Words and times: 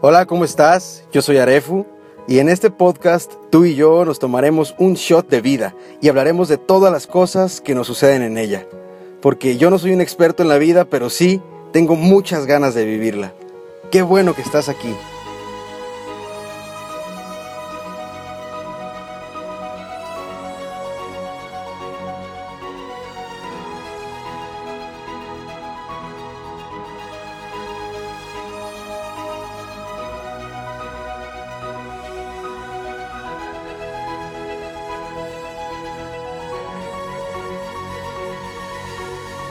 Hola, 0.00 0.26
¿cómo 0.26 0.44
estás? 0.44 1.02
Yo 1.12 1.22
soy 1.22 1.38
Arefu 1.38 1.84
y 2.28 2.38
en 2.38 2.48
este 2.48 2.70
podcast 2.70 3.32
tú 3.50 3.64
y 3.64 3.74
yo 3.74 4.04
nos 4.04 4.20
tomaremos 4.20 4.76
un 4.78 4.94
shot 4.94 5.28
de 5.28 5.40
vida 5.40 5.74
y 6.00 6.08
hablaremos 6.08 6.46
de 6.46 6.56
todas 6.56 6.92
las 6.92 7.08
cosas 7.08 7.60
que 7.60 7.74
nos 7.74 7.88
suceden 7.88 8.22
en 8.22 8.38
ella. 8.38 8.64
Porque 9.20 9.56
yo 9.56 9.70
no 9.70 9.78
soy 9.80 9.90
un 9.90 10.00
experto 10.00 10.44
en 10.44 10.48
la 10.48 10.58
vida, 10.58 10.84
pero 10.84 11.10
sí 11.10 11.42
tengo 11.72 11.96
muchas 11.96 12.46
ganas 12.46 12.74
de 12.74 12.84
vivirla. 12.84 13.32
Qué 13.90 14.02
bueno 14.02 14.36
que 14.36 14.42
estás 14.42 14.68
aquí. 14.68 14.94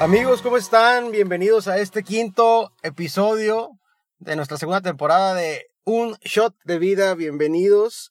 Amigos, 0.07 0.41
¿cómo 0.41 0.55
están? 0.55 1.11
Bienvenidos 1.11 1.67
a 1.67 1.79
este 1.79 2.01
quinto 2.01 2.71
episodio 2.81 3.71
de 4.19 4.37
nuestra 4.37 4.55
segunda 4.55 4.79
temporada 4.79 5.33
de 5.33 5.65
Un 5.83 6.15
Shot 6.21 6.55
de 6.63 6.79
Vida. 6.79 7.13
Bienvenidos, 7.13 8.09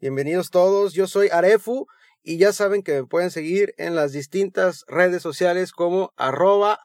bienvenidos 0.00 0.50
todos. 0.50 0.92
Yo 0.92 1.06
soy 1.06 1.30
Arefu 1.32 1.86
y 2.22 2.36
ya 2.36 2.52
saben 2.52 2.82
que 2.82 2.92
me 2.92 3.06
pueden 3.06 3.30
seguir 3.30 3.72
en 3.78 3.94
las 3.94 4.12
distintas 4.12 4.84
redes 4.86 5.22
sociales 5.22 5.72
como 5.72 6.12
arroba 6.18 6.78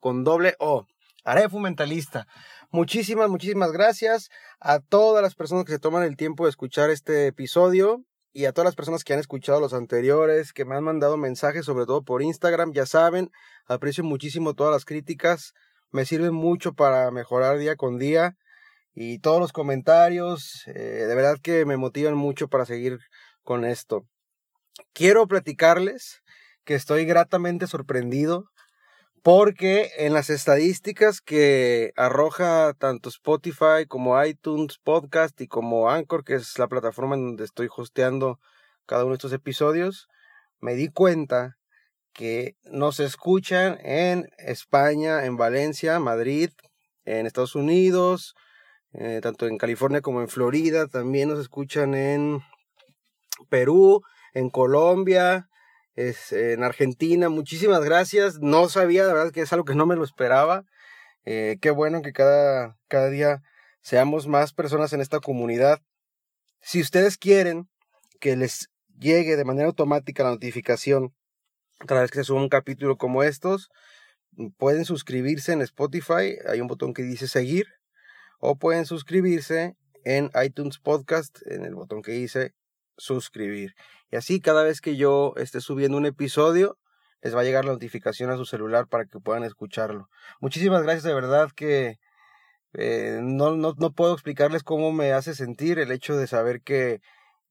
con 0.00 0.24
doble 0.24 0.54
O. 0.58 0.86
Arefu 1.22 1.58
Mentalista. 1.58 2.26
Muchísimas, 2.70 3.28
muchísimas 3.28 3.72
gracias 3.72 4.30
a 4.58 4.80
todas 4.80 5.22
las 5.22 5.34
personas 5.34 5.66
que 5.66 5.72
se 5.72 5.78
toman 5.78 6.02
el 6.02 6.16
tiempo 6.16 6.44
de 6.44 6.50
escuchar 6.50 6.88
este 6.88 7.26
episodio 7.26 8.06
y 8.36 8.44
a 8.44 8.52
todas 8.52 8.66
las 8.66 8.74
personas 8.74 9.02
que 9.02 9.14
han 9.14 9.18
escuchado 9.18 9.60
los 9.60 9.72
anteriores, 9.72 10.52
que 10.52 10.66
me 10.66 10.76
han 10.76 10.84
mandado 10.84 11.16
mensajes, 11.16 11.64
sobre 11.64 11.86
todo 11.86 12.02
por 12.02 12.20
Instagram, 12.20 12.74
ya 12.74 12.84
saben, 12.84 13.30
aprecio 13.64 14.04
muchísimo 14.04 14.52
todas 14.52 14.74
las 14.74 14.84
críticas, 14.84 15.54
me 15.90 16.04
sirven 16.04 16.34
mucho 16.34 16.74
para 16.74 17.10
mejorar 17.10 17.56
día 17.56 17.76
con 17.76 17.98
día 17.98 18.36
y 18.94 19.20
todos 19.20 19.40
los 19.40 19.54
comentarios, 19.54 20.64
eh, 20.66 21.06
de 21.08 21.14
verdad 21.14 21.38
que 21.42 21.64
me 21.64 21.78
motivan 21.78 22.14
mucho 22.14 22.48
para 22.48 22.66
seguir 22.66 22.98
con 23.42 23.64
esto. 23.64 24.04
Quiero 24.92 25.26
platicarles 25.26 26.20
que 26.64 26.74
estoy 26.74 27.06
gratamente 27.06 27.66
sorprendido 27.66 28.50
porque 29.26 29.90
en 29.96 30.12
las 30.14 30.30
estadísticas 30.30 31.20
que 31.20 31.92
arroja 31.96 32.74
tanto 32.74 33.08
Spotify 33.08 33.84
como 33.88 34.22
iTunes 34.22 34.78
Podcast 34.78 35.40
y 35.40 35.48
como 35.48 35.90
Anchor, 35.90 36.22
que 36.22 36.36
es 36.36 36.56
la 36.60 36.68
plataforma 36.68 37.16
en 37.16 37.26
donde 37.26 37.42
estoy 37.42 37.68
hosteando 37.76 38.38
cada 38.86 39.02
uno 39.02 39.14
de 39.14 39.16
estos 39.16 39.32
episodios, 39.32 40.06
me 40.60 40.76
di 40.76 40.90
cuenta 40.90 41.56
que 42.12 42.54
nos 42.70 43.00
escuchan 43.00 43.80
en 43.82 44.30
España, 44.38 45.24
en 45.24 45.36
Valencia, 45.36 45.98
Madrid, 45.98 46.50
en 47.04 47.26
Estados 47.26 47.56
Unidos, 47.56 48.36
eh, 48.92 49.18
tanto 49.20 49.48
en 49.48 49.58
California 49.58 50.02
como 50.02 50.20
en 50.20 50.28
Florida, 50.28 50.86
también 50.86 51.30
nos 51.30 51.40
escuchan 51.40 51.96
en 51.96 52.42
Perú, 53.48 54.02
en 54.34 54.50
Colombia, 54.50 55.48
es, 55.96 56.32
en 56.32 56.62
Argentina. 56.62 57.28
Muchísimas 57.28 57.82
gracias. 57.84 58.38
No 58.40 58.68
sabía, 58.68 59.06
de 59.06 59.12
verdad 59.12 59.32
que 59.32 59.40
es 59.40 59.52
algo 59.52 59.64
que 59.64 59.74
no 59.74 59.86
me 59.86 59.96
lo 59.96 60.04
esperaba. 60.04 60.64
Eh, 61.24 61.56
qué 61.60 61.70
bueno 61.70 62.02
que 62.02 62.12
cada, 62.12 62.78
cada 62.88 63.10
día 63.10 63.42
seamos 63.80 64.28
más 64.28 64.52
personas 64.52 64.92
en 64.92 65.00
esta 65.00 65.20
comunidad. 65.20 65.80
Si 66.60 66.80
ustedes 66.80 67.16
quieren 67.18 67.68
que 68.20 68.36
les 68.36 68.68
llegue 68.98 69.36
de 69.36 69.44
manera 69.44 69.66
automática 69.68 70.22
la 70.22 70.30
notificación 70.30 71.14
cada 71.86 72.02
vez 72.02 72.10
que 72.10 72.18
se 72.18 72.24
suba 72.24 72.40
un 72.40 72.48
capítulo 72.48 72.96
como 72.96 73.22
estos, 73.22 73.70
pueden 74.56 74.84
suscribirse 74.84 75.52
en 75.52 75.62
Spotify. 75.62 76.38
Hay 76.48 76.60
un 76.60 76.68
botón 76.68 76.94
que 76.94 77.02
dice 77.02 77.28
seguir. 77.28 77.66
O 78.38 78.56
pueden 78.56 78.84
suscribirse 78.84 79.76
en 80.04 80.30
iTunes 80.44 80.78
Podcast, 80.78 81.38
en 81.46 81.64
el 81.64 81.74
botón 81.74 82.02
que 82.02 82.12
dice 82.12 82.54
suscribir. 82.96 83.74
Y 84.10 84.16
así 84.16 84.40
cada 84.40 84.62
vez 84.62 84.80
que 84.80 84.96
yo 84.96 85.34
esté 85.36 85.60
subiendo 85.60 85.98
un 85.98 86.06
episodio, 86.06 86.78
les 87.22 87.34
va 87.34 87.40
a 87.40 87.44
llegar 87.44 87.64
la 87.64 87.72
notificación 87.72 88.30
a 88.30 88.36
su 88.36 88.44
celular 88.44 88.86
para 88.88 89.06
que 89.06 89.18
puedan 89.18 89.44
escucharlo. 89.44 90.08
Muchísimas 90.40 90.82
gracias, 90.82 91.04
de 91.04 91.14
verdad 91.14 91.50
que 91.54 91.98
eh, 92.74 93.20
no, 93.22 93.56
no, 93.56 93.74
no 93.78 93.92
puedo 93.92 94.12
explicarles 94.12 94.62
cómo 94.62 94.92
me 94.92 95.12
hace 95.12 95.34
sentir 95.34 95.78
el 95.78 95.90
hecho 95.90 96.16
de 96.16 96.26
saber 96.26 96.62
que, 96.62 97.00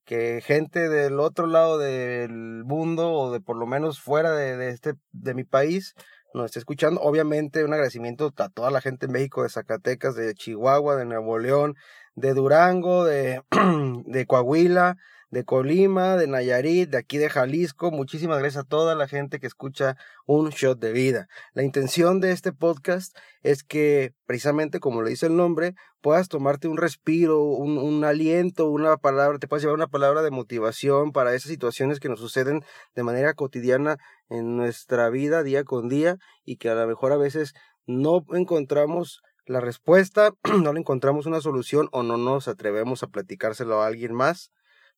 que 0.06 0.42
gente 0.42 0.88
del 0.88 1.20
otro 1.20 1.48
lado 1.48 1.78
del 1.78 2.64
mundo 2.64 3.12
o 3.12 3.32
de 3.32 3.42
por 3.42 3.58
lo 3.58 3.66
menos 3.66 4.00
fuera 4.00 4.32
de, 4.34 4.56
de, 4.56 4.70
este, 4.70 4.94
de 5.12 5.34
mi 5.34 5.44
país 5.44 5.96
nos 6.36 6.46
está 6.46 6.60
escuchando. 6.60 7.02
Obviamente 7.02 7.64
un 7.64 7.74
agradecimiento 7.74 8.32
a 8.38 8.50
toda 8.50 8.70
la 8.70 8.82
gente 8.82 9.08
en 9.08 9.14
México, 9.14 9.44
de 9.44 9.50
Zacatecas, 9.50 10.16
de 10.16 10.34
Chihuahua, 10.36 10.96
de 10.96 11.06
Nuevo 11.06 11.40
León, 11.40 11.76
de 12.16 12.34
Durango, 12.34 13.04
de, 13.04 13.42
de 14.06 14.26
Coahuila, 14.26 14.98
de 15.32 15.44
Colima, 15.44 16.18
de 16.18 16.28
Nayarit, 16.28 16.90
de 16.90 16.98
aquí 16.98 17.18
de 17.18 17.30
Jalisco. 17.30 17.92
Muchísimas 17.92 18.40
gracias 18.40 18.64
a 18.64 18.68
toda 18.68 18.96
la 18.96 19.08
gente 19.08 19.40
que 19.40 19.48
escucha 19.48 19.98
un 20.26 20.50
shot 20.50 20.80
de 20.80 20.92
vida. 20.92 21.28
La 21.54 21.64
intención 21.64 22.20
de 22.20 22.32
este 22.32 22.54
podcast 22.54 23.18
es 23.42 23.64
que, 23.64 24.14
precisamente 24.26 24.80
como 24.80 25.02
le 25.02 25.10
dice 25.10 25.26
el 25.28 25.36
nombre, 25.36 25.76
puedas 26.02 26.30
tomarte 26.30 26.68
un 26.68 26.78
respiro, 26.78 27.42
un, 27.44 27.78
un 27.78 28.04
aliento, 28.04 28.70
una 28.70 28.98
palabra, 28.98 29.40
te 29.40 29.48
puedas 29.48 29.64
llevar 29.64 29.76
una 29.76 29.88
palabra 29.88 30.22
de 30.22 30.32
motivación 30.32 31.12
para 31.12 31.34
esas 31.34 31.50
situaciones 31.50 32.00
que 32.00 32.10
nos 32.10 32.20
suceden 32.20 32.64
de 32.96 33.04
manera 33.04 33.34
cotidiana 33.34 33.98
en 34.30 34.56
nuestra 34.58 35.10
vida 35.10 35.44
día 35.44 35.64
con 35.64 35.90
día 35.90 36.18
y 36.44 36.58
que 36.58 36.70
a 36.70 36.76
lo 36.76 36.88
mejor 36.88 37.12
a 37.12 37.18
veces 37.18 37.54
no 37.88 38.26
encontramos 38.34 39.22
la 39.46 39.60
respuesta, 39.60 40.34
no 40.62 40.74
le 40.74 40.80
encontramos 40.80 41.26
una 41.26 41.42
solución 41.42 41.88
o 41.92 42.04
no 42.04 42.18
nos 42.18 42.48
atrevemos 42.48 43.04
a 43.04 43.08
platicárselo 43.08 43.82
a 43.82 43.88
alguien 43.88 44.14
más 44.14 44.52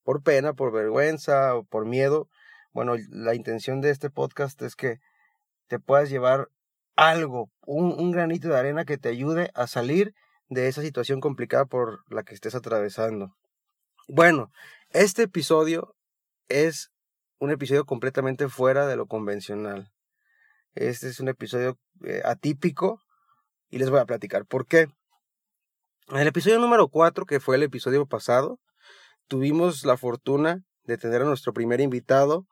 por 0.08 0.24
pena, 0.24 0.54
por 0.54 0.72
vergüenza 0.72 1.54
o 1.54 1.66
por 1.66 1.86
miedo. 1.86 2.30
Bueno, 2.72 2.96
la 3.10 3.36
intención 3.36 3.82
de 3.82 3.90
este 3.90 4.10
podcast 4.10 4.62
es 4.62 4.78
que 4.78 5.02
te 5.68 5.80
puedas 5.80 6.10
llevar 6.10 6.48
algo, 6.96 7.52
un, 7.66 8.10
granito 8.14 8.48
de 8.48 8.58
arena 8.58 8.86
que 8.86 8.98
te 8.98 9.10
ayude 9.10 9.52
a 9.54 9.68
salir 9.68 10.14
de 10.48 10.70
esa 10.70 10.82
situación 10.82 11.20
complicada 11.20 11.66
por 11.66 12.06
la 12.10 12.24
que 12.24 12.34
estés 12.34 12.56
atravesando. 12.56 13.36
Bueno, 14.08 14.50
este 14.92 15.24
episodio 15.24 15.94
es 16.48 16.90
un 17.40 17.52
episodio 17.52 17.84
completamente 17.84 18.48
fuera 18.48 18.88
de 18.88 18.96
lo 18.96 19.08
convencional. 19.08 19.92
Este 20.74 21.10
es 21.10 21.20
un 21.20 21.28
episodio 21.28 21.78
eh, 22.06 22.22
atípico 22.24 23.02
y 23.70 23.78
les 23.78 23.90
voy 23.90 24.00
a 24.00 24.06
platicar 24.06 24.46
por 24.46 24.68
qué. 24.68 24.88
En 26.08 26.20
el 26.20 26.28
episodio 26.30 26.60
número 26.60 26.88
4, 26.88 27.26
que 27.26 27.42
fue 27.42 27.58
el 27.58 27.64
episodio 27.64 28.06
pasado, 28.06 28.62
tuvimos 29.28 29.86
la 29.86 29.98
fortuna 29.98 30.64
de 30.84 30.98
tener 30.98 31.22
a 31.22 31.26
nuestro 31.26 31.54
primer 31.54 31.82
invitado 31.82 32.46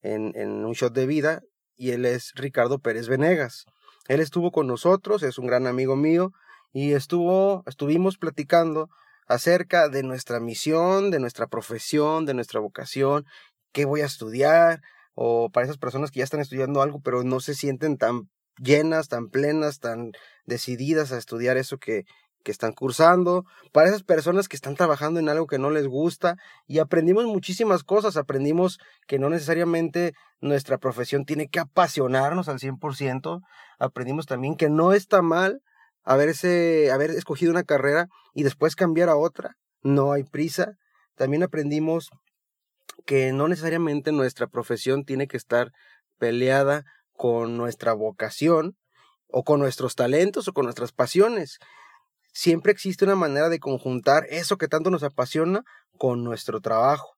en, 0.00 0.32
en, 0.34 0.64
un 0.64 0.72
shot 0.72 0.92
de 0.92 1.06
vida 1.06 1.40
y 1.76 1.90
él 1.90 2.04
es 2.04 2.32
Ricardo 2.34 2.78
Pérez 2.78 3.08
Venegas. 3.08 3.64
Él 4.08 4.20
estuvo 4.20 4.50
con 4.50 4.66
nosotros, 4.66 5.22
es 5.22 5.38
un 5.38 5.46
gran 5.46 5.66
amigo 5.66 5.96
mío 5.96 6.32
y 6.72 6.92
estuvo, 6.92 7.62
estuvimos 7.66 8.18
platicando 8.18 8.88
acerca 9.26 9.88
de 9.88 10.02
nuestra 10.02 10.40
misión, 10.40 11.10
de 11.10 11.20
nuestra 11.20 11.46
profesión, 11.46 12.26
de 12.26 12.34
nuestra 12.34 12.60
vocación, 12.60 13.24
qué 13.72 13.84
voy 13.84 14.00
a 14.00 14.06
estudiar 14.06 14.80
o 15.14 15.50
para 15.50 15.64
esas 15.64 15.78
personas 15.78 16.10
que 16.10 16.18
ya 16.18 16.24
están 16.24 16.40
estudiando 16.40 16.82
algo 16.82 17.00
pero 17.00 17.22
no 17.22 17.40
se 17.40 17.54
sienten 17.54 17.98
tan 17.98 18.30
llenas, 18.56 19.08
tan 19.08 19.28
plenas, 19.28 19.78
tan 19.78 20.12
decididas 20.44 21.12
a 21.12 21.18
estudiar 21.18 21.56
eso 21.56 21.78
que, 21.78 22.04
que 22.42 22.52
están 22.52 22.72
cursando, 22.72 23.44
para 23.72 23.88
esas 23.88 24.02
personas 24.02 24.48
que 24.48 24.56
están 24.56 24.74
trabajando 24.74 25.20
en 25.20 25.28
algo 25.28 25.46
que 25.46 25.58
no 25.58 25.70
les 25.70 25.86
gusta 25.86 26.36
y 26.66 26.78
aprendimos 26.78 27.24
muchísimas 27.24 27.84
cosas, 27.84 28.16
aprendimos 28.16 28.78
que 29.06 29.18
no 29.18 29.30
necesariamente 29.30 30.14
nuestra 30.40 30.78
profesión 30.78 31.24
tiene 31.24 31.48
que 31.48 31.60
apasionarnos 31.60 32.48
al 32.48 32.58
100%, 32.58 33.40
aprendimos 33.78 34.26
también 34.26 34.56
que 34.56 34.68
no 34.68 34.92
está 34.92 35.22
mal 35.22 35.62
haberse, 36.04 36.90
haber 36.90 37.10
escogido 37.10 37.52
una 37.52 37.62
carrera 37.62 38.08
y 38.34 38.42
después 38.42 38.76
cambiar 38.76 39.08
a 39.08 39.16
otra, 39.16 39.56
no 39.82 40.12
hay 40.12 40.24
prisa, 40.24 40.72
también 41.14 41.42
aprendimos 41.42 42.10
que 43.06 43.32
no 43.32 43.48
necesariamente 43.48 44.12
nuestra 44.12 44.46
profesión 44.46 45.04
tiene 45.04 45.26
que 45.26 45.36
estar 45.36 45.72
peleada 46.18 46.84
con 47.12 47.56
nuestra 47.56 47.92
vocación 47.92 48.76
o 49.28 49.44
con 49.44 49.60
nuestros 49.60 49.94
talentos 49.94 50.48
o 50.48 50.52
con 50.52 50.64
nuestras 50.64 50.92
pasiones 50.92 51.58
siempre 52.32 52.72
existe 52.72 53.04
una 53.04 53.14
manera 53.14 53.48
de 53.48 53.60
conjuntar 53.60 54.26
eso 54.30 54.56
que 54.56 54.68
tanto 54.68 54.90
nos 54.90 55.02
apasiona 55.02 55.62
con 55.98 56.24
nuestro 56.24 56.60
trabajo, 56.60 57.14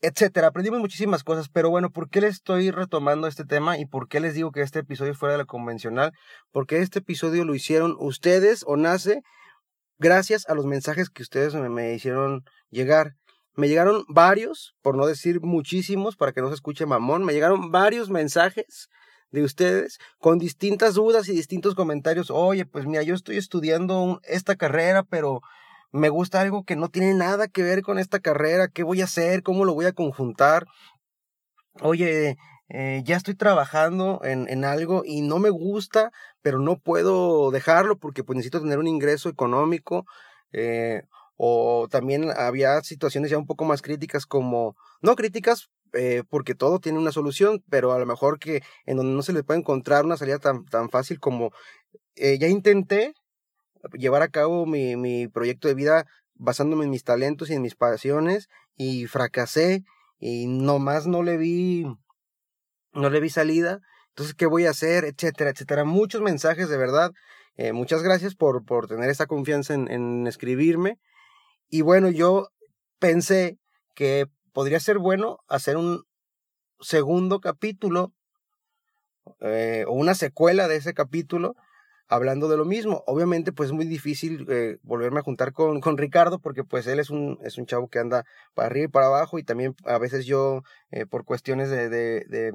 etcétera. 0.00 0.48
Aprendimos 0.48 0.80
muchísimas 0.80 1.24
cosas, 1.24 1.48
pero 1.48 1.70
bueno, 1.70 1.90
¿por 1.90 2.08
qué 2.10 2.20
les 2.20 2.34
estoy 2.34 2.70
retomando 2.70 3.26
este 3.26 3.44
tema 3.44 3.78
y 3.78 3.86
por 3.86 4.08
qué 4.08 4.20
les 4.20 4.34
digo 4.34 4.52
que 4.52 4.60
este 4.60 4.80
episodio 4.80 5.14
fuera 5.14 5.32
de 5.32 5.38
lo 5.38 5.46
convencional? 5.46 6.12
Porque 6.52 6.80
este 6.80 7.00
episodio 7.00 7.44
lo 7.44 7.54
hicieron 7.54 7.96
ustedes 7.98 8.62
o 8.66 8.76
nace 8.76 9.22
gracias 9.98 10.48
a 10.48 10.54
los 10.54 10.66
mensajes 10.66 11.08
que 11.08 11.22
ustedes 11.22 11.54
me, 11.54 11.94
hicieron 11.94 12.44
llegar. 12.70 13.12
Me 13.54 13.68
llegaron 13.68 14.04
varios, 14.08 14.74
por 14.82 14.96
no 14.96 15.06
decir 15.06 15.40
muchísimos, 15.40 16.16
para 16.16 16.32
que 16.32 16.42
no 16.42 16.48
se 16.48 16.54
escuche 16.54 16.84
mamón, 16.84 17.24
me 17.24 17.32
llegaron 17.32 17.70
varios 17.70 18.10
mensajes 18.10 18.88
de 19.36 19.44
ustedes 19.44 19.98
con 20.18 20.38
distintas 20.38 20.94
dudas 20.94 21.28
y 21.28 21.32
distintos 21.32 21.74
comentarios. 21.74 22.30
Oye, 22.30 22.66
pues 22.66 22.86
mira, 22.86 23.02
yo 23.02 23.14
estoy 23.14 23.36
estudiando 23.36 24.20
esta 24.24 24.56
carrera, 24.56 25.02
pero 25.04 25.42
me 25.92 26.08
gusta 26.08 26.40
algo 26.40 26.64
que 26.64 26.76
no 26.76 26.88
tiene 26.88 27.14
nada 27.14 27.48
que 27.48 27.62
ver 27.62 27.82
con 27.82 27.98
esta 27.98 28.20
carrera. 28.20 28.68
¿Qué 28.68 28.82
voy 28.82 29.00
a 29.00 29.04
hacer? 29.04 29.42
¿Cómo 29.42 29.64
lo 29.64 29.74
voy 29.74 29.86
a 29.86 29.92
conjuntar? 29.92 30.66
Oye, 31.82 32.36
eh, 32.68 33.02
ya 33.04 33.16
estoy 33.16 33.34
trabajando 33.34 34.20
en, 34.24 34.48
en, 34.48 34.64
algo 34.64 35.02
y 35.04 35.20
no 35.20 35.38
me 35.38 35.50
gusta, 35.50 36.10
pero 36.42 36.58
no 36.58 36.78
puedo 36.78 37.50
dejarlo 37.50 37.98
porque 37.98 38.24
pues 38.24 38.36
necesito 38.36 38.60
tener 38.60 38.78
un 38.78 38.88
ingreso 38.88 39.28
económico. 39.28 40.06
Eh, 40.52 41.02
o 41.36 41.86
también 41.90 42.30
había 42.34 42.80
situaciones 42.80 43.30
ya 43.30 43.38
un 43.38 43.46
poco 43.46 43.64
más 43.64 43.82
críticas 43.82 44.24
como, 44.24 44.74
no 45.02 45.16
críticas 45.16 45.68
eh, 45.92 46.22
porque 46.28 46.54
todo 46.54 46.78
tiene 46.78 46.98
una 46.98 47.12
solución, 47.12 47.62
pero 47.70 47.92
a 47.92 47.98
lo 47.98 48.06
mejor 48.06 48.38
que 48.38 48.62
en 48.84 48.96
donde 48.96 49.14
no 49.14 49.22
se 49.22 49.32
le 49.32 49.42
puede 49.42 49.60
encontrar 49.60 50.04
una 50.04 50.16
salida 50.16 50.38
tan, 50.38 50.64
tan 50.66 50.90
fácil 50.90 51.20
como 51.20 51.52
ya 52.16 52.48
intenté 52.48 53.12
llevar 53.92 54.22
a 54.22 54.28
cabo 54.28 54.64
mi, 54.64 54.96
mi 54.96 55.28
proyecto 55.28 55.68
de 55.68 55.74
vida 55.74 56.06
basándome 56.34 56.84
en 56.84 56.90
mis 56.90 57.04
talentos 57.04 57.50
y 57.50 57.54
en 57.54 57.60
mis 57.60 57.74
pasiones 57.74 58.48
y 58.74 59.06
fracasé 59.06 59.84
y 60.18 60.46
nomás 60.46 61.06
no 61.06 61.22
le 61.22 61.36
vi 61.36 61.84
no 62.94 63.10
le 63.10 63.20
vi 63.20 63.28
salida, 63.28 63.80
entonces, 64.16 64.34
¿qué 64.34 64.46
voy 64.46 64.64
a 64.64 64.70
hacer? 64.70 65.04
Etcétera, 65.04 65.50
etcétera. 65.50 65.84
Muchos 65.84 66.22
mensajes, 66.22 66.70
de 66.70 66.78
verdad. 66.78 67.12
Eh, 67.58 67.74
muchas 67.74 68.02
gracias 68.02 68.34
por, 68.34 68.64
por 68.64 68.88
tener 68.88 69.10
esta 69.10 69.26
confianza 69.26 69.74
en, 69.74 69.90
en 69.90 70.26
escribirme. 70.26 70.98
Y 71.68 71.82
bueno, 71.82 72.08
yo 72.08 72.48
pensé 72.98 73.58
que 73.94 74.26
podría 74.56 74.80
ser 74.80 74.98
bueno 74.98 75.40
hacer 75.48 75.76
un 75.76 76.04
segundo 76.80 77.40
capítulo 77.40 78.14
eh, 79.40 79.84
o 79.86 79.92
una 79.92 80.14
secuela 80.14 80.66
de 80.66 80.76
ese 80.76 80.94
capítulo 80.94 81.56
hablando 82.08 82.48
de 82.48 82.56
lo 82.56 82.64
mismo. 82.64 83.04
Obviamente, 83.06 83.52
pues 83.52 83.68
es 83.68 83.74
muy 83.74 83.84
difícil 83.84 84.46
eh, 84.48 84.78
volverme 84.82 85.20
a 85.20 85.24
juntar 85.24 85.52
con, 85.52 85.82
con, 85.82 85.98
Ricardo 85.98 86.38
porque 86.38 86.64
pues 86.64 86.86
él 86.86 87.00
es 87.00 87.10
un, 87.10 87.38
es 87.44 87.58
un 87.58 87.66
chavo 87.66 87.88
que 87.88 87.98
anda 87.98 88.24
para 88.54 88.68
arriba 88.68 88.86
y 88.86 88.88
para 88.88 89.08
abajo 89.08 89.38
y 89.38 89.44
también 89.44 89.74
a 89.84 89.98
veces 89.98 90.24
yo 90.24 90.62
por 91.10 91.26
cuestiones 91.26 91.68
de 91.68 92.54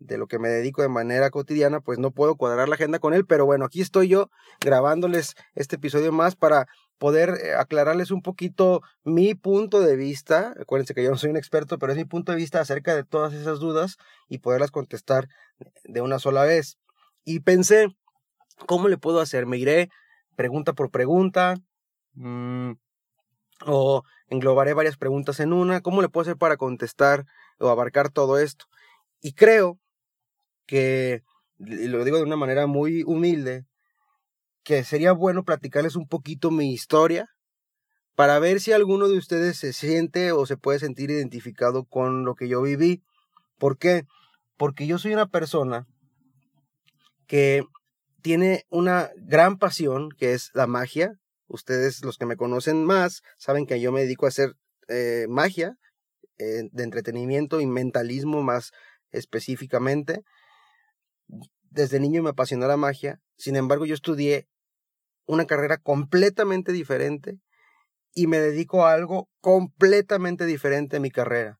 lo 0.00 0.26
que 0.26 0.38
me 0.38 0.48
dedico 0.48 0.82
de 0.82 0.88
manera 0.88 1.30
cotidiana, 1.30 1.80
pues 1.80 1.98
no 1.98 2.10
puedo 2.10 2.36
cuadrar 2.36 2.68
la 2.68 2.74
agenda 2.74 2.98
con 2.98 3.14
él, 3.14 3.26
pero 3.26 3.46
bueno, 3.46 3.64
aquí 3.64 3.80
estoy 3.80 4.08
yo 4.08 4.30
grabándoles 4.60 5.34
este 5.54 5.76
episodio 5.76 6.10
más 6.10 6.36
para 6.36 6.66
poder 6.98 7.38
eh, 7.42 7.54
aclararles 7.54 8.10
un 8.10 8.22
poquito 8.22 8.82
mi 9.04 9.34
punto 9.34 9.80
de 9.80 9.96
vista. 9.96 10.54
Acuérdense 10.60 10.94
que 10.94 11.02
yo 11.02 11.10
no 11.10 11.16
soy 11.16 11.30
un 11.30 11.36
experto, 11.36 11.78
pero 11.78 11.92
es 11.92 11.98
mi 11.98 12.04
punto 12.04 12.32
de 12.32 12.38
vista 12.38 12.60
acerca 12.60 12.94
de 12.94 13.04
todas 13.04 13.32
esas 13.34 13.58
dudas 13.60 13.96
y 14.28 14.38
poderlas 14.38 14.70
contestar 14.70 15.28
de 15.84 16.00
una 16.00 16.18
sola 16.18 16.44
vez. 16.44 16.78
Y 17.24 17.40
pensé, 17.40 17.88
¿cómo 18.66 18.88
le 18.88 18.98
puedo 18.98 19.20
hacer? 19.20 19.46
Me 19.46 19.58
iré 19.58 19.90
pregunta 20.36 20.72
por 20.72 20.90
pregunta. 20.90 21.56
Mm, 22.14 22.72
o 23.66 24.02
englobaré 24.28 24.74
varias 24.74 24.96
preguntas 24.96 25.40
en 25.40 25.52
una. 25.52 25.80
¿Cómo 25.80 26.02
le 26.02 26.08
puedo 26.08 26.22
hacer 26.22 26.36
para 26.36 26.56
contestar 26.56 27.26
o 27.58 27.68
abarcar 27.68 28.10
todo 28.10 28.38
esto? 28.38 28.66
Y 29.20 29.32
creo 29.32 29.78
que, 30.70 31.24
lo 31.58 32.04
digo 32.04 32.18
de 32.18 32.22
una 32.22 32.36
manera 32.36 32.68
muy 32.68 33.02
humilde, 33.02 33.66
que 34.62 34.84
sería 34.84 35.10
bueno 35.10 35.42
platicarles 35.42 35.96
un 35.96 36.06
poquito 36.06 36.52
mi 36.52 36.72
historia 36.72 37.26
para 38.14 38.38
ver 38.38 38.60
si 38.60 38.70
alguno 38.70 39.08
de 39.08 39.18
ustedes 39.18 39.56
se 39.56 39.72
siente 39.72 40.30
o 40.30 40.46
se 40.46 40.56
puede 40.56 40.78
sentir 40.78 41.10
identificado 41.10 41.86
con 41.86 42.24
lo 42.24 42.36
que 42.36 42.46
yo 42.46 42.62
viví. 42.62 43.02
¿Por 43.58 43.78
qué? 43.78 44.04
Porque 44.56 44.86
yo 44.86 44.98
soy 44.98 45.12
una 45.12 45.26
persona 45.26 45.88
que 47.26 47.64
tiene 48.22 48.64
una 48.68 49.10
gran 49.16 49.58
pasión, 49.58 50.10
que 50.16 50.34
es 50.34 50.50
la 50.54 50.68
magia. 50.68 51.14
Ustedes, 51.48 52.04
los 52.04 52.16
que 52.16 52.26
me 52.26 52.36
conocen 52.36 52.84
más, 52.84 53.22
saben 53.38 53.66
que 53.66 53.80
yo 53.80 53.90
me 53.90 54.02
dedico 54.02 54.26
a 54.26 54.28
hacer 54.28 54.54
eh, 54.86 55.26
magia 55.28 55.74
eh, 56.38 56.68
de 56.70 56.84
entretenimiento 56.84 57.60
y 57.60 57.66
mentalismo 57.66 58.40
más 58.40 58.70
específicamente 59.10 60.22
desde 61.70 62.00
niño 62.00 62.22
me 62.22 62.30
apasionó 62.30 62.66
la 62.66 62.76
magia, 62.76 63.20
sin 63.36 63.56
embargo 63.56 63.86
yo 63.86 63.94
estudié 63.94 64.48
una 65.26 65.46
carrera 65.46 65.78
completamente 65.78 66.72
diferente 66.72 67.38
y 68.12 68.26
me 68.26 68.38
dedico 68.38 68.84
a 68.84 68.92
algo 68.92 69.28
completamente 69.40 70.44
diferente 70.44 70.96
a 70.96 71.00
mi 71.00 71.10
carrera. 71.10 71.58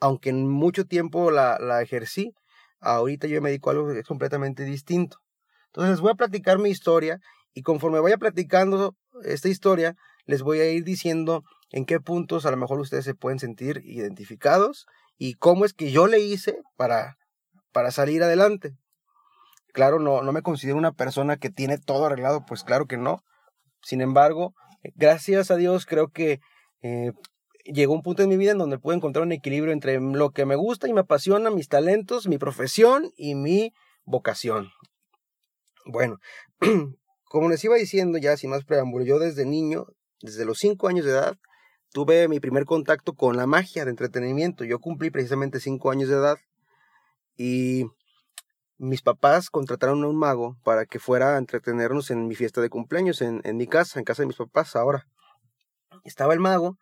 Aunque 0.00 0.30
en 0.30 0.48
mucho 0.48 0.84
tiempo 0.84 1.30
la, 1.30 1.58
la 1.60 1.80
ejercí, 1.80 2.34
ahorita 2.80 3.28
yo 3.28 3.40
me 3.40 3.50
dedico 3.50 3.70
a 3.70 3.74
algo 3.74 3.92
que 3.92 4.00
es 4.00 4.06
completamente 4.06 4.64
distinto. 4.64 5.18
Entonces 5.66 5.92
les 5.92 6.00
voy 6.00 6.10
a 6.10 6.16
platicar 6.16 6.58
mi 6.58 6.70
historia 6.70 7.20
y 7.54 7.62
conforme 7.62 8.00
vaya 8.00 8.18
platicando 8.18 8.96
esta 9.24 9.48
historia, 9.48 9.96
les 10.26 10.42
voy 10.42 10.60
a 10.60 10.70
ir 10.70 10.84
diciendo 10.84 11.44
en 11.70 11.86
qué 11.86 12.00
puntos 12.00 12.46
a 12.46 12.50
lo 12.50 12.56
mejor 12.56 12.80
ustedes 12.80 13.04
se 13.04 13.14
pueden 13.14 13.38
sentir 13.38 13.80
identificados 13.84 14.86
y 15.16 15.34
cómo 15.34 15.64
es 15.64 15.72
que 15.72 15.90
yo 15.90 16.06
le 16.06 16.20
hice 16.20 16.58
para, 16.76 17.16
para 17.72 17.90
salir 17.90 18.22
adelante. 18.22 18.76
Claro, 19.72 19.98
no, 19.98 20.22
no 20.22 20.32
me 20.32 20.42
considero 20.42 20.76
una 20.76 20.92
persona 20.92 21.36
que 21.36 21.50
tiene 21.50 21.78
todo 21.78 22.06
arreglado, 22.06 22.44
pues 22.46 22.62
claro 22.62 22.86
que 22.86 22.98
no. 22.98 23.24
Sin 23.82 24.00
embargo, 24.00 24.54
gracias 24.94 25.50
a 25.50 25.56
Dios 25.56 25.86
creo 25.86 26.08
que 26.08 26.40
eh, 26.82 27.12
llegó 27.64 27.94
un 27.94 28.02
punto 28.02 28.22
en 28.22 28.28
mi 28.28 28.36
vida 28.36 28.52
en 28.52 28.58
donde 28.58 28.78
puedo 28.78 28.96
encontrar 28.96 29.24
un 29.24 29.32
equilibrio 29.32 29.72
entre 29.72 30.00
lo 30.00 30.30
que 30.30 30.46
me 30.46 30.56
gusta 30.56 30.88
y 30.88 30.92
me 30.92 31.00
apasiona, 31.00 31.50
mis 31.50 31.68
talentos, 31.68 32.28
mi 32.28 32.38
profesión 32.38 33.12
y 33.16 33.34
mi 33.34 33.72
vocación. 34.04 34.70
Bueno, 35.86 36.18
como 37.24 37.48
les 37.48 37.64
iba 37.64 37.76
diciendo 37.76 38.18
ya 38.18 38.36
sin 38.36 38.50
más 38.50 38.64
preámbulo, 38.64 39.04
yo 39.04 39.18
desde 39.18 39.46
niño, 39.46 39.86
desde 40.20 40.44
los 40.44 40.58
cinco 40.58 40.88
años 40.88 41.04
de 41.04 41.12
edad, 41.12 41.36
tuve 41.92 42.28
mi 42.28 42.40
primer 42.40 42.64
contacto 42.64 43.14
con 43.14 43.36
la 43.36 43.46
magia 43.46 43.84
de 43.84 43.90
entretenimiento. 43.90 44.64
Yo 44.64 44.78
cumplí 44.78 45.10
precisamente 45.10 45.60
cinco 45.60 45.90
años 45.90 46.08
de 46.08 46.16
edad 46.16 46.36
y 47.36 47.84
mis 48.78 49.02
papás 49.02 49.50
contrataron 49.50 50.02
a 50.04 50.08
un 50.08 50.16
mago 50.16 50.56
para 50.64 50.86
que 50.86 50.98
fuera 50.98 51.34
a 51.34 51.38
entretenernos 51.38 52.10
en 52.10 52.26
mi 52.26 52.34
fiesta 52.34 52.60
de 52.60 52.70
cumpleaños, 52.70 53.22
en, 53.22 53.40
en 53.44 53.56
mi 53.56 53.66
casa, 53.66 53.98
en 53.98 54.04
casa 54.04 54.22
de 54.22 54.26
mis 54.26 54.36
papás 54.36 54.76
ahora. 54.76 55.06
Estaba 56.04 56.34
el 56.34 56.40
mago 56.40 56.78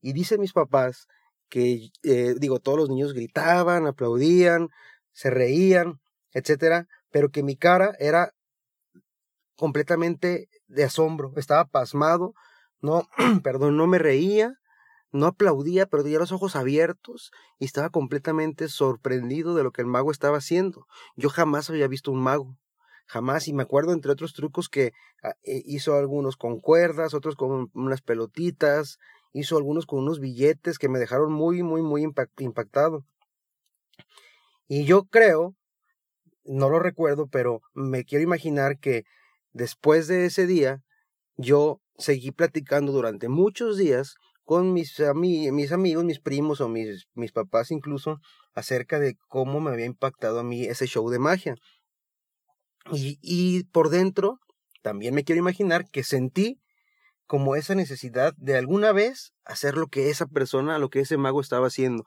y 0.00 0.12
dicen 0.12 0.40
mis 0.40 0.52
papás 0.52 1.06
que, 1.48 1.90
eh, 2.02 2.34
digo, 2.38 2.60
todos 2.60 2.78
los 2.78 2.88
niños 2.88 3.12
gritaban, 3.12 3.86
aplaudían, 3.86 4.70
se 5.12 5.28
reían, 5.28 6.00
etcétera, 6.32 6.88
pero 7.10 7.30
que 7.30 7.42
mi 7.42 7.56
cara 7.56 7.94
era 7.98 8.32
completamente 9.54 10.48
de 10.66 10.84
asombro, 10.84 11.34
estaba 11.36 11.66
pasmado, 11.66 12.32
no, 12.80 13.06
perdón, 13.44 13.76
no 13.76 13.86
me 13.86 13.98
reía, 13.98 14.54
no 15.12 15.26
aplaudía, 15.26 15.86
pero 15.86 16.02
tenía 16.02 16.18
los 16.18 16.32
ojos 16.32 16.56
abiertos 16.56 17.30
y 17.58 17.66
estaba 17.66 17.90
completamente 17.90 18.68
sorprendido 18.68 19.54
de 19.54 19.62
lo 19.62 19.70
que 19.70 19.82
el 19.82 19.86
mago 19.86 20.10
estaba 20.10 20.38
haciendo. 20.38 20.86
Yo 21.16 21.28
jamás 21.28 21.68
había 21.68 21.86
visto 21.86 22.10
un 22.10 22.22
mago, 22.22 22.56
jamás, 23.06 23.46
y 23.46 23.52
me 23.52 23.62
acuerdo 23.62 23.92
entre 23.92 24.10
otros 24.10 24.32
trucos 24.32 24.68
que 24.70 24.92
ah, 25.22 25.34
eh, 25.44 25.62
hizo 25.66 25.94
algunos 25.96 26.36
con 26.36 26.60
cuerdas, 26.60 27.12
otros 27.12 27.36
con 27.36 27.70
unas 27.74 28.00
pelotitas, 28.00 28.98
hizo 29.34 29.56
algunos 29.58 29.86
con 29.86 30.00
unos 30.00 30.18
billetes 30.18 30.78
que 30.78 30.88
me 30.88 30.98
dejaron 30.98 31.32
muy, 31.32 31.62
muy, 31.62 31.82
muy 31.82 32.02
impactado. 32.38 33.04
Y 34.66 34.86
yo 34.86 35.04
creo, 35.04 35.54
no 36.44 36.70
lo 36.70 36.78
recuerdo, 36.78 37.26
pero 37.26 37.60
me 37.74 38.04
quiero 38.04 38.22
imaginar 38.22 38.78
que 38.78 39.04
después 39.52 40.06
de 40.06 40.24
ese 40.24 40.46
día, 40.46 40.82
yo 41.36 41.82
seguí 41.98 42.30
platicando 42.30 42.92
durante 42.92 43.28
muchos 43.28 43.76
días 43.76 44.16
con 44.44 44.72
mis, 44.72 45.00
mis 45.14 45.72
amigos, 45.72 46.04
mis 46.04 46.20
primos 46.20 46.60
o 46.60 46.68
mis, 46.68 47.06
mis 47.14 47.32
papás 47.32 47.70
incluso, 47.70 48.18
acerca 48.54 48.98
de 48.98 49.16
cómo 49.28 49.60
me 49.60 49.70
había 49.70 49.86
impactado 49.86 50.40
a 50.40 50.44
mí 50.44 50.64
ese 50.64 50.86
show 50.86 51.08
de 51.10 51.18
magia. 51.18 51.54
Y, 52.92 53.18
y 53.22 53.64
por 53.64 53.88
dentro, 53.88 54.38
también 54.82 55.14
me 55.14 55.24
quiero 55.24 55.38
imaginar 55.38 55.88
que 55.88 56.02
sentí 56.02 56.60
como 57.26 57.56
esa 57.56 57.74
necesidad 57.74 58.34
de 58.36 58.56
alguna 58.56 58.92
vez 58.92 59.32
hacer 59.44 59.76
lo 59.76 59.86
que 59.86 60.10
esa 60.10 60.26
persona, 60.26 60.78
lo 60.78 60.90
que 60.90 61.00
ese 61.00 61.16
mago 61.16 61.40
estaba 61.40 61.68
haciendo. 61.68 62.04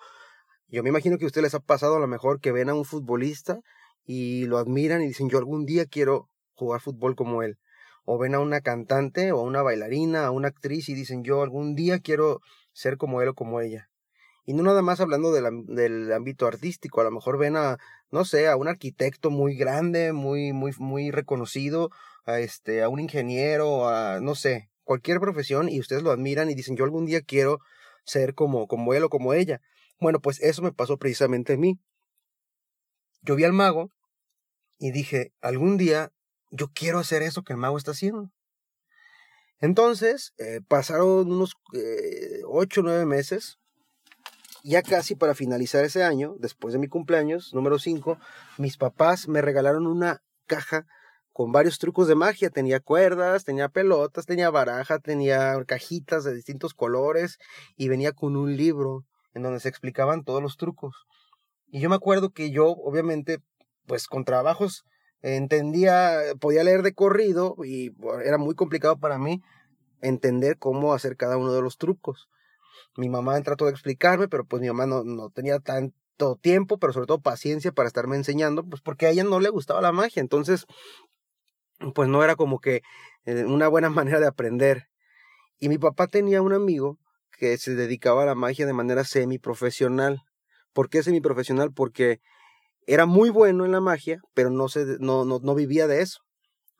Yo 0.68 0.84
me 0.84 0.90
imagino 0.90 1.18
que 1.18 1.24
a 1.24 1.28
ustedes 1.28 1.44
les 1.44 1.56
ha 1.56 1.60
pasado 1.60 1.96
a 1.96 2.00
lo 2.00 2.08
mejor 2.08 2.42
que 2.42 2.52
ven 2.52 2.70
a 2.70 2.74
un 2.74 2.86
futbolista 2.86 3.60
y 4.04 4.46
lo 4.46 4.58
admiran 4.58 5.02
y 5.02 5.08
dicen 5.08 5.30
yo 5.30 5.38
algún 5.38 5.66
día 5.66 5.86
quiero 5.86 6.30
jugar 6.54 6.82
fútbol 6.82 7.16
como 7.16 7.44
él 7.44 7.58
o 8.06 8.18
ven 8.18 8.36
a 8.36 8.40
una 8.40 8.62
cantante 8.62 9.32
o 9.32 9.40
a 9.40 9.44
una 9.44 9.62
bailarina, 9.62 10.26
a 10.26 10.32
una 10.32 10.48
actriz 10.48 10.90
y 10.90 10.94
dicen 10.94 11.24
yo 11.24 11.42
algún 11.42 11.76
día 11.76 12.00
quiero 12.00 12.42
ser 12.72 12.98
como 12.98 13.22
él 13.22 13.30
o 13.30 13.34
como 13.34 13.62
ella. 13.62 13.90
Y 14.46 14.54
no 14.54 14.62
nada 14.62 14.84
más 14.84 15.00
hablando 15.00 15.32
del 15.32 16.12
ámbito 16.14 16.46
artístico, 16.46 17.02
a 17.02 17.04
lo 17.04 17.10
mejor 17.10 17.40
ven 17.40 17.58
a, 17.58 17.78
no 18.12 18.26
sé, 18.26 18.48
a 18.48 18.56
un 18.56 18.68
arquitecto 18.68 19.32
muy 19.32 19.56
grande, 19.56 20.14
muy, 20.14 20.54
muy, 20.54 20.72
muy 20.78 21.10
reconocido, 21.10 21.90
a 22.26 22.40
este, 22.40 22.84
a 22.84 22.90
un 22.90 23.00
ingeniero, 23.00 23.90
a, 23.90 24.20
no 24.22 24.36
sé, 24.36 24.70
cualquier 24.84 25.20
profesión 25.20 25.68
y 25.68 25.80
ustedes 25.80 26.04
lo 26.04 26.12
admiran 26.12 26.52
y 26.52 26.56
dicen, 26.56 26.76
yo 26.76 26.84
algún 26.84 27.06
día 27.06 27.22
quiero 27.22 27.60
ser 28.06 28.36
como, 28.36 28.68
como 28.68 28.94
él 28.94 29.04
o 29.04 29.10
como 29.10 29.34
ella. 29.34 29.62
Bueno, 30.00 30.20
pues 30.20 30.40
eso 30.42 30.62
me 30.62 30.72
pasó 30.72 30.98
precisamente 30.98 31.54
a 31.54 31.58
mí. 31.58 31.80
Yo 33.22 33.36
vi 33.36 33.46
al 33.46 33.54
mago 33.54 33.90
y 34.78 34.92
dije, 34.92 35.32
algún 35.42 35.78
día 35.78 36.12
yo 36.52 36.70
quiero 36.74 37.00
hacer 37.00 37.22
eso 37.22 37.44
que 37.44 37.54
el 37.54 37.60
mago 37.60 37.78
está 37.78 37.92
haciendo. 37.92 38.32
Entonces, 39.60 40.34
eh, 40.38 40.62
pasaron 40.68 41.32
unos 41.32 41.56
eh, 41.74 42.42
ocho 42.46 42.82
o 42.82 42.84
nueve 42.84 43.06
meses, 43.06 43.58
ya 44.64 44.82
casi 44.82 45.16
para 45.16 45.36
finalizar 45.36 45.86
ese 45.86 46.04
año, 46.04 46.36
después 46.40 46.74
de 46.74 46.80
mi 46.80 46.88
cumpleaños, 46.88 47.54
número 47.54 47.78
5, 47.78 48.18
mis 48.58 48.78
papás 48.78 49.28
me 49.28 49.42
regalaron 49.42 49.86
una 49.86 50.24
caja 50.48 50.88
con 51.36 51.52
varios 51.52 51.80
trucos 51.80 52.08
de 52.08 52.16
magia. 52.16 52.50
Tenía 52.50 52.80
cuerdas, 52.80 53.44
tenía 53.44 53.68
pelotas, 53.68 54.26
tenía 54.26 54.50
baraja, 54.50 55.00
tenía 55.00 55.62
cajitas 55.66 56.24
de 56.24 56.34
distintos 56.34 56.74
colores 56.74 57.40
y 57.76 57.90
venía 57.90 58.14
con 58.14 58.38
un 58.38 58.56
libro 58.56 59.06
en 59.34 59.44
donde 59.44 59.60
se 59.60 59.68
explicaban 59.68 60.24
todos 60.24 60.42
los 60.42 60.56
trucos. 60.56 61.06
Y 61.68 61.82
yo 61.82 61.90
me 61.90 61.96
acuerdo 61.96 62.32
que 62.32 62.52
yo, 62.52 62.70
obviamente, 62.70 63.40
pues 63.86 64.08
con 64.08 64.24
trabajos 64.24 64.86
entendía, 65.34 66.20
podía 66.40 66.64
leer 66.64 66.84
de 66.84 66.94
corrido 66.94 67.56
y 67.66 67.94
era 68.24 68.38
muy 68.38 68.54
complicado 68.54 69.00
para 69.00 69.18
mí 69.18 69.42
entender 70.02 70.58
cómo 70.60 70.94
hacer 70.94 71.18
cada 71.18 71.38
uno 71.38 71.52
de 71.52 71.62
los 71.62 71.78
trucos. 71.78 72.30
Mi 72.96 73.10
mamá 73.10 73.42
trató 73.42 73.66
de 73.66 73.72
explicarme, 73.72 74.28
pero 74.28 74.46
pues 74.46 74.62
mi 74.62 74.68
mamá 74.68 74.86
no, 74.86 75.04
no 75.04 75.32
tenía 75.32 75.60
tanto 75.60 76.36
tiempo, 76.36 76.78
pero 76.78 76.94
sobre 76.94 77.08
todo 77.08 77.22
paciencia 77.22 77.72
para 77.72 77.88
estarme 77.88 78.16
enseñando, 78.16 78.64
pues 78.64 78.82
porque 78.82 79.08
a 79.08 79.10
ella 79.10 79.24
no 79.24 79.40
le 79.40 79.50
gustaba 79.50 79.82
la 79.82 79.92
magia. 79.92 80.22
Entonces, 80.22 80.68
pues 81.96 82.08
no 82.08 82.24
era 82.24 82.36
como 82.36 82.60
que 82.60 82.84
eh, 83.26 83.46
una 83.46 83.68
buena 83.68 83.90
manera 83.90 84.20
de 84.20 84.28
aprender. 84.28 84.90
Y 85.60 85.70
mi 85.70 85.80
papá 85.80 86.06
tenía 86.06 86.44
un 86.44 86.54
amigo 86.54 87.00
que 87.32 87.58
se 87.58 87.74
dedicaba 87.74 88.24
a 88.24 88.28
la 88.28 88.36
magia 88.36 88.68
de 88.68 88.74
manera 88.74 89.04
semiprofesional. 89.04 90.22
¿Por 90.72 90.90
qué 90.90 91.02
semiprofesional? 91.02 91.74
Porque 91.74 92.22
era 92.86 93.06
muy 93.06 93.30
bueno 93.30 93.66
en 93.66 93.72
la 93.72 93.82
magia, 93.82 94.22
pero 94.34 94.50
no, 94.50 94.68
se, 94.68 94.98
no, 95.00 95.26
no, 95.26 95.40
no 95.40 95.56
vivía 95.56 95.88
de 95.88 96.02
eso. 96.02 96.20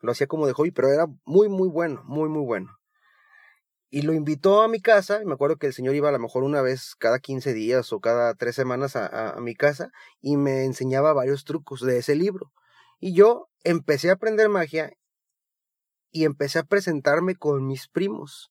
Lo 0.00 0.12
hacía 0.12 0.26
como 0.26 0.46
de 0.46 0.52
hobby, 0.52 0.70
pero 0.70 0.88
era 0.88 1.06
muy, 1.24 1.48
muy 1.48 1.68
bueno, 1.68 2.02
muy, 2.04 2.28
muy 2.28 2.44
bueno. 2.44 2.76
Y 3.88 4.02
lo 4.02 4.12
invitó 4.12 4.62
a 4.62 4.68
mi 4.68 4.80
casa, 4.80 5.22
y 5.22 5.26
me 5.26 5.34
acuerdo 5.34 5.56
que 5.56 5.68
el 5.68 5.72
señor 5.72 5.94
iba 5.94 6.08
a 6.08 6.12
lo 6.12 6.18
mejor 6.18 6.42
una 6.42 6.60
vez 6.60 6.94
cada 6.98 7.18
15 7.18 7.54
días 7.54 7.92
o 7.92 8.00
cada 8.00 8.34
tres 8.34 8.54
semanas 8.54 8.96
a, 8.96 9.30
a 9.30 9.40
mi 9.40 9.54
casa 9.54 9.90
y 10.20 10.36
me 10.36 10.64
enseñaba 10.64 11.12
varios 11.12 11.44
trucos 11.44 11.80
de 11.80 11.98
ese 11.98 12.14
libro. 12.14 12.52
Y 12.98 13.14
yo 13.14 13.48
empecé 13.64 14.10
a 14.10 14.14
aprender 14.14 14.48
magia 14.48 14.92
y 16.10 16.24
empecé 16.24 16.58
a 16.58 16.64
presentarme 16.64 17.36
con 17.36 17.66
mis 17.66 17.88
primos 17.88 18.50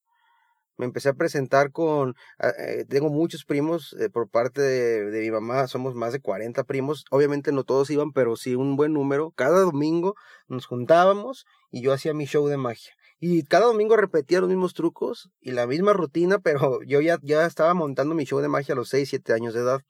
me 0.77 0.86
empecé 0.86 1.10
a 1.10 1.13
presentar 1.13 1.72
con, 1.72 2.15
ah, 2.39 2.50
eh, 2.58 2.86
tengo 2.88 3.10
muchos 3.10 3.46
primos 3.46 3.96
eh, 4.00 4.10
por 4.10 4.29
parte 4.29 4.62
de, 4.62 5.22
mi 5.22 5.32
mamá, 5.32 5.67
somos 5.67 5.96
más 5.96 6.13
de 6.13 6.20
40 6.20 6.63
primos, 6.63 7.05
obviamente 7.12 7.51
no 7.51 7.63
todos 7.63 7.89
iban, 7.89 8.12
pero 8.12 8.36
sí 8.36 8.55
un 8.55 8.75
buen 8.75 8.94
número, 8.94 9.32
cada 9.32 9.62
domingo 9.62 10.15
nos 10.48 10.65
juntábamos 10.65 11.46
y 11.72 11.82
yo 11.82 11.94
hacía 11.94 12.13
mi 12.13 12.25
show 12.25 12.48
de 12.48 12.58
magia. 12.58 12.94
Y 13.20 13.44
cada 13.44 13.65
domingo 13.65 13.96
repetía 13.96 14.41
los 14.41 14.50
mismos 14.50 14.74
trucos 14.74 15.29
y 15.39 15.51
la 15.51 15.67
misma 15.67 15.94
rutina, 15.94 16.39
pero 16.39 16.82
yo 16.84 17.01
ya, 17.01 17.17
ya 17.22 17.46
estaba 17.46 17.74
montando 17.74 18.13
mi 18.13 18.25
show 18.25 18.39
de 18.39 18.50
magia 18.50 18.74
a 18.74 18.75
los 18.75 18.89
6, 18.89 19.10
7 19.10 19.34
años 19.34 19.53
de 19.53 19.62
edad. 19.62 19.82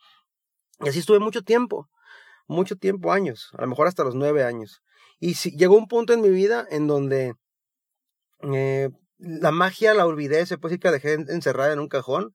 Y 0.82 0.90
así 0.90 1.00
estuve 1.00 1.20
mucho 1.20 1.42
tiempo, 1.42 1.90
mucho 2.48 2.76
tiempo, 2.76 3.12
años, 3.12 3.50
a 3.58 3.62
lo 3.62 3.68
mejor 3.68 3.88
hasta 3.88 4.04
los 4.04 4.16
9 4.16 4.44
años. 4.44 4.82
Y 5.20 5.34
llegó 5.58 5.76
un 5.76 5.88
punto 5.88 6.14
en 6.14 6.22
mi 6.22 6.30
vida 6.30 6.68
en 6.70 6.88
donde 6.88 7.36
eh, 8.54 8.90
la 9.26 9.52
magia 9.52 9.96
la 9.96 10.06
olvidé, 10.06 10.46
se 10.46 10.58
puede 10.58 10.74
decir 10.74 10.82
que 10.82 10.88
la 10.90 10.92
dejé 10.94 11.14
encerrada 11.14 11.74
en 11.74 11.80
un 11.80 11.88
cajón. 11.88 12.34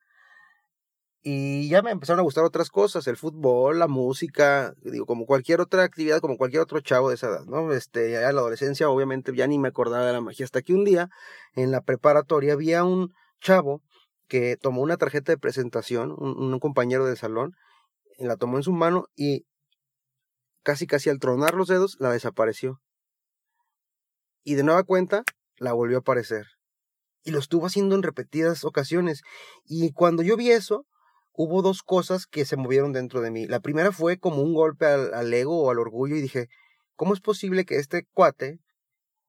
Y 1.23 1.68
ya 1.68 1.82
me 1.82 1.90
empezaron 1.90 2.20
a 2.20 2.23
gustar 2.23 2.44
otras 2.44 2.70
cosas, 2.70 3.06
el 3.06 3.16
fútbol, 3.16 3.78
la 3.78 3.88
música, 3.88 4.75
digo, 4.82 5.04
como 5.06 5.26
cualquier 5.26 5.61
otra 5.61 5.85
actividad, 5.85 6.20
como 6.20 6.38
cualquier 6.38 6.62
otro 6.62 6.80
chavo 6.80 7.11
de 7.11 7.16
esa 7.16 7.28
edad, 7.28 7.44
¿no? 7.44 7.73
Este, 7.73 8.11
ya 8.11 8.28
en 8.28 8.35
la 8.35 8.40
adolescencia, 8.40 8.88
obviamente, 8.88 9.32
ya 9.37 9.47
ni 9.47 9.59
me 9.59 9.68
acordaba 9.68 10.06
de 10.06 10.12
la 10.12 10.20
magia. 10.23 10.44
Hasta 10.44 10.62
que 10.62 10.73
un 10.73 10.85
día, 10.85 11.11
en 11.54 11.70
la 11.70 11.82
preparatoria, 11.82 12.54
había 12.54 12.85
un 12.85 13.12
chavo 13.40 13.82
que 14.28 14.56
tomó 14.56 14.82
una 14.82 14.97
tarjeta 14.97 15.30
de 15.32 15.38
presentación, 15.38 16.12
un, 16.16 16.52
un 16.52 16.59
compañero 16.59 17.04
del 17.04 17.18
salón, 17.18 17.54
la 18.18 18.37
tomó 18.37 18.56
en 18.56 18.62
su 18.62 18.73
mano 18.73 19.06
y 19.14 19.47
casi 20.62 20.87
casi 20.87 21.11
al 21.11 21.18
tronar 21.20 21.54
los 21.54 21.68
dedos, 21.68 21.97
la 22.00 22.11
desapareció. 22.12 22.80
Y 24.42 24.54
de 24.54 24.64
nueva 24.64 24.85
cuenta, 24.85 25.23
la 25.59 25.75
volvió 25.75 25.99
a 25.99 26.00
aparecer 26.00 26.47
y 27.22 27.30
lo 27.30 27.38
estuvo 27.38 27.66
haciendo 27.66 27.94
en 27.94 28.02
repetidas 28.02 28.64
ocasiones. 28.64 29.22
Y 29.64 29.92
cuando 29.92 30.22
yo 30.22 30.36
vi 30.36 30.50
eso, 30.50 30.86
hubo 31.32 31.62
dos 31.62 31.82
cosas 31.82 32.26
que 32.26 32.44
se 32.44 32.56
movieron 32.56 32.92
dentro 32.92 33.20
de 33.20 33.30
mí. 33.30 33.46
La 33.46 33.60
primera 33.60 33.92
fue 33.92 34.18
como 34.18 34.42
un 34.42 34.54
golpe 34.54 34.86
al, 34.86 35.32
ego 35.32 35.62
o 35.62 35.70
al 35.70 35.78
orgullo 35.78 36.16
y 36.16 36.20
dije, 36.22 36.48
¿cómo 36.96 37.14
es 37.14 37.20
posible 37.20 37.64
que 37.64 37.76
este 37.76 38.06
cuate, 38.12 38.60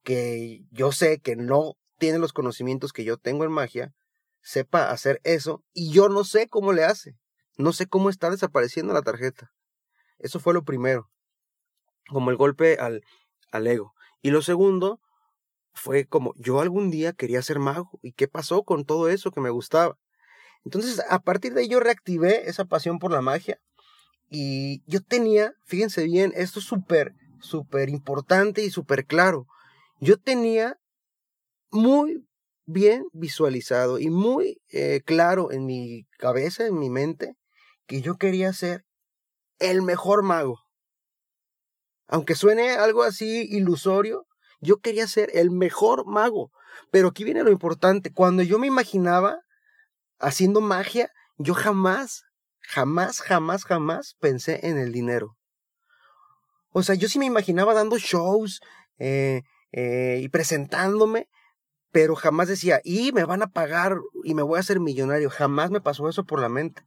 que 0.02 0.64
yo 0.70 0.92
sé 0.92 1.20
que 1.20 1.36
no 1.36 1.74
tiene 1.98 2.18
los 2.18 2.32
conocimientos 2.32 2.92
que 2.92 3.04
yo 3.04 3.16
tengo 3.16 3.44
en 3.44 3.52
magia, 3.52 3.94
sepa 4.40 4.90
hacer 4.90 5.20
eso 5.24 5.62
y 5.72 5.92
yo 5.92 6.08
no 6.08 6.24
sé 6.24 6.48
cómo 6.48 6.72
le 6.72 6.84
hace? 6.84 7.16
No 7.56 7.72
sé 7.72 7.86
cómo 7.86 8.10
está 8.10 8.30
desapareciendo 8.30 8.92
la 8.92 9.02
tarjeta. 9.02 9.52
Eso 10.18 10.40
fue 10.40 10.54
lo 10.54 10.64
primero, 10.64 11.10
como 12.08 12.30
el 12.30 12.36
golpe 12.36 12.76
al, 12.76 13.02
al 13.50 13.66
ego. 13.66 13.94
Y 14.22 14.30
lo 14.30 14.42
segundo 14.42 15.00
fue 15.72 16.06
como, 16.06 16.34
yo 16.36 16.60
algún 16.60 16.90
día 16.90 17.12
quería 17.12 17.42
ser 17.42 17.58
mago. 17.58 17.98
¿Y 18.02 18.12
qué 18.12 18.28
pasó 18.28 18.62
con 18.62 18.84
todo 18.84 19.08
eso 19.08 19.30
que 19.30 19.40
me 19.40 19.50
gustaba? 19.50 19.98
Entonces, 20.64 21.02
a 21.08 21.20
partir 21.20 21.54
de 21.54 21.62
ahí 21.62 21.68
yo 21.68 21.80
reactivé 21.80 22.48
esa 22.48 22.64
pasión 22.64 22.98
por 22.98 23.10
la 23.10 23.20
magia. 23.20 23.60
Y 24.28 24.82
yo 24.86 25.02
tenía, 25.02 25.52
fíjense 25.64 26.04
bien, 26.04 26.32
esto 26.36 26.60
es 26.60 26.64
súper, 26.64 27.14
súper 27.40 27.88
importante 27.88 28.62
y 28.64 28.70
súper 28.70 29.06
claro. 29.06 29.46
Yo 30.00 30.18
tenía 30.18 30.78
muy 31.70 32.26
bien 32.64 33.04
visualizado 33.12 33.98
y 33.98 34.08
muy 34.08 34.60
eh, 34.70 35.02
claro 35.04 35.52
en 35.52 35.66
mi 35.66 36.04
cabeza, 36.18 36.66
en 36.66 36.78
mi 36.78 36.90
mente, 36.90 37.36
que 37.86 38.00
yo 38.00 38.16
quería 38.16 38.52
ser 38.52 38.84
el 39.58 39.82
mejor 39.82 40.22
mago. 40.22 40.60
Aunque 42.06 42.34
suene 42.34 42.70
algo 42.70 43.02
así 43.02 43.48
ilusorio, 43.50 44.26
yo 44.62 44.78
quería 44.78 45.06
ser 45.06 45.30
el 45.34 45.50
mejor 45.50 46.06
mago. 46.06 46.50
Pero 46.90 47.08
aquí 47.08 47.24
viene 47.24 47.42
lo 47.42 47.50
importante. 47.50 48.12
Cuando 48.12 48.42
yo 48.42 48.58
me 48.58 48.68
imaginaba 48.68 49.40
haciendo 50.18 50.60
magia, 50.60 51.10
yo 51.36 51.52
jamás, 51.52 52.22
jamás, 52.60 53.20
jamás, 53.20 53.64
jamás 53.64 54.14
pensé 54.20 54.60
en 54.66 54.78
el 54.78 54.92
dinero. 54.92 55.36
O 56.70 56.82
sea, 56.82 56.94
yo 56.94 57.08
sí 57.08 57.18
me 57.18 57.26
imaginaba 57.26 57.74
dando 57.74 57.98
shows 57.98 58.60
eh, 58.98 59.42
eh, 59.72 60.20
y 60.22 60.28
presentándome, 60.28 61.28
pero 61.90 62.14
jamás 62.14 62.48
decía, 62.48 62.80
y 62.84 63.12
me 63.12 63.24
van 63.24 63.42
a 63.42 63.48
pagar 63.48 63.98
y 64.24 64.34
me 64.34 64.42
voy 64.42 64.56
a 64.56 64.60
hacer 64.60 64.80
millonario. 64.80 65.28
Jamás 65.28 65.70
me 65.70 65.80
pasó 65.80 66.08
eso 66.08 66.24
por 66.24 66.40
la 66.40 66.48
mente. 66.48 66.82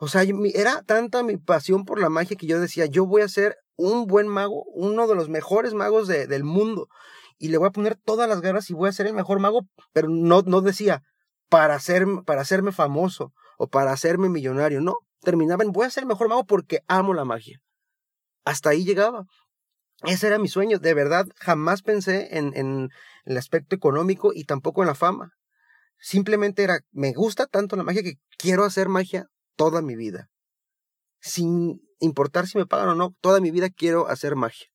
O 0.00 0.08
sea, 0.08 0.24
era 0.54 0.82
tanta 0.82 1.22
mi 1.22 1.36
pasión 1.36 1.84
por 1.84 2.00
la 2.00 2.08
magia 2.08 2.36
que 2.36 2.46
yo 2.46 2.60
decía, 2.60 2.86
yo 2.86 3.06
voy 3.06 3.22
a 3.22 3.28
ser 3.28 3.56
un 3.76 4.06
buen 4.06 4.28
mago, 4.28 4.64
uno 4.74 5.06
de 5.06 5.14
los 5.14 5.28
mejores 5.28 5.74
magos 5.74 6.08
del 6.08 6.44
mundo 6.44 6.88
y 7.40 7.48
le 7.48 7.56
voy 7.56 7.68
a 7.68 7.72
poner 7.72 7.96
todas 7.96 8.28
las 8.28 8.42
ganas 8.42 8.68
y 8.68 8.74
voy 8.74 8.90
a 8.90 8.92
ser 8.92 9.06
el 9.06 9.14
mejor 9.14 9.40
mago, 9.40 9.62
pero 9.92 10.08
no, 10.08 10.42
no 10.42 10.60
decía 10.60 11.02
para, 11.48 11.74
hacer, 11.74 12.06
para 12.26 12.42
hacerme 12.42 12.70
famoso 12.70 13.32
o 13.56 13.66
para 13.66 13.92
hacerme 13.92 14.28
millonario, 14.28 14.80
no, 14.82 14.98
terminaba 15.22 15.64
en 15.64 15.72
voy 15.72 15.86
a 15.86 15.90
ser 15.90 16.02
el 16.02 16.08
mejor 16.08 16.28
mago 16.28 16.44
porque 16.44 16.80
amo 16.86 17.14
la 17.14 17.24
magia. 17.24 17.58
Hasta 18.44 18.70
ahí 18.70 18.84
llegaba. 18.84 19.24
Ese 20.02 20.26
era 20.26 20.38
mi 20.38 20.48
sueño, 20.48 20.78
de 20.78 20.94
verdad 20.94 21.26
jamás 21.36 21.82
pensé 21.82 22.36
en, 22.36 22.52
en 22.54 22.90
el 23.24 23.36
aspecto 23.36 23.74
económico 23.74 24.32
y 24.34 24.44
tampoco 24.44 24.82
en 24.82 24.88
la 24.88 24.94
fama. 24.94 25.32
Simplemente 25.98 26.62
era, 26.62 26.80
me 26.92 27.12
gusta 27.12 27.46
tanto 27.46 27.74
la 27.74 27.84
magia 27.84 28.02
que 28.02 28.14
quiero 28.36 28.64
hacer 28.64 28.88
magia 28.88 29.26
toda 29.56 29.80
mi 29.80 29.96
vida. 29.96 30.28
Sin 31.20 31.80
importar 32.00 32.46
si 32.46 32.58
me 32.58 32.66
pagan 32.66 32.90
o 32.90 32.94
no, 32.94 33.14
toda 33.20 33.40
mi 33.40 33.50
vida 33.50 33.70
quiero 33.70 34.08
hacer 34.08 34.36
magia. 34.36 34.68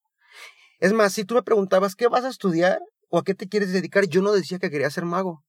Es 0.79 0.93
más, 0.93 1.13
si 1.13 1.25
tú 1.25 1.35
me 1.35 1.43
preguntabas 1.43 1.95
qué 1.95 2.07
vas 2.07 2.25
a 2.25 2.29
estudiar 2.29 2.79
o 3.09 3.19
a 3.19 3.23
qué 3.23 3.33
te 3.33 3.47
quieres 3.47 3.71
dedicar, 3.71 4.05
yo 4.07 4.21
no 4.21 4.31
decía 4.31 4.59
que 4.59 4.69
quería 4.69 4.89
ser 4.89 5.05
mago. 5.05 5.43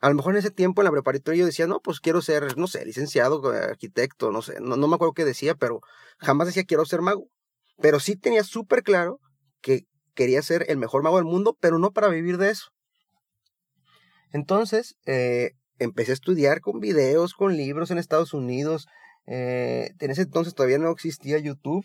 A 0.00 0.08
lo 0.08 0.14
mejor 0.16 0.34
en 0.34 0.38
ese 0.38 0.50
tiempo 0.50 0.82
en 0.82 0.84
la 0.84 0.90
preparatoria 0.90 1.40
yo 1.40 1.46
decía, 1.46 1.66
no, 1.66 1.80
pues 1.80 2.00
quiero 2.00 2.20
ser, 2.20 2.58
no 2.58 2.66
sé, 2.66 2.84
licenciado, 2.84 3.54
eh, 3.54 3.58
arquitecto, 3.58 4.30
no 4.30 4.42
sé, 4.42 4.60
no, 4.60 4.76
me 4.76 4.94
acuerdo 4.94 5.14
qué 5.14 5.24
decía, 5.24 5.54
pero 5.54 5.80
jamás 6.18 6.46
decía 6.46 6.64
quiero 6.64 6.84
ser 6.84 7.00
mago. 7.00 7.28
Pero 7.80 8.00
sí 8.00 8.16
tenía 8.16 8.44
súper 8.44 8.82
claro 8.82 9.18
que 9.62 9.86
quería 10.14 10.42
ser 10.42 10.66
el 10.68 10.76
mejor 10.76 11.02
mago 11.02 11.16
del 11.16 11.24
mundo, 11.24 11.56
pero 11.60 11.78
no 11.78 11.90
para 11.92 12.08
vivir 12.08 12.38
de 12.38 12.50
eso. 12.50 12.66
Entonces, 14.30 14.96
eh, 15.06 15.52
empecé 15.78 16.12
a 16.12 16.14
estudiar 16.14 16.60
con 16.60 16.80
videos, 16.80 17.34
con 17.34 17.56
libros 17.56 17.90
en 17.90 17.98
Estados 17.98 18.34
Unidos. 18.34 18.86
Eh, 19.26 19.90
en 19.98 20.10
ese 20.10 20.22
entonces 20.22 20.54
todavía 20.54 20.78
no 20.78 20.90
existía 20.90 21.38
YouTube. 21.38 21.84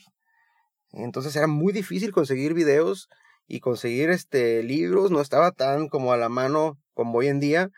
Entonces 0.92 1.36
era 1.36 1.48
muy 1.48 1.74
difícil 1.74 2.12
conseguir 2.12 2.54
videos 2.54 3.10
y 3.48 3.60
conseguir 3.60 4.10
este 4.10 4.64
libros, 4.64 5.12
no 5.12 5.22
estaba 5.22 5.52
tan 5.52 5.88
como 5.88 6.14
a 6.14 6.18
la 6.18 6.30
mano 6.30 6.78
como 6.94 7.20
hoy 7.20 7.28
en 7.28 7.40
día. 7.40 7.70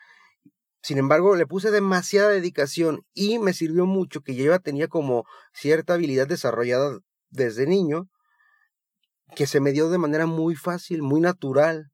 Sin 0.82 0.98
embargo, 0.98 1.36
le 1.36 1.46
puse 1.46 1.72
demasiada 1.72 2.30
dedicación 2.30 3.03
y 3.13 3.39
me 3.39 3.53
sirvió 3.53 3.86
mucho 3.86 4.22
que 4.22 4.36
yo 4.36 4.60
tenía 4.60 4.88
como 4.88 5.25
cierta 5.53 5.94
habilidad 5.94 6.27
desarrollada 6.27 7.00
desde 7.30 7.68
niño, 7.68 8.10
que 9.36 9.48
se 9.48 9.60
me 9.60 9.72
dio 9.72 9.89
de 9.89 9.98
manera 9.98 10.25
muy 10.25 10.56
fácil, 10.56 11.03
muy 11.03 11.22
natural. 11.22 11.91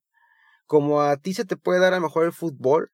Como 0.65 1.01
a 1.01 1.17
ti 1.17 1.33
se 1.33 1.45
te 1.45 1.57
puede 1.57 1.79
dar 1.79 1.93
a 1.93 1.97
lo 1.97 2.03
mejor 2.03 2.25
el 2.25 2.33
fútbol, 2.33 2.91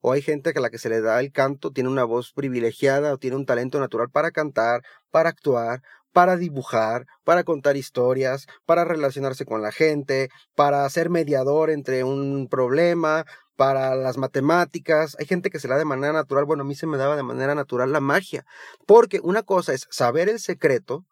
o 0.00 0.12
hay 0.12 0.22
gente 0.22 0.52
a 0.54 0.60
la 0.60 0.70
que 0.70 0.78
se 0.78 0.88
le 0.88 1.00
da 1.00 1.20
el 1.20 1.32
canto 1.32 1.72
tiene 1.72 1.88
una 1.88 2.04
voz 2.04 2.32
privilegiada 2.32 3.12
o 3.12 3.18
tiene 3.18 3.36
un 3.36 3.46
talento 3.46 3.80
natural 3.80 4.10
para 4.10 4.30
cantar, 4.30 4.82
para 5.10 5.30
actuar, 5.30 5.82
para 6.16 6.38
dibujar, 6.38 7.04
para 7.24 7.44
contar 7.44 7.76
historias, 7.76 8.46
para 8.64 8.86
relacionarse 8.86 9.44
con 9.44 9.60
la 9.60 9.70
gente, 9.70 10.30
para 10.54 10.88
ser 10.88 11.10
mediador 11.10 11.68
entre 11.68 12.04
un 12.04 12.48
problema, 12.48 13.26
para 13.54 13.94
las 13.94 14.16
matemáticas. 14.16 15.14
Hay 15.20 15.26
gente 15.26 15.50
que 15.50 15.60
se 15.60 15.68
la 15.68 15.74
da 15.74 15.80
de 15.80 15.84
manera 15.84 16.14
natural. 16.14 16.46
Bueno, 16.46 16.62
a 16.62 16.66
mí 16.66 16.74
se 16.74 16.86
me 16.86 16.96
daba 16.96 17.16
de 17.16 17.22
manera 17.22 17.54
natural 17.54 17.92
la 17.92 18.00
magia. 18.00 18.46
Porque 18.86 19.20
una 19.22 19.42
cosa 19.42 19.74
es 19.74 19.86
saber 19.90 20.30
el 20.30 20.40
secreto 20.40 21.04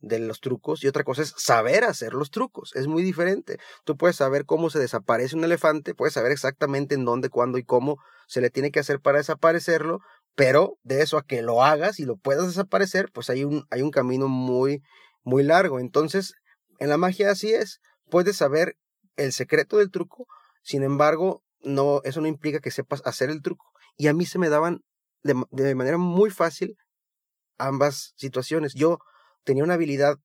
de 0.00 0.18
los 0.18 0.40
trucos 0.40 0.84
y 0.84 0.88
otra 0.88 1.02
cosa 1.02 1.22
es 1.22 1.32
saber 1.38 1.84
hacer 1.84 2.12
los 2.12 2.30
trucos. 2.30 2.72
Es 2.74 2.86
muy 2.86 3.02
diferente. 3.02 3.58
Tú 3.84 3.96
puedes 3.96 4.16
saber 4.16 4.44
cómo 4.44 4.68
se 4.68 4.78
desaparece 4.78 5.34
un 5.34 5.44
elefante, 5.44 5.94
puedes 5.94 6.12
saber 6.12 6.32
exactamente 6.32 6.94
en 6.94 7.06
dónde, 7.06 7.30
cuándo 7.30 7.56
y 7.56 7.64
cómo 7.64 7.96
se 8.26 8.40
le 8.40 8.50
tiene 8.50 8.70
que 8.70 8.80
hacer 8.80 9.00
para 9.00 9.18
desaparecerlo, 9.18 10.00
pero 10.36 10.78
de 10.84 11.02
eso 11.02 11.18
a 11.18 11.24
que 11.24 11.42
lo 11.42 11.64
hagas 11.64 11.98
y 11.98 12.04
lo 12.04 12.16
puedas 12.16 12.46
desaparecer, 12.46 13.10
pues 13.12 13.30
hay 13.30 13.42
un, 13.42 13.66
hay 13.70 13.82
un 13.82 13.90
camino 13.90 14.28
muy, 14.28 14.82
muy 15.24 15.42
largo. 15.42 15.80
Entonces, 15.80 16.34
en 16.78 16.90
la 16.90 16.98
magia 16.98 17.30
así 17.30 17.52
es. 17.52 17.80
Puedes 18.10 18.36
saber 18.36 18.76
el 19.16 19.32
secreto 19.32 19.78
del 19.78 19.90
truco, 19.90 20.26
sin 20.62 20.82
embargo, 20.82 21.42
no, 21.60 22.02
eso 22.04 22.20
no 22.20 22.28
implica 22.28 22.60
que 22.60 22.70
sepas 22.70 23.02
hacer 23.04 23.30
el 23.30 23.42
truco. 23.42 23.64
Y 23.96 24.08
a 24.08 24.12
mí 24.12 24.26
se 24.26 24.38
me 24.38 24.50
daban 24.50 24.82
de, 25.22 25.34
de 25.50 25.74
manera 25.74 25.96
muy 25.96 26.30
fácil 26.30 26.76
ambas 27.58 28.12
situaciones. 28.16 28.74
Yo 28.74 28.98
tenía 29.42 29.64
una 29.64 29.74
habilidad 29.74 30.18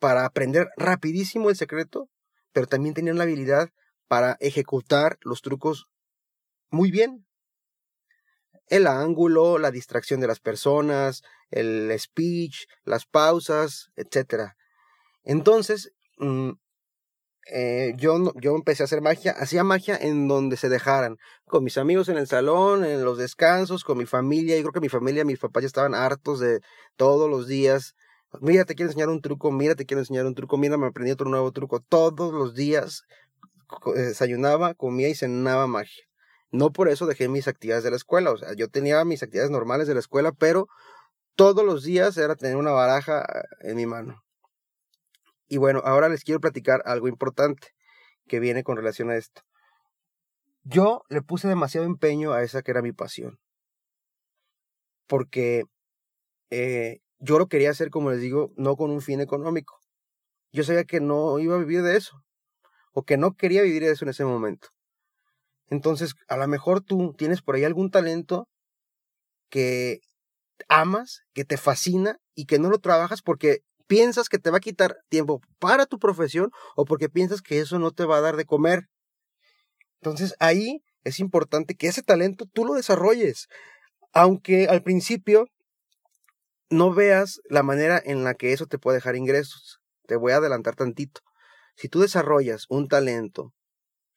para 0.00 0.26
aprender 0.26 0.68
rapidísimo 0.76 1.48
el 1.48 1.56
secreto, 1.56 2.10
pero 2.52 2.66
también 2.66 2.94
tenía 2.94 3.14
la 3.14 3.22
habilidad 3.22 3.70
para 4.08 4.36
ejecutar 4.40 5.16
los 5.22 5.42
trucos 5.42 5.86
muy 6.70 6.90
bien. 6.90 7.24
El 8.68 8.86
ángulo, 8.86 9.58
la 9.58 9.70
distracción 9.70 10.20
de 10.20 10.26
las 10.26 10.40
personas, 10.40 11.22
el 11.50 11.92
speech, 11.98 12.66
las 12.84 13.06
pausas, 13.06 13.90
etc. 13.96 14.54
Entonces, 15.22 15.92
mm, 16.18 16.50
eh, 17.52 17.92
yo, 17.96 18.32
yo 18.40 18.54
empecé 18.56 18.82
a 18.82 18.86
hacer 18.86 19.02
magia, 19.02 19.32
hacía 19.32 19.64
magia 19.64 19.96
en 19.96 20.28
donde 20.28 20.56
se 20.56 20.68
dejaran, 20.68 21.18
con 21.46 21.62
mis 21.62 21.76
amigos 21.76 22.08
en 22.08 22.16
el 22.16 22.26
salón, 22.26 22.84
en 22.84 23.04
los 23.04 23.18
descansos, 23.18 23.84
con 23.84 23.98
mi 23.98 24.06
familia, 24.06 24.56
yo 24.56 24.62
creo 24.62 24.72
que 24.72 24.80
mi 24.80 24.88
familia, 24.88 25.24
mis 25.24 25.38
papás 25.38 25.62
ya 25.62 25.66
estaban 25.66 25.94
hartos 25.94 26.40
de 26.40 26.60
todos 26.96 27.28
los 27.28 27.46
días 27.46 27.94
Mira, 28.40 28.64
te 28.64 28.74
quiero 28.74 28.90
enseñar 28.90 29.08
un 29.08 29.20
truco, 29.20 29.52
mira, 29.52 29.74
te 29.74 29.86
quiero 29.86 30.00
enseñar 30.00 30.26
un 30.26 30.34
truco, 30.34 30.56
mira, 30.56 30.76
me 30.76 30.86
aprendí 30.86 31.12
otro 31.12 31.28
nuevo 31.28 31.52
truco. 31.52 31.80
Todos 31.80 32.32
los 32.32 32.54
días 32.54 33.04
desayunaba, 33.94 34.74
comía 34.74 35.08
y 35.08 35.14
cenaba 35.14 35.66
magia. 35.66 36.04
No 36.54 36.70
por 36.70 36.88
eso 36.88 37.06
dejé 37.06 37.28
mis 37.28 37.48
actividades 37.48 37.82
de 37.82 37.90
la 37.90 37.96
escuela, 37.96 38.30
o 38.30 38.36
sea, 38.36 38.54
yo 38.54 38.68
tenía 38.68 39.04
mis 39.04 39.24
actividades 39.24 39.50
normales 39.50 39.88
de 39.88 39.94
la 39.94 39.98
escuela, 39.98 40.30
pero 40.30 40.68
todos 41.34 41.64
los 41.64 41.82
días 41.82 42.16
era 42.16 42.36
tener 42.36 42.56
una 42.56 42.70
baraja 42.70 43.22
ah, 43.22 43.42
en 43.62 43.74
mi 43.74 43.86
mano. 43.86 44.22
Y 45.48 45.56
bueno, 45.56 45.82
ahora 45.84 46.08
les 46.08 46.22
quiero 46.22 46.38
platicar 46.38 46.80
algo 46.86 47.08
importante 47.08 47.74
que 48.28 48.38
viene 48.38 48.62
con 48.62 48.76
relación 48.76 49.10
a 49.10 49.16
esto. 49.16 49.42
Yo 50.62 51.02
le 51.08 51.22
puse 51.22 51.48
demasiado 51.48 51.86
empeño 51.86 52.32
a 52.32 52.44
esa 52.44 52.62
que 52.62 52.70
era 52.70 52.82
mi 52.82 52.92
pasión. 52.92 53.40
Porque 55.08 55.64
eh, 56.50 57.00
yo 57.18 57.40
lo 57.40 57.48
quería 57.48 57.70
hacer, 57.70 57.90
como 57.90 58.12
les 58.12 58.20
digo, 58.20 58.52
no 58.56 58.76
con 58.76 58.92
un 58.92 59.00
fin 59.00 59.20
económico. 59.20 59.80
Yo 60.52 60.62
sabía 60.62 60.84
que 60.84 61.00
no 61.00 61.40
iba 61.40 61.56
a 61.56 61.58
vivir 61.58 61.82
de 61.82 61.96
eso, 61.96 62.22
o 62.92 63.02
que 63.02 63.16
no 63.16 63.34
quería 63.34 63.62
vivir 63.62 63.82
de 63.82 63.90
eso 63.90 64.04
en 64.04 64.10
ese 64.10 64.24
momento. 64.24 64.73
Entonces, 65.68 66.14
a 66.28 66.36
lo 66.36 66.46
mejor 66.46 66.80
tú 66.80 67.14
tienes 67.16 67.42
por 67.42 67.54
ahí 67.54 67.64
algún 67.64 67.90
talento 67.90 68.48
que 69.48 70.00
amas, 70.68 71.22
que 71.32 71.44
te 71.44 71.56
fascina 71.56 72.18
y 72.34 72.46
que 72.46 72.58
no 72.58 72.70
lo 72.70 72.78
trabajas 72.78 73.22
porque 73.22 73.60
piensas 73.86 74.28
que 74.28 74.38
te 74.38 74.50
va 74.50 74.58
a 74.58 74.60
quitar 74.60 74.96
tiempo 75.08 75.40
para 75.58 75.86
tu 75.86 75.98
profesión 75.98 76.50
o 76.76 76.84
porque 76.84 77.08
piensas 77.08 77.42
que 77.42 77.60
eso 77.60 77.78
no 77.78 77.90
te 77.90 78.04
va 78.04 78.18
a 78.18 78.20
dar 78.20 78.36
de 78.36 78.44
comer. 78.44 78.88
Entonces 80.00 80.34
ahí 80.38 80.82
es 81.04 81.20
importante 81.20 81.74
que 81.74 81.88
ese 81.88 82.02
talento 82.02 82.46
tú 82.52 82.64
lo 82.64 82.74
desarrolles. 82.74 83.46
Aunque 84.12 84.68
al 84.68 84.82
principio 84.82 85.46
no 86.70 86.92
veas 86.92 87.40
la 87.48 87.62
manera 87.62 88.00
en 88.04 88.24
la 88.24 88.34
que 88.34 88.52
eso 88.52 88.66
te 88.66 88.78
puede 88.78 88.96
dejar 88.96 89.16
ingresos. 89.16 89.80
Te 90.06 90.16
voy 90.16 90.32
a 90.32 90.36
adelantar 90.36 90.76
tantito. 90.76 91.20
Si 91.76 91.88
tú 91.88 92.00
desarrollas 92.00 92.66
un 92.68 92.88
talento 92.88 93.52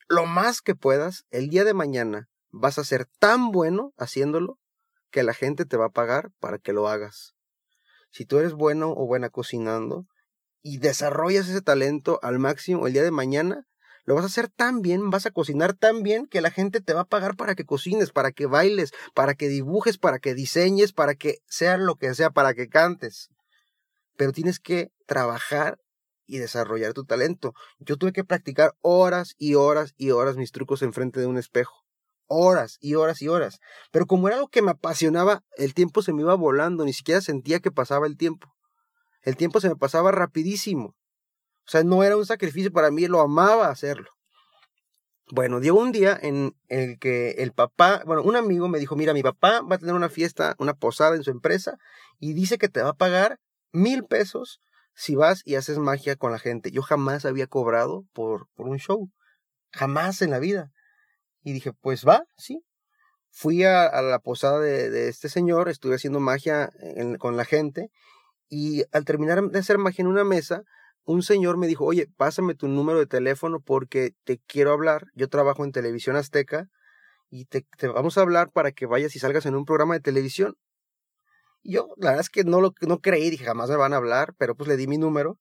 lo 0.07 0.25
más 0.25 0.61
que 0.61 0.75
puedas, 0.75 1.25
el 1.31 1.49
día 1.49 1.63
de 1.63 1.73
mañana 1.73 2.29
vas 2.49 2.77
a 2.79 2.83
ser 2.83 3.05
tan 3.19 3.51
bueno 3.51 3.93
haciéndolo 3.97 4.59
que 5.11 5.23
la 5.23 5.33
gente 5.33 5.65
te 5.65 5.77
va 5.77 5.87
a 5.87 5.91
pagar 5.91 6.31
para 6.39 6.57
que 6.57 6.73
lo 6.73 6.87
hagas. 6.87 7.35
Si 8.09 8.25
tú 8.25 8.39
eres 8.39 8.53
bueno 8.53 8.91
o 8.91 9.05
buena 9.05 9.29
cocinando 9.29 10.05
y 10.61 10.77
desarrollas 10.77 11.47
ese 11.49 11.61
talento 11.61 12.19
al 12.23 12.39
máximo 12.39 12.87
el 12.87 12.93
día 12.93 13.03
de 13.03 13.11
mañana, 13.11 13.67
lo 14.05 14.15
vas 14.15 14.23
a 14.23 14.27
hacer 14.27 14.47
tan 14.47 14.81
bien, 14.81 15.09
vas 15.09 15.25
a 15.25 15.31
cocinar 15.31 15.73
tan 15.73 16.01
bien 16.01 16.27
que 16.27 16.39
la 16.39 16.49
gente 16.49 16.79
te 16.79 16.93
va 16.93 17.01
a 17.01 17.07
pagar 17.07 17.35
para 17.35 17.55
que 17.55 17.65
cocines, 17.65 18.11
para 18.11 18.31
que 18.31 18.45
bailes, 18.45 18.93
para 19.13 19.35
que 19.35 19.49
dibujes, 19.49 19.97
para 19.97 20.19
que 20.19 20.33
diseñes, 20.33 20.93
para 20.93 21.15
que 21.15 21.39
sea 21.45 21.77
lo 21.77 21.95
que 21.95 22.13
sea, 22.15 22.29
para 22.29 22.53
que 22.53 22.69
cantes. 22.69 23.29
Pero 24.15 24.31
tienes 24.31 24.59
que 24.59 24.91
trabajar 25.05 25.77
y 26.27 26.37
desarrollar 26.37 26.93
tu 26.93 27.05
talento. 27.05 27.53
Yo 27.79 27.97
tuve 27.97 28.11
que 28.11 28.23
practicar 28.23 28.75
horas 28.81 29.33
y 29.37 29.55
horas 29.55 29.93
y 29.97 30.11
horas 30.11 30.35
mis 30.35 30.51
trucos 30.51 30.81
enfrente 30.81 31.19
de 31.19 31.25
un 31.25 31.37
espejo. 31.37 31.85
Horas 32.27 32.77
y 32.81 32.95
horas 32.95 33.21
y 33.21 33.29
horas. 33.29 33.59
Pero 33.91 34.05
como 34.05 34.27
era 34.27 34.35
algo 34.35 34.49
que 34.49 34.61
me 34.61 34.71
apasionaba, 34.71 35.43
el 35.55 35.73
tiempo 35.73 36.01
se 36.01 36.13
me 36.13 36.21
iba 36.21 36.35
volando, 36.35 36.83
ni 36.83 36.93
siquiera 36.93 37.21
sentía 37.21 37.61
que 37.61 37.71
pasaba 37.71 38.05
el 38.05 38.17
tiempo. 38.17 38.53
El 39.21 39.37
tiempo 39.37 39.59
se 39.59 39.69
me 39.69 39.75
pasaba 39.75 40.11
rapidísimo. 40.11 40.89
O 40.89 41.69
sea, 41.69 41.83
no 41.83 42.03
era 42.03 42.17
un 42.17 42.25
sacrificio 42.25 42.71
para 42.71 42.91
mí, 42.91 43.07
lo 43.07 43.21
amaba 43.21 43.69
hacerlo. 43.69 44.09
Bueno, 45.29 45.59
dio 45.59 45.75
un 45.75 45.91
día 45.91 46.17
en 46.21 46.55
el 46.69 46.97
que 46.99 47.31
el 47.39 47.51
papá, 47.51 48.01
bueno, 48.05 48.23
un 48.23 48.37
amigo 48.37 48.69
me 48.69 48.79
dijo, 48.79 48.95
mira, 48.95 49.13
mi 49.13 49.23
papá 49.23 49.61
va 49.61 49.75
a 49.75 49.77
tener 49.77 49.93
una 49.93 50.07
fiesta, 50.07 50.55
una 50.59 50.73
posada 50.73 51.17
en 51.17 51.23
su 51.23 51.31
empresa 51.31 51.77
y 52.19 52.33
dice 52.33 52.57
que 52.57 52.69
te 52.69 52.81
va 52.81 52.91
a 52.91 52.97
pagar 52.97 53.37
mil 53.73 54.05
pesos 54.05 54.61
si 54.97 55.15
vas 55.15 55.43
y 55.45 55.55
haces 55.55 55.77
magia 55.77 56.15
con 56.15 56.31
la 56.31 56.39
gente. 56.39 56.71
Yo 56.71 56.81
jamás 56.81 57.23
había 57.25 57.45
cobrado 57.45 58.05
por, 58.13 58.47
por 58.55 58.67
un 58.67 58.79
show, 58.79 59.11
jamás 59.71 60.23
en 60.23 60.31
la 60.31 60.39
vida. 60.39 60.71
Y 61.43 61.53
dije, 61.53 61.71
pues 61.71 62.05
va, 62.05 62.23
sí. 62.35 62.63
Fui 63.29 63.63
a, 63.63 64.01
la 64.01 64.17
posada 64.17 64.59
de, 64.59 65.07
este 65.07 65.29
señor, 65.29 65.69
estuve 65.69 65.95
haciendo 65.95 66.19
magia 66.19 66.71
con 67.19 67.37
la 67.37 67.45
gente 67.45 67.91
y 68.49 68.85
al 68.91 69.05
terminar 69.05 69.43
de 69.43 69.59
hacer 69.59 69.77
magia 69.77 70.01
en 70.01 70.07
una 70.07 70.23
mesa, 70.23 70.63
un 71.03 71.21
señor 71.21 71.57
me 71.57 71.67
dijo, 71.67 71.85
oye, 71.85 72.07
pásame 72.17 72.55
tu 72.55 72.67
número 72.67 72.97
de 72.97 73.05
teléfono 73.05 73.59
porque 73.59 74.13
te 74.23 74.39
quiero 74.47 74.71
hablar. 74.71 75.05
Yo 75.13 75.29
trabajo 75.29 75.63
en 75.63 75.71
televisión 75.71 76.15
azteca 76.15 76.69
y 77.29 77.45
te, 77.45 77.65
vamos 77.83 78.17
a 78.17 78.21
hablar 78.21 78.49
para 78.51 78.71
que 78.71 78.87
vayas 78.87 79.15
y 79.15 79.19
salgas 79.19 79.45
en 79.45 79.53
un 79.53 79.65
programa 79.65 79.93
de 79.93 79.99
televisión. 79.99 80.55
Yo, 81.67 81.93
la 81.97 82.11
verdad 82.11 82.21
es 82.21 82.29
que 82.29 82.43
no 82.43 82.61
lo 82.61 82.73
no 82.81 82.99
creí, 82.99 83.29
dije, 83.29 83.45
jamás 83.45 83.69
me 83.69 83.75
van 83.75 83.93
a 83.93 83.97
hablar, 83.97 84.33
pero 84.37 84.55
pues 84.55 84.67
le 84.67 84.77
di 84.77 84.87
mi 84.87 84.97
número. 84.97 85.37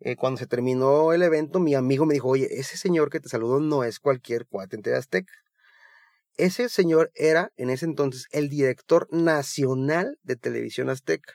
Eh, 0.00 0.16
cuando 0.16 0.38
se 0.38 0.46
terminó 0.46 1.12
el 1.12 1.22
evento, 1.22 1.60
mi 1.60 1.74
amigo 1.74 2.04
me 2.06 2.14
dijo, 2.14 2.28
oye, 2.28 2.48
ese 2.50 2.76
señor 2.76 3.10
que 3.10 3.20
te 3.20 3.28
saludó 3.28 3.60
no 3.60 3.84
es 3.84 3.98
cualquier 4.00 4.46
cuate 4.46 4.76
en 4.76 4.94
Azteca. 4.94 5.32
Ese 6.36 6.68
señor 6.68 7.10
era, 7.14 7.52
en 7.56 7.70
ese 7.70 7.86
entonces, 7.86 8.26
el 8.30 8.50
director 8.50 9.08
nacional 9.10 10.18
de 10.22 10.36
televisión 10.36 10.90
azteca 10.90 11.34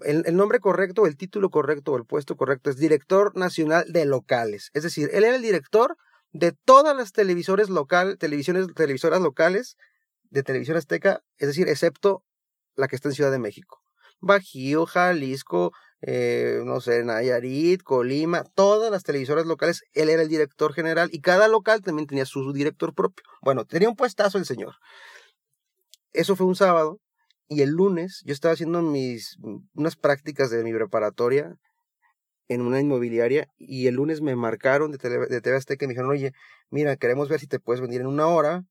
el, 0.00 0.36
nombre 0.36 0.60
correcto, 0.60 1.06
el 1.06 1.16
título 1.16 1.50
correcto 1.50 1.92
o 1.92 1.96
el 1.96 2.04
puesto 2.04 2.36
correcto 2.36 2.70
es 2.70 2.76
director 2.76 3.36
nacional 3.36 3.84
de 3.88 4.04
locales. 4.04 4.70
Es 4.74 4.82
decir, 4.82 5.10
él 5.12 5.24
era 5.24 5.36
el 5.36 5.42
director 5.42 5.96
de 6.32 6.52
todas 6.52 6.96
las 6.96 7.12
televisores 7.12 7.68
local, 7.70 8.18
televisiones, 8.18 8.66
televisoras 8.74 9.20
locales 9.20 9.76
de 10.30 10.42
televisión 10.42 10.76
azteca, 10.76 11.22
es 11.38 11.48
decir, 11.48 11.68
excepto 11.68 12.22
la 12.78 12.88
que 12.88 12.96
está 12.96 13.08
en 13.08 13.14
Ciudad 13.14 13.30
de 13.30 13.38
México. 13.38 13.82
Bajío, 14.20 14.86
Jalisco, 14.86 15.72
eh, 16.00 16.62
no 16.64 16.80
sé, 16.80 17.04
Nayarit, 17.04 17.82
Colima, 17.82 18.44
todas 18.54 18.90
las 18.90 19.02
televisoras 19.02 19.46
locales, 19.46 19.82
él 19.92 20.08
era 20.08 20.22
el 20.22 20.28
director 20.28 20.72
general 20.72 21.08
y 21.12 21.20
cada 21.20 21.48
local 21.48 21.82
también 21.82 22.06
tenía 22.06 22.24
su 22.24 22.52
director 22.52 22.94
propio. 22.94 23.24
Bueno, 23.42 23.64
tenía 23.64 23.88
un 23.88 23.96
puestazo 23.96 24.38
el 24.38 24.46
señor. 24.46 24.76
Eso 26.12 26.36
fue 26.36 26.46
un 26.46 26.56
sábado 26.56 27.00
y 27.48 27.62
el 27.62 27.70
lunes 27.70 28.22
yo 28.24 28.32
estaba 28.32 28.54
haciendo 28.54 28.80
mis 28.80 29.36
unas 29.74 29.96
prácticas 29.96 30.50
de 30.50 30.62
mi 30.62 30.72
preparatoria 30.72 31.56
en 32.48 32.60
una 32.60 32.80
inmobiliaria 32.80 33.48
y 33.58 33.88
el 33.88 33.96
lunes 33.96 34.20
me 34.20 34.36
marcaron 34.36 34.92
de, 34.92 34.98
tele, 34.98 35.26
de 35.26 35.40
TV 35.40 35.56
Azteca 35.56 35.84
y 35.84 35.88
me 35.88 35.94
dijeron, 35.94 36.10
oye, 36.10 36.32
mira, 36.70 36.96
queremos 36.96 37.28
ver 37.28 37.40
si 37.40 37.46
te 37.46 37.58
puedes 37.58 37.80
venir 37.80 38.00
en 38.00 38.06
una 38.06 38.28
hora 38.28 38.64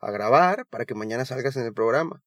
a 0.00 0.10
grabar 0.10 0.66
para 0.66 0.84
que 0.84 0.94
mañana 0.94 1.24
salgas 1.24 1.56
en 1.56 1.64
el 1.64 1.72
programa. 1.72 2.22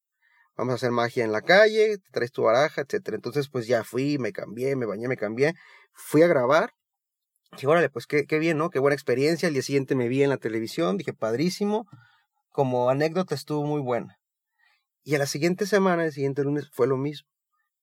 Vamos 0.58 0.74
a 0.74 0.76
hacer 0.76 0.92
magia 0.92 1.24
en 1.24 1.32
la 1.32 1.42
calle, 1.42 1.98
te 1.98 2.12
traes 2.12 2.32
tu 2.32 2.44
baraja, 2.44 2.82
etcétera. 2.82 3.16
Entonces, 3.16 3.48
pues 3.50 3.68
ya 3.68 3.84
fui, 3.84 4.18
me 4.18 4.34
cambié, 4.34 4.76
me 4.76 4.86
bañé, 4.86 5.08
me 5.08 5.18
cambié, 5.18 5.54
fui 5.94 6.24
a 6.24 6.28
grabar. 6.28 6.72
Dije, 7.52 7.68
órale, 7.68 7.90
pues 7.90 8.08
qué, 8.08 8.26
qué 8.26 8.40
bien, 8.40 8.58
¿no? 8.58 8.70
Qué 8.70 8.80
buena 8.80 8.96
experiencia. 8.96 9.48
El 9.48 9.54
día 9.54 9.64
siguiente 9.64 9.96
me 9.96 10.08
vi 10.08 10.24
en 10.24 10.30
la 10.30 10.38
televisión, 10.38 10.98
dije, 10.98 11.14
padrísimo. 11.14 11.86
Como 12.50 12.90
anécdota 12.90 13.36
estuvo 13.36 13.64
muy 13.64 13.82
buena. 13.82 14.18
Y 15.04 15.16
a 15.16 15.20
la 15.20 15.28
siguiente 15.28 15.66
semana, 15.66 16.06
el 16.06 16.12
siguiente 16.12 16.44
lunes, 16.44 16.70
fue 16.72 16.88
lo 16.88 16.98
mismo 16.98 17.28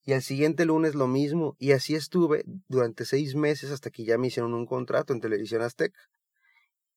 y 0.04 0.12
al 0.12 0.22
siguiente 0.22 0.66
lunes 0.66 0.94
lo 0.94 1.06
mismo, 1.06 1.56
y 1.58 1.72
así 1.72 1.94
estuve 1.94 2.44
durante 2.68 3.06
seis 3.06 3.34
meses 3.34 3.70
hasta 3.70 3.90
que 3.90 4.04
ya 4.04 4.18
me 4.18 4.26
hicieron 4.26 4.52
un 4.52 4.66
contrato 4.66 5.14
en 5.14 5.20
Televisión 5.20 5.62
Azteca. 5.62 5.98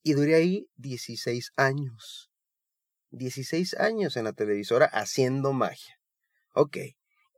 Y 0.03 0.13
duré 0.13 0.35
ahí 0.35 0.67
16 0.75 1.51
años. 1.55 2.26
16 3.17 3.75
años 3.75 4.15
en 4.17 4.25
la 4.25 4.33
televisora 4.33 4.85
haciendo 4.85 5.53
magia. 5.53 5.99
Ok, 6.53 6.77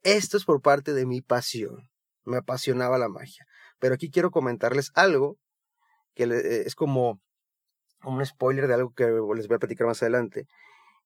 esto 0.03 0.37
es 0.37 0.45
por 0.45 0.61
parte 0.61 0.93
de 0.93 1.05
mi 1.05 1.21
pasión. 1.21 1.89
Me 2.23 2.37
apasionaba 2.37 2.97
la 2.97 3.09
magia. 3.09 3.45
Pero 3.79 3.95
aquí 3.95 4.09
quiero 4.09 4.31
comentarles 4.31 4.91
algo 4.93 5.37
que 6.13 6.23
eh, 6.23 6.63
es 6.65 6.75
como 6.75 7.21
un 8.03 8.25
spoiler 8.25 8.67
de 8.67 8.75
algo 8.75 8.93
que 8.93 9.05
les 9.05 9.47
voy 9.47 9.55
a 9.55 9.59
platicar 9.59 9.87
más 9.87 10.01
adelante. 10.01 10.47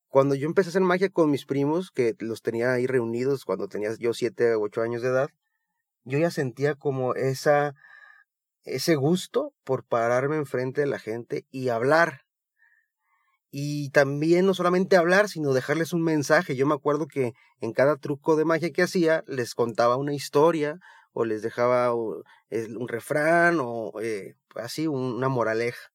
Cuando 0.08 0.36
yo 0.36 0.48
empecé 0.48 0.70
a 0.70 0.72
hacer 0.72 0.82
magia 0.82 1.10
con 1.10 1.32
mis 1.32 1.46
primos, 1.46 1.90
que 1.92 2.16
los 2.20 2.42
tenía 2.42 2.72
ahí 2.74 2.86
reunidos 2.86 3.46
cuando 3.46 3.68
tenía 3.68 3.96
yo 3.98 4.14
siete 4.14 4.54
o 4.54 4.62
ocho 4.62 4.82
años 4.82 5.02
de 5.02 5.10
edad, 5.10 5.30
yo 6.04 6.20
ya 6.20 6.30
sentía 6.30 6.76
como 6.76 7.16
esa, 7.16 7.74
ese 8.64 8.96
gusto 8.96 9.54
por 9.64 9.86
pararme 9.86 10.36
enfrente 10.36 10.82
de 10.82 10.88
la 10.88 11.00
gente 11.00 11.48
y 11.50 11.70
hablar. 11.70 12.26
Y 13.56 13.92
también 13.92 14.48
no 14.48 14.56
solamente 14.56 14.98
hablar, 14.98 15.30
sino 15.30 15.54
dejarles 15.54 15.94
un 15.94 16.02
mensaje. 16.02 16.56
Yo 16.56 16.66
me 16.66 16.74
acuerdo 16.74 17.06
que 17.06 17.34
en 17.62 17.72
cada 17.72 17.98
truco 17.98 18.36
de 18.36 18.46
magia 18.46 18.72
que 18.72 18.82
hacía, 18.82 19.24
les 19.28 19.54
contaba 19.54 19.96
una 19.96 20.16
historia 20.16 20.80
o 21.12 21.24
les 21.24 21.44
dejaba 21.44 21.94
un 21.94 22.88
refrán 22.88 23.60
o 23.62 23.92
eh, 24.02 24.34
así 24.56 24.88
una 24.88 25.30
moraleja. 25.30 25.92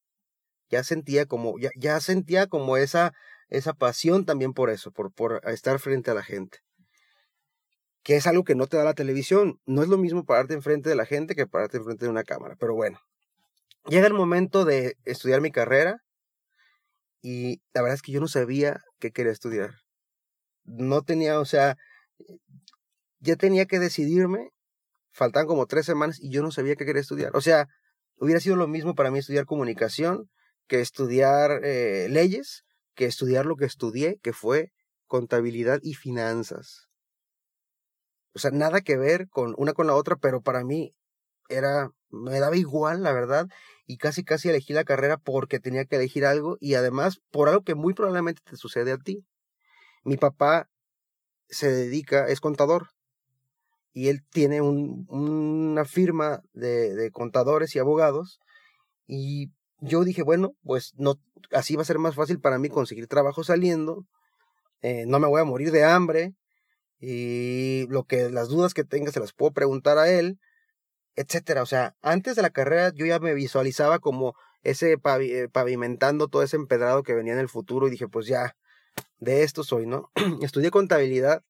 Ya 0.69 0.85
sentía 0.85 1.25
como, 1.25 1.59
ya, 1.59 1.69
ya 1.75 1.99
sentía 1.99 2.47
como 2.47 2.77
esa 2.77 3.11
esa 3.49 3.73
pasión 3.73 4.25
también 4.25 4.53
por 4.53 4.69
eso, 4.69 4.91
por, 4.91 5.11
por 5.11 5.41
estar 5.49 5.79
frente 5.79 6.11
a 6.11 6.13
la 6.13 6.23
gente. 6.23 6.59
Que 8.03 8.15
es 8.15 8.25
algo 8.25 8.45
que 8.45 8.55
no 8.55 8.67
te 8.67 8.77
da 8.77 8.85
la 8.85 8.93
televisión. 8.93 9.59
No 9.65 9.83
es 9.83 9.89
lo 9.89 9.97
mismo 9.97 10.23
pararte 10.23 10.53
enfrente 10.53 10.87
de 10.87 10.95
la 10.95 11.05
gente 11.05 11.35
que 11.35 11.45
pararte 11.45 11.75
enfrente 11.75 12.05
de 12.05 12.11
una 12.11 12.23
cámara. 12.23 12.55
Pero 12.57 12.73
bueno, 12.73 13.01
llega 13.89 14.07
el 14.07 14.13
momento 14.13 14.63
de 14.63 14.95
estudiar 15.03 15.41
mi 15.41 15.51
carrera 15.51 16.01
y 17.21 17.61
la 17.73 17.81
verdad 17.81 17.95
es 17.95 18.01
que 18.01 18.11
yo 18.11 18.19
no 18.19 18.27
sabía 18.27 18.81
qué 18.99 19.11
quería 19.11 19.31
estudiar. 19.31 19.71
No 20.63 21.01
tenía, 21.01 21.39
o 21.39 21.45
sea, 21.45 21.77
ya 23.19 23.35
tenía 23.35 23.65
que 23.65 23.79
decidirme. 23.79 24.49
Faltan 25.11 25.47
como 25.47 25.65
tres 25.65 25.85
semanas 25.85 26.19
y 26.21 26.31
yo 26.31 26.41
no 26.43 26.51
sabía 26.51 26.75
qué 26.75 26.85
quería 26.85 27.01
estudiar. 27.01 27.35
O 27.35 27.41
sea, 27.41 27.67
hubiera 28.17 28.39
sido 28.39 28.55
lo 28.55 28.67
mismo 28.67 28.95
para 28.95 29.11
mí 29.11 29.19
estudiar 29.19 29.45
comunicación 29.45 30.29
que 30.67 30.81
estudiar 30.81 31.61
eh, 31.63 32.07
leyes 32.09 32.63
que 32.99 33.05
estudiar 33.05 33.45
lo 33.45 33.55
que 33.55 33.63
estudié, 33.63 34.19
que 34.21 34.33
fue 34.33 34.73
contabilidad 35.07 35.79
y 35.81 35.93
finanzas. 35.93 36.89
O 38.33 38.39
sea, 38.39 38.51
nada 38.51 38.81
que 38.81 38.97
ver 38.97 39.29
con 39.29 39.55
una 39.57 39.71
con 39.71 39.87
la 39.87 39.95
otra, 39.95 40.17
pero 40.17 40.41
para 40.41 40.65
mí 40.65 40.93
era, 41.47 41.91
me 42.09 42.41
daba 42.41 42.57
igual, 42.57 43.01
la 43.01 43.13
verdad, 43.13 43.47
y 43.89 43.97
casi 43.97 44.23
casi 44.23 44.49
elegí 44.49 44.71
la 44.71 44.83
carrera 44.83 45.17
porque 45.17 45.59
tenía 45.59 45.83
que 45.83 45.95
elegir 45.95 46.23
algo 46.23 46.57
y 46.59 46.75
además 46.75 47.21
por 47.31 47.49
algo 47.49 47.63
que 47.63 47.73
muy 47.73 47.95
probablemente 47.95 48.39
te 48.47 48.55
sucede 48.55 48.91
a 48.91 48.99
ti. 48.99 49.25
Mi 50.03 50.15
papá 50.15 50.69
se 51.47 51.71
dedica, 51.71 52.27
es 52.27 52.39
contador, 52.39 52.89
y 53.91 54.09
él 54.09 54.21
tiene 54.29 54.61
un, 54.61 55.07
una 55.09 55.85
firma 55.85 56.43
de, 56.53 56.93
de 56.93 57.09
contadores 57.09 57.75
y 57.75 57.79
abogados, 57.79 58.39
y 59.07 59.47
yo 59.79 60.03
dije, 60.03 60.21
bueno, 60.21 60.51
pues 60.61 60.93
no, 60.95 61.15
así 61.51 61.75
va 61.75 61.81
a 61.81 61.85
ser 61.85 61.97
más 61.97 62.13
fácil 62.13 62.39
para 62.39 62.59
mí 62.59 62.69
conseguir 62.69 63.07
trabajo 63.07 63.43
saliendo, 63.43 64.05
eh, 64.81 65.05
no 65.07 65.19
me 65.19 65.27
voy 65.27 65.41
a 65.41 65.45
morir 65.45 65.71
de 65.71 65.83
hambre, 65.83 66.35
y 66.99 67.87
lo 67.87 68.03
que 68.03 68.29
las 68.29 68.49
dudas 68.49 68.75
que 68.75 68.83
tenga 68.83 69.11
se 69.11 69.19
las 69.19 69.33
puedo 69.33 69.51
preguntar 69.51 69.97
a 69.97 70.11
él, 70.11 70.37
etcétera. 71.19 71.61
O 71.61 71.65
sea, 71.65 71.95
antes 72.01 72.37
de 72.37 72.41
la 72.41 72.49
carrera 72.49 72.93
yo 72.93 73.05
ya 73.05 73.19
me 73.19 73.33
visualizaba 73.33 73.99
como 73.99 74.35
ese 74.63 74.93
eh, 74.93 75.49
pavimentando 75.51 76.29
todo 76.29 76.43
ese 76.43 76.55
empedrado 76.55 77.03
que 77.03 77.13
venía 77.13 77.33
en 77.33 77.39
el 77.39 77.49
futuro 77.49 77.87
y 77.87 77.91
dije, 77.91 78.07
pues 78.07 78.25
ya, 78.25 78.55
de 79.19 79.43
esto 79.43 79.65
soy, 79.65 79.85
¿no? 79.85 80.11
Estudié 80.41 80.71
contabilidad, 80.71 81.43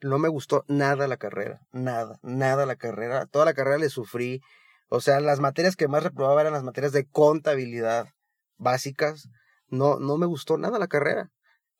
no 0.00 0.18
me 0.18 0.28
gustó 0.28 0.64
nada 0.68 1.06
la 1.06 1.18
carrera, 1.18 1.60
nada, 1.70 2.18
nada 2.22 2.64
la 2.64 2.76
carrera, 2.76 3.26
toda 3.26 3.44
la 3.44 3.52
carrera 3.52 3.76
le 3.76 3.90
sufrí, 3.90 4.42
o 4.88 5.00
sea, 5.00 5.20
las 5.20 5.38
materias 5.38 5.76
que 5.76 5.88
más 5.88 6.02
reprobaba 6.02 6.40
eran 6.40 6.54
las 6.54 6.62
materias 6.62 6.92
de 6.92 7.06
contabilidad 7.06 8.08
básicas. 8.56 9.28
No, 9.68 9.98
no 9.98 10.16
me 10.16 10.26
gustó 10.26 10.56
nada 10.56 10.78
la 10.78 10.88
carrera. 10.88 11.30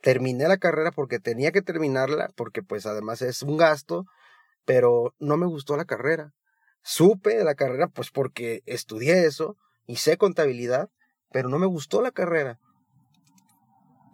Terminé 0.03 0.49
la 0.49 0.59
carrera 0.59 0.91
porque 0.91 1.21
tenía 1.21 1.53
que 1.53 1.63
terminarla, 1.63 2.31
porque 2.37 2.63
pues 2.63 2.87
además 2.87 3.23
es 3.23 3.43
un 3.43 3.57
gasto, 3.57 4.05
pero 4.65 5.15
no 5.19 5.37
me 5.37 5.47
gustó 5.47 5.77
la 5.77 5.85
carrera. 5.85 6.33
Supe 6.87 7.35
de 7.35 7.45
la 7.45 7.55
carrera 7.55 7.89
pues 7.89 8.11
porque 8.11 8.63
estudié 8.67 9.25
eso 9.25 9.57
y 9.87 9.97
sé 9.97 10.19
contabilidad, 10.19 10.91
pero 11.33 11.49
no 11.49 11.59
me 11.59 11.67
gustó 11.67 12.03
la 12.03 12.13
carrera. 12.13 12.61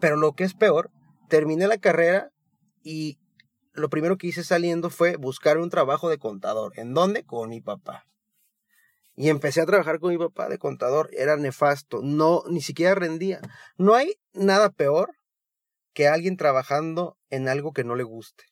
Pero 0.01 0.17
lo 0.17 0.33
que 0.33 0.45
es 0.45 0.55
peor, 0.55 0.91
terminé 1.29 1.67
la 1.67 1.79
carrera 1.79 2.31
y 2.85 3.19
lo 3.73 3.91
primero 3.91 4.17
que 4.17 4.29
hice 4.29 4.45
saliendo 4.45 4.89
fue 4.89 5.17
buscar 5.17 5.59
un 5.59 5.69
trabajo 5.69 6.09
de 6.09 6.19
contador. 6.19 6.73
¿En 6.77 6.95
dónde? 6.95 7.25
Con 7.25 7.51
mi 7.51 7.61
papá. 7.61 8.07
Y 9.17 9.29
empecé 9.29 9.61
a 9.61 9.67
trabajar 9.67 9.99
con 9.99 10.11
mi 10.11 10.19
papá 10.19 10.49
de 10.49 10.59
contador, 10.59 11.11
era 11.13 11.37
nefasto, 11.37 12.01
no, 12.03 12.45
ni 12.49 12.63
siquiera 12.63 12.95
rendía. 12.95 13.41
No 13.77 13.95
hay 13.95 14.15
nada 14.33 14.71
peor 14.71 15.17
que 15.93 16.07
alguien 16.07 16.37
trabajando 16.37 17.19
en 17.31 17.49
algo 17.49 17.73
que 17.73 17.83
no 17.83 17.97
le 17.97 18.05
guste, 18.05 18.45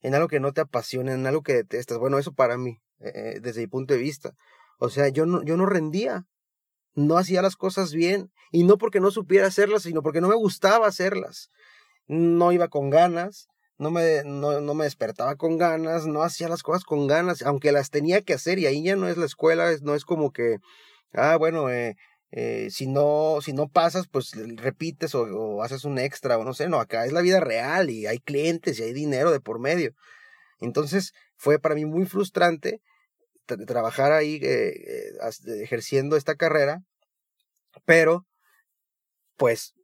en 0.00 0.14
algo 0.14 0.28
que 0.28 0.40
no 0.40 0.52
te 0.52 0.62
apasione, 0.62 1.12
en 1.12 1.26
algo 1.26 1.42
que 1.42 1.52
detestas. 1.52 1.98
Bueno, 1.98 2.18
eso 2.18 2.32
para 2.32 2.56
mí, 2.56 2.80
eh, 3.00 3.12
eh, 3.14 3.40
desde 3.40 3.60
mi 3.62 3.66
punto 3.66 3.94
de 3.94 4.00
vista. 4.00 4.34
O 4.78 4.90
sea, 4.90 5.08
yo 5.08 5.26
no, 5.26 5.42
yo 5.42 5.56
no 5.56 5.66
rendía, 5.66 6.24
no 6.94 7.16
hacía 7.16 7.42
las 7.42 7.56
cosas 7.56 7.92
bien, 7.92 8.30
y 8.50 8.64
no 8.64 8.78
porque 8.78 9.00
no 9.00 9.10
supiera 9.10 9.46
hacerlas, 9.46 9.82
sino 9.82 10.02
porque 10.02 10.20
no 10.20 10.28
me 10.28 10.34
gustaba 10.34 10.86
hacerlas. 10.86 11.50
No 12.06 12.52
iba 12.52 12.68
con 12.68 12.90
ganas, 12.90 13.48
no 13.78 13.90
me, 13.90 14.22
no, 14.24 14.60
no 14.60 14.74
me 14.74 14.84
despertaba 14.84 15.36
con 15.36 15.58
ganas, 15.58 16.06
no 16.06 16.22
hacía 16.22 16.48
las 16.48 16.62
cosas 16.62 16.84
con 16.84 17.06
ganas, 17.06 17.42
aunque 17.42 17.72
las 17.72 17.90
tenía 17.90 18.22
que 18.22 18.34
hacer 18.34 18.58
y 18.58 18.66
ahí 18.66 18.82
ya 18.82 18.96
no 18.96 19.08
es 19.08 19.16
la 19.16 19.26
escuela, 19.26 19.70
no 19.82 19.94
es 19.94 20.04
como 20.04 20.32
que, 20.32 20.58
ah, 21.12 21.36
bueno, 21.36 21.68
eh, 22.30 22.68
si 22.70 22.86
no, 22.86 23.38
si 23.42 23.52
no 23.52 23.68
pasas, 23.68 24.06
pues 24.08 24.32
repites 24.56 25.14
o, 25.14 25.22
o, 25.22 25.62
haces 25.62 25.84
un 25.84 25.98
extra 25.98 26.38
o 26.38 26.44
no 26.44 26.54
sé, 26.54 26.68
no, 26.68 26.80
acá 26.80 27.06
es 27.06 27.12
la 27.12 27.22
vida 27.22 27.40
real 27.40 27.90
y 27.90 28.06
hay 28.06 28.18
clientes 28.18 28.78
y 28.78 28.82
hay 28.82 28.92
dinero 28.92 29.30
de 29.30 29.40
por 29.40 29.60
medio. 29.60 29.94
Entonces 30.60 31.12
fue 31.38 31.58
para 31.58 31.74
mí 31.74 31.86
muy 31.86 32.04
frustrante 32.04 32.82
trabajar 33.66 34.12
ahí 34.12 34.38
eh, 34.42 34.74
eh 34.76 35.62
ejerciendo 35.62 36.16
esta 36.16 36.34
carrera, 36.34 36.82
pero 37.86 38.26
pues 39.36 39.74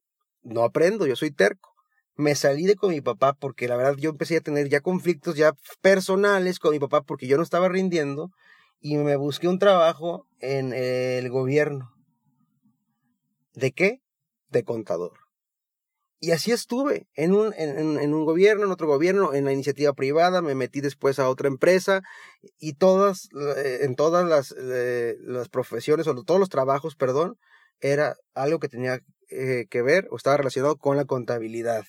no 0.42 0.64
aprendo, 0.64 1.06
yo 1.06 1.16
soy 1.16 1.30
terco 1.30 1.74
me 2.16 2.34
salí 2.34 2.64
de 2.64 2.76
con 2.76 2.90
mi 2.90 3.00
papá 3.00 3.32
porque 3.34 3.68
la 3.68 3.76
verdad 3.76 3.96
yo 3.96 4.10
empecé 4.10 4.36
a 4.36 4.40
tener 4.40 4.68
ya 4.68 4.80
conflictos 4.80 5.36
ya 5.36 5.54
personales 5.80 6.58
con 6.58 6.72
mi 6.72 6.78
papá 6.78 7.02
porque 7.02 7.26
yo 7.26 7.36
no 7.36 7.42
estaba 7.42 7.68
rindiendo 7.68 8.30
y 8.80 8.96
me 8.96 9.16
busqué 9.16 9.48
un 9.48 9.58
trabajo 9.58 10.26
en 10.40 10.72
el 10.72 11.28
gobierno. 11.30 11.92
¿De 13.54 13.72
qué? 13.72 14.00
De 14.50 14.62
contador. 14.62 15.23
Y 16.24 16.30
así 16.30 16.52
estuve, 16.52 17.06
en 17.16 17.34
un, 17.34 17.52
en, 17.54 18.14
un 18.14 18.24
gobierno, 18.24 18.64
en 18.64 18.70
otro 18.70 18.86
gobierno, 18.86 19.34
en 19.34 19.44
la 19.44 19.52
iniciativa 19.52 19.92
privada, 19.92 20.40
me 20.40 20.54
metí 20.54 20.80
después 20.80 21.18
a 21.18 21.28
otra 21.28 21.48
empresa 21.48 22.00
y 22.58 22.76
todas, 22.76 23.28
eh, 23.58 23.80
en 23.82 23.94
todas 23.94 24.26
las, 24.26 24.54
eh, 24.58 25.18
las 25.20 25.50
profesiones, 25.50 26.06
o 26.06 26.14
todos 26.24 26.40
los 26.40 26.48
trabajos, 26.48 26.96
perdón, 26.96 27.36
era 27.78 28.16
algo 28.32 28.58
que 28.58 28.70
tenía 28.70 29.00
eh, 29.28 29.66
que 29.68 29.82
ver 29.82 30.08
o 30.10 30.16
estaba 30.16 30.38
relacionado 30.38 30.78
con 30.78 30.96
la 30.96 31.04
contabilidad. 31.04 31.84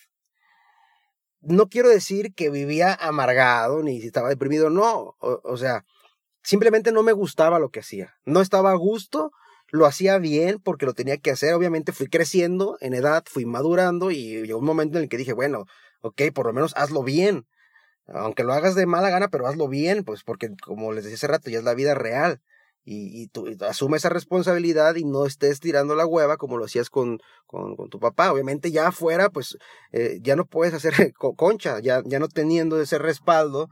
No 1.40 1.70
quiero 1.70 1.88
decir 1.88 2.34
que 2.34 2.50
vivía 2.50 2.94
amargado 2.94 3.84
ni 3.84 4.02
si 4.02 4.08
estaba 4.08 4.28
deprimido, 4.28 4.70
no, 4.70 5.16
o, 5.20 5.56
sea, 5.56 5.86
simplemente 6.44 6.92
no 6.92 7.04
me 7.04 7.14
gustaba 7.14 7.58
lo 7.58 7.70
que 7.70 7.80
hacía, 7.80 8.16
no 8.26 8.42
estaba 8.42 8.72
a 8.72 8.76
gusto, 8.76 9.32
lo 9.72 9.86
hacía 9.86 10.18
bien 10.20 10.60
porque 10.64 10.86
lo 10.86 10.94
tenía 10.94 11.18
que 11.18 11.32
hacer, 11.32 11.54
obviamente 11.54 11.92
fui 11.92 12.08
creciendo 12.08 12.78
en 12.82 12.94
edad, 12.94 13.24
fui 13.28 13.46
madurando 13.46 14.12
y 14.12 14.46
llegó 14.46 14.60
un 14.60 14.66
momento 14.66 14.98
en 14.98 15.04
el 15.04 15.10
que 15.10 15.18
dije, 15.18 15.34
bueno, 15.34 15.66
ok, 16.02 16.22
por 16.34 16.46
lo 16.48 16.54
menos 16.54 16.74
hazlo 16.76 17.04
bien, 17.04 17.48
aunque 18.08 18.44
lo 18.44 18.54
hagas 18.54 18.76
de 18.76 18.86
mala 18.86 19.10
gana, 19.10 19.30
pero 19.30 19.48
hazlo 19.48 19.68
bien, 19.68 20.04
pues 20.04 20.24
porque 20.24 20.52
como 20.64 20.94
les 20.94 21.04
decía 21.04 21.16
hace 21.16 21.28
rato, 21.28 21.50
ya 21.50 21.60
es 21.60 21.64
la 21.64 21.74
vida 21.74 21.96
real. 21.96 22.42
y, 22.88 23.28
tú 23.30 23.48
asume 23.68 23.98
esa 23.98 24.10
responsabilidad 24.10 24.96
y 24.96 25.06
no 25.06 25.26
estés 25.26 25.60
tirando 25.60 25.96
la 25.96 26.06
hueva 26.06 26.38
como 26.38 26.58
lo 26.58 26.66
hacías 26.66 26.92
con, 26.92 27.20
con, 27.48 27.76
tu 27.90 28.00
papá. 28.00 28.32
Obviamente 28.32 28.72
ya 28.72 28.88
afuera, 28.88 29.30
pues 29.32 29.58
eh, 29.92 30.20
ya 30.22 30.36
no 30.36 30.46
puedes 30.46 30.76
hacer 30.76 30.94
concha, 31.36 31.80
ya, 31.80 32.04
ya 32.06 32.20
no 32.20 32.28
teniendo 32.28 32.80
ese 32.80 33.00
respaldo, 33.00 33.70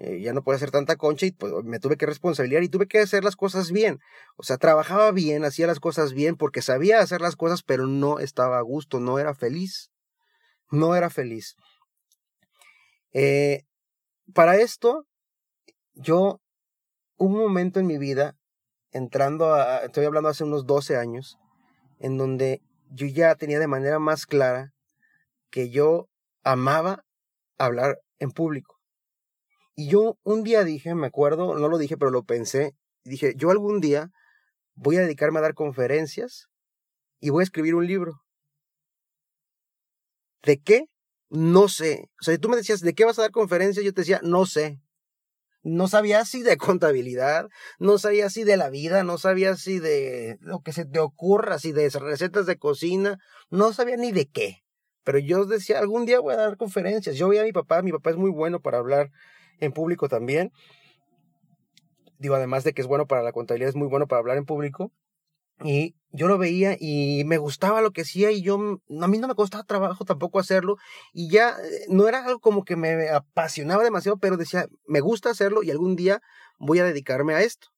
eh, 0.00 0.20
ya 0.20 0.32
no 0.32 0.42
puedes 0.42 0.60
hacer 0.60 0.70
tanta 0.70 0.96
concha 0.96 1.26
y 1.26 1.32
pues 1.32 1.52
me 1.64 1.78
tuve 1.78 1.96
que 1.96 2.06
responsabilizar 2.06 2.62
y 2.62 2.68
tuve 2.68 2.86
que 2.86 3.00
hacer 3.00 3.24
las 3.24 3.36
cosas 3.36 3.70
bien. 3.70 4.00
O 4.36 4.42
sea, 4.42 4.56
trabajaba 4.56 5.12
bien, 5.12 5.44
hacía 5.44 5.66
las 5.66 5.80
cosas 5.80 6.12
bien 6.12 6.36
porque 6.36 6.62
sabía 6.62 7.00
hacer 7.00 7.20
las 7.20 7.36
cosas, 7.36 7.62
pero 7.62 7.86
no 7.86 8.18
estaba 8.18 8.58
a 8.58 8.62
gusto, 8.62 9.00
no 9.00 9.18
era 9.18 9.34
feliz. 9.34 9.90
No 10.70 10.96
era 10.96 11.10
feliz. 11.10 11.56
Eh, 13.12 13.62
para 14.32 14.56
esto, 14.56 15.06
yo, 15.94 16.40
un 17.16 17.32
momento 17.32 17.78
en 17.78 17.86
mi 17.86 17.98
vida 17.98 18.36
entrando 18.90 19.54
a, 19.54 19.84
estoy 19.84 20.04
hablando 20.04 20.28
hace 20.28 20.44
unos 20.44 20.66
12 20.66 20.96
años, 20.96 21.38
en 21.98 22.16
donde 22.18 22.62
yo 22.90 23.06
ya 23.06 23.34
tenía 23.34 23.58
de 23.58 23.66
manera 23.66 23.98
más 23.98 24.26
clara 24.26 24.72
que 25.50 25.70
yo 25.70 26.08
amaba 26.42 27.04
hablar 27.58 28.00
en 28.18 28.30
público. 28.30 28.73
Y 29.74 29.88
yo 29.88 30.18
un 30.22 30.44
día 30.44 30.64
dije, 30.64 30.94
me 30.94 31.06
acuerdo, 31.06 31.58
no 31.58 31.68
lo 31.68 31.78
dije, 31.78 31.96
pero 31.96 32.10
lo 32.10 32.24
pensé, 32.24 32.74
dije, 33.04 33.34
yo 33.36 33.50
algún 33.50 33.80
día 33.80 34.10
voy 34.74 34.96
a 34.96 35.02
dedicarme 35.02 35.38
a 35.38 35.42
dar 35.42 35.54
conferencias 35.54 36.48
y 37.20 37.30
voy 37.30 37.42
a 37.42 37.44
escribir 37.44 37.74
un 37.74 37.86
libro. 37.86 38.20
¿De 40.42 40.60
qué? 40.60 40.86
No 41.30 41.68
sé. 41.68 42.10
O 42.20 42.24
sea, 42.24 42.34
si 42.34 42.40
tú 42.40 42.48
me 42.48 42.56
decías, 42.56 42.80
¿de 42.80 42.94
qué 42.94 43.04
vas 43.04 43.18
a 43.18 43.22
dar 43.22 43.30
conferencias? 43.30 43.84
Yo 43.84 43.92
te 43.92 44.02
decía, 44.02 44.20
no 44.22 44.46
sé 44.46 44.80
no 45.64 45.88
sabía 45.88 46.24
si 46.24 46.42
de 46.42 46.56
contabilidad, 46.58 47.48
no 47.78 47.98
sabía 47.98 48.28
si 48.30 48.44
de 48.44 48.56
la 48.56 48.68
vida, 48.68 49.02
no 49.02 49.18
sabía 49.18 49.56
si 49.56 49.80
de 49.80 50.36
lo 50.40 50.60
que 50.60 50.72
se 50.72 50.84
te 50.84 51.00
ocurra, 51.00 51.58
si 51.58 51.72
de 51.72 51.88
recetas 51.88 52.46
de 52.46 52.58
cocina, 52.58 53.18
no 53.50 53.72
sabía 53.72 53.96
ni 53.96 54.12
de 54.12 54.26
qué. 54.26 54.62
Pero 55.04 55.18
yo 55.18 55.46
decía, 55.46 55.78
algún 55.78 56.04
día 56.04 56.20
voy 56.20 56.34
a 56.34 56.38
dar 56.38 56.56
conferencias. 56.56 57.16
Yo 57.16 57.28
veía 57.28 57.42
a 57.42 57.44
mi 57.44 57.52
papá, 57.52 57.82
mi 57.82 57.92
papá 57.92 58.10
es 58.10 58.16
muy 58.16 58.30
bueno 58.30 58.60
para 58.60 58.78
hablar 58.78 59.10
en 59.60 59.72
público 59.72 60.08
también. 60.08 60.52
Digo, 62.18 62.34
además 62.34 62.64
de 62.64 62.72
que 62.72 62.82
es 62.82 62.88
bueno 62.88 63.06
para 63.06 63.22
la 63.22 63.32
contabilidad, 63.32 63.70
es 63.70 63.76
muy 63.76 63.88
bueno 63.88 64.06
para 64.06 64.20
hablar 64.20 64.36
en 64.36 64.46
público. 64.46 64.92
Y 65.62 65.94
yo 66.10 66.26
lo 66.26 66.36
veía 66.36 66.76
y 66.78 67.22
me 67.24 67.38
gustaba 67.38 67.80
lo 67.80 67.92
que 67.92 68.02
hacía 68.02 68.30
y 68.32 68.42
yo, 68.42 68.54
a 68.56 69.08
mí 69.08 69.18
no 69.18 69.28
me 69.28 69.34
costaba 69.34 69.62
trabajo 69.62 70.04
tampoco 70.04 70.40
hacerlo 70.40 70.76
y 71.12 71.30
ya 71.30 71.50
eh, 71.50 71.86
no 71.88 72.08
era 72.08 72.24
algo 72.24 72.40
como 72.40 72.64
que 72.64 72.76
me 72.76 73.08
apasionaba 73.08 73.84
demasiado, 73.84 74.18
pero 74.18 74.36
decía, 74.36 74.66
me 74.86 75.00
gusta 75.00 75.30
hacerlo 75.30 75.62
y 75.62 75.70
algún 75.70 75.94
día 75.96 76.20
voy 76.58 76.80
a 76.80 76.84
dedicarme 76.84 77.34
a 77.34 77.42
esto. 77.42 77.68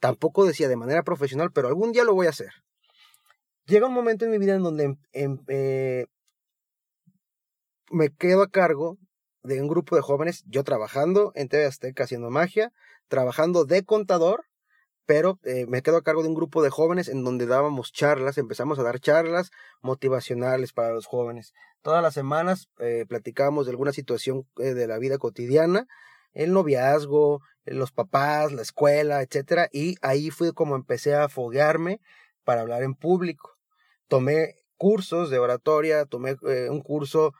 Tampoco 0.00 0.44
decía 0.44 0.68
de 0.68 0.76
manera 0.76 1.02
profesional, 1.02 1.50
pero 1.52 1.68
algún 1.68 1.92
día 1.92 2.04
lo 2.04 2.14
voy 2.14 2.26
a 2.26 2.30
hacer. 2.30 2.50
Llega 3.66 3.86
un 3.86 3.94
momento 3.94 4.24
en 4.24 4.32
mi 4.32 4.38
vida 4.38 4.54
en 4.56 4.62
donde 4.62 4.84
em, 4.84 4.96
em, 5.12 5.38
eh, 5.48 6.06
me 7.90 8.10
quedo 8.10 8.42
a 8.42 8.50
cargo 8.50 8.98
de 9.44 9.60
un 9.60 9.68
grupo 9.68 9.94
de 9.94 10.02
jóvenes, 10.02 10.42
yo 10.46 10.64
trabajando 10.64 11.32
en 11.34 11.48
TV 11.48 11.66
Azteca 11.66 12.04
haciendo 12.04 12.30
magia, 12.30 12.72
trabajando 13.08 13.64
de 13.64 13.84
contador 13.84 14.44
pero 15.06 15.38
eh, 15.44 15.66
me 15.68 15.82
quedo 15.82 15.98
a 15.98 16.02
cargo 16.02 16.22
de 16.22 16.28
un 16.28 16.34
grupo 16.34 16.62
de 16.62 16.70
jóvenes 16.70 17.08
en 17.08 17.24
donde 17.24 17.46
dábamos 17.46 17.92
charlas, 17.92 18.38
empezamos 18.38 18.78
a 18.78 18.82
dar 18.82 19.00
charlas 19.00 19.50
motivacionales 19.82 20.72
para 20.72 20.92
los 20.92 21.06
jóvenes. 21.06 21.52
Todas 21.82 22.02
las 22.02 22.14
semanas 22.14 22.68
eh, 22.78 23.04
platicábamos 23.08 23.66
de 23.66 23.72
alguna 23.72 23.92
situación 23.92 24.46
eh, 24.58 24.74
de 24.74 24.86
la 24.86 24.98
vida 24.98 25.18
cotidiana, 25.18 25.86
el 26.32 26.52
noviazgo, 26.52 27.42
los 27.66 27.92
papás, 27.92 28.52
la 28.52 28.62
escuela, 28.62 29.22
etcétera, 29.22 29.68
y 29.72 29.96
ahí 30.02 30.30
fue 30.30 30.52
como 30.52 30.74
empecé 30.74 31.14
a 31.14 31.28
foguearme 31.28 32.00
para 32.42 32.62
hablar 32.62 32.82
en 32.82 32.94
público. 32.94 33.56
Tomé 34.08 34.54
cursos 34.76 35.30
de 35.30 35.38
oratoria, 35.38 36.04
tomé 36.06 36.36
un 36.68 36.80
curso 36.82 37.32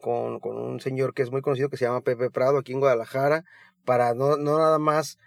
con, 0.00 0.40
con, 0.40 0.56
un 0.56 0.80
señor 0.80 1.14
que 1.14 1.22
es 1.22 1.30
muy 1.30 1.42
conocido 1.42 1.68
que 1.68 1.76
se 1.76 1.84
llama 1.84 2.00
Pepe 2.00 2.30
Prado 2.30 2.58
aquí 2.58 2.72
en 2.72 2.80
Guadalajara, 2.80 3.44
para 3.84 4.14
no, 4.14 4.36
no 4.36 4.58
nada 4.58 4.78
más 4.78 5.18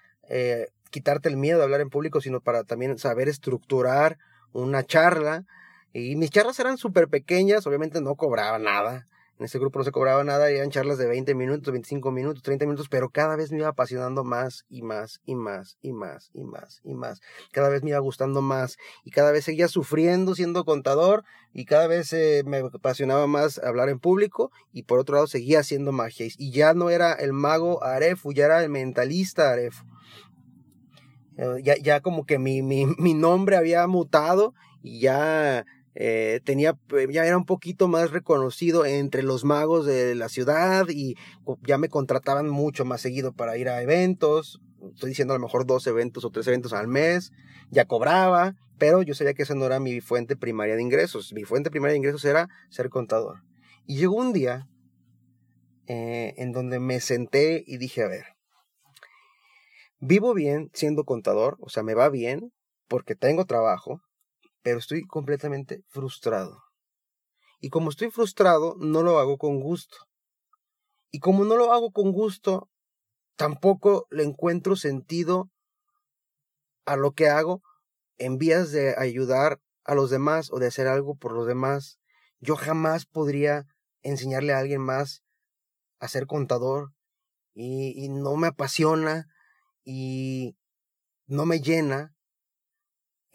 quitarte 0.90 1.30
el 1.30 1.38
miedo 1.38 1.58
de 1.60 1.64
hablar 1.64 1.82
en 1.82 1.90
público, 1.90 2.22
sino 2.22 2.42
para 2.42 2.64
también 2.64 2.98
saber 2.98 3.30
estructurar 3.30 4.18
una 4.54 4.84
charla. 4.84 5.46
Y 5.94 6.16
mis 6.16 6.32
charlas 6.32 6.60
eran 6.60 6.78
súper 6.78 7.08
pequeñas, 7.08 7.66
obviamente 7.68 8.02
no 8.02 8.16
cobraba 8.16 8.60
nada. 8.60 9.08
En 9.40 9.46
ese 9.46 9.60
grupo 9.60 9.78
no 9.78 9.86
se 9.86 9.92
cobraba 9.92 10.24
nada, 10.24 10.50
eran 10.50 10.72
charlas 10.72 10.98
de 10.98 11.06
20 11.06 11.36
minutos, 11.36 11.72
25 11.72 12.12
minutos, 12.12 12.42
30 12.42 12.66
minutos, 12.66 12.90
pero 12.90 13.10
cada 13.10 13.36
vez 13.36 13.52
me 13.52 13.60
iba 13.60 13.68
apasionando 13.68 14.24
más 14.24 14.66
y 14.68 14.82
más 14.82 15.22
y 15.26 15.36
más 15.36 15.78
y 15.82 15.94
más 15.94 16.32
y 16.34 16.44
más 16.44 16.82
y 16.84 16.96
más. 16.96 17.22
Cada 17.52 17.70
vez 17.70 17.84
me 17.84 17.92
iba 17.92 18.00
gustando 18.00 18.42
más 18.42 18.78
y 19.04 19.12
cada 19.12 19.32
vez 19.32 19.46
seguía 19.46 19.68
sufriendo 19.68 20.34
siendo 20.34 20.66
contador 20.66 21.24
y 21.54 21.66
cada 21.66 21.86
vez 21.86 22.12
eh, 22.14 22.44
me 22.48 22.58
apasionaba 22.58 23.28
más 23.28 23.60
hablar 23.60 23.90
en 23.90 24.00
público 24.00 24.52
y 24.74 24.84
por 24.84 24.98
otro 24.98 25.16
lado 25.16 25.28
seguía 25.28 25.60
haciendo 25.60 25.92
magia 25.92 26.26
y 26.36 26.52
ya 26.52 26.74
no 26.74 26.90
era 26.90 27.14
el 27.14 27.32
mago 27.32 27.84
Arefu, 27.84 28.34
ya 28.34 28.46
era 28.46 28.64
el 28.64 28.70
mentalista 28.70 29.52
Arefu. 29.52 29.86
Eh, 31.38 31.62
ya, 31.64 31.76
ya 31.78 32.02
como 32.02 32.26
que 32.26 32.40
mi, 32.40 32.64
mi, 32.64 32.86
mi 32.98 33.14
nombre 33.14 33.56
había 33.56 33.86
mutado 33.86 34.56
y 34.82 35.00
ya 35.00 35.66
eh, 36.00 36.42
tenía, 36.44 36.78
eh, 36.96 37.08
ya 37.10 37.26
era 37.26 37.38
un 37.38 37.46
poquito 37.46 37.88
más 37.88 38.12
reconocido 38.12 38.86
entre 38.86 39.24
los 39.24 39.44
magos 39.44 39.86
de 39.86 40.14
la 40.14 40.30
ciudad 40.30 40.86
y 40.90 41.16
ya 41.66 41.78
me 41.78 41.90
contrataban 41.90 42.50
mucho 42.50 42.86
más 42.86 43.02
seguido 43.02 43.34
para 43.34 43.58
ir 43.58 43.68
a 43.70 43.82
eventos. 43.82 44.62
Estoy 44.94 45.10
diciendo 45.10 45.34
a 45.34 45.38
lo 45.38 45.44
mejor 45.44 45.66
dos 45.66 45.88
eventos 45.88 46.24
o 46.24 46.30
tres 46.30 46.48
eventos 46.48 46.74
al 46.74 46.88
mes. 46.88 47.32
Ya 47.72 47.86
cobraba, 47.86 48.56
pero 48.78 49.02
yo 49.02 49.16
sabía 49.16 49.34
que 49.34 49.44
esa 49.44 49.56
no 49.56 49.66
era 49.66 49.80
mi 49.80 50.02
fuente 50.02 50.36
primaria 50.36 50.76
de 50.76 50.84
ingresos. 50.84 51.34
Mi 51.34 51.44
fuente 51.44 51.72
primaria 51.72 51.94
de 51.94 51.98
ingresos 51.98 52.24
era 52.26 52.48
ser 52.70 52.90
contador. 52.90 53.44
Y 53.86 53.98
llegó 53.98 54.16
un 54.16 54.34
día 54.34 54.68
en 55.90 56.52
donde 56.52 56.80
me 56.80 57.00
senté 57.00 57.64
y 57.66 57.78
dije, 57.78 58.04
a 58.04 58.10
ver, 58.10 58.38
Vivo 60.00 60.36
bien 60.36 60.70
siendo 60.74 61.06
contador, 61.06 61.58
o 61.60 61.70
sea, 61.70 61.82
me 61.82 61.96
va 61.96 62.10
bien 62.10 62.54
porque 62.88 63.16
tengo 63.16 63.46
trabajo, 63.46 64.00
pero 64.62 64.80
estoy 64.80 65.06
completamente 65.06 65.84
frustrado. 65.88 66.64
Y 67.60 67.70
como 67.70 67.90
estoy 67.90 68.12
frustrado, 68.12 68.76
no 68.80 69.04
lo 69.04 69.20
hago 69.20 69.38
con 69.38 69.60
gusto. 69.60 69.98
Y 71.12 71.20
como 71.20 71.46
no 71.46 71.56
lo 71.56 71.74
hago 71.74 71.92
con 71.92 72.12
gusto, 72.12 72.70
tampoco 73.36 74.08
le 74.10 74.24
encuentro 74.24 74.76
sentido 74.76 75.50
a 76.86 76.96
lo 76.96 77.12
que 77.12 77.30
hago 77.30 77.62
en 78.18 78.38
vías 78.38 78.72
de 78.72 78.96
ayudar 78.98 79.60
a 79.84 79.96
los 79.96 80.10
demás 80.10 80.52
o 80.52 80.60
de 80.60 80.68
hacer 80.68 80.88
algo 80.88 81.16
por 81.16 81.34
los 81.34 81.48
demás. 81.48 82.00
Yo 82.40 82.56
jamás 82.56 83.06
podría 83.06 83.66
enseñarle 84.02 84.54
a 84.54 84.60
alguien 84.60 84.82
más 84.82 85.24
a 86.00 86.08
ser 86.08 86.28
contador 86.28 86.94
y, 87.54 87.94
y 88.04 88.10
no 88.10 88.36
me 88.36 88.48
apasiona 88.48 89.28
y 89.84 90.58
no 91.26 91.46
me 91.46 91.60
llena. 91.60 92.16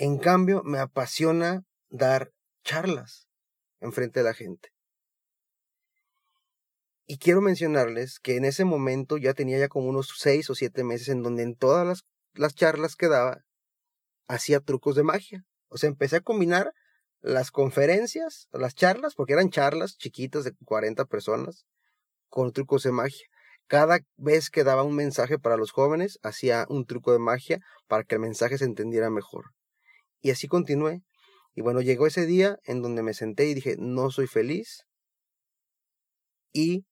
En 0.04 0.18
cambio, 0.18 0.64
me 0.64 0.80
apasiona 0.80 1.62
dar 1.88 2.32
charlas 2.64 3.28
en 3.78 3.92
frente 3.92 4.18
de 4.18 4.24
la 4.24 4.34
gente. 4.34 4.70
Y 7.06 7.18
quiero 7.18 7.40
mencionarles 7.40 8.18
que 8.18 8.34
en 8.34 8.44
ese 8.44 8.64
momento 8.64 9.16
ya 9.16 9.32
tenía 9.32 9.60
ya 9.60 9.68
como 9.68 9.88
unos 9.88 10.12
seis 10.18 10.50
o 10.50 10.56
siete 10.56 10.82
meses 10.82 11.08
en 11.08 11.22
donde 11.22 11.44
en 11.44 11.54
todas 11.54 11.86
las, 11.86 12.04
las 12.34 12.56
charlas 12.56 12.96
que 12.96 13.06
daba 13.06 13.44
hacía 14.26 14.58
trucos 14.58 14.96
de 14.96 15.04
magia. 15.04 15.44
O 15.68 15.78
sea, 15.78 15.88
empecé 15.88 16.16
a 16.16 16.20
combinar 16.20 16.72
las 17.20 17.52
conferencias, 17.52 18.48
las 18.50 18.74
charlas, 18.74 19.14
porque 19.14 19.34
eran 19.34 19.50
charlas 19.50 19.98
chiquitas 19.98 20.42
de 20.42 20.52
40 20.64 21.04
personas, 21.04 21.64
con 22.28 22.52
trucos 22.52 22.82
de 22.82 22.90
magia. 22.90 23.28
Cada 23.68 24.00
vez 24.16 24.50
que 24.50 24.64
daba 24.64 24.82
un 24.82 24.96
mensaje 24.96 25.38
para 25.38 25.56
los 25.56 25.70
jóvenes, 25.70 26.18
hacía 26.24 26.66
un 26.68 26.86
truco 26.86 27.12
de 27.12 27.20
magia 27.20 27.60
para 27.86 28.02
que 28.02 28.16
el 28.16 28.20
mensaje 28.20 28.58
se 28.58 28.64
entendiera 28.64 29.08
mejor. 29.08 29.52
Y 30.22 30.30
así 30.30 30.48
continué. 30.48 31.02
Y 31.54 31.60
bueno, 31.60 31.82
llegó 31.82 32.06
ese 32.06 32.24
día 32.24 32.58
en 32.64 32.80
donde 32.80 33.02
me 33.02 33.12
senté 33.12 33.46
y 33.46 33.54
dije, 33.54 33.76
no 33.78 34.10
soy 34.10 34.26
feliz. 34.26 34.86
Y 36.52 36.86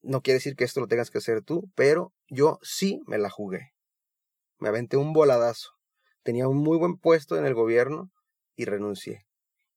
no 0.00 0.22
quiere 0.22 0.36
decir 0.36 0.56
que 0.56 0.64
esto 0.64 0.80
lo 0.80 0.86
tengas 0.86 1.10
que 1.10 1.18
hacer 1.18 1.42
tú, 1.42 1.70
pero 1.74 2.14
yo 2.28 2.58
sí 2.62 3.02
me 3.06 3.18
la 3.18 3.28
jugué. 3.28 3.72
Me 4.58 4.68
aventé 4.68 4.96
un 4.96 5.12
voladazo. 5.12 5.70
Tenía 6.22 6.48
un 6.48 6.58
muy 6.58 6.78
buen 6.78 6.96
puesto 6.96 7.36
en 7.36 7.44
el 7.44 7.54
gobierno 7.54 8.10
y 8.54 8.64
renuncié. 8.64 9.26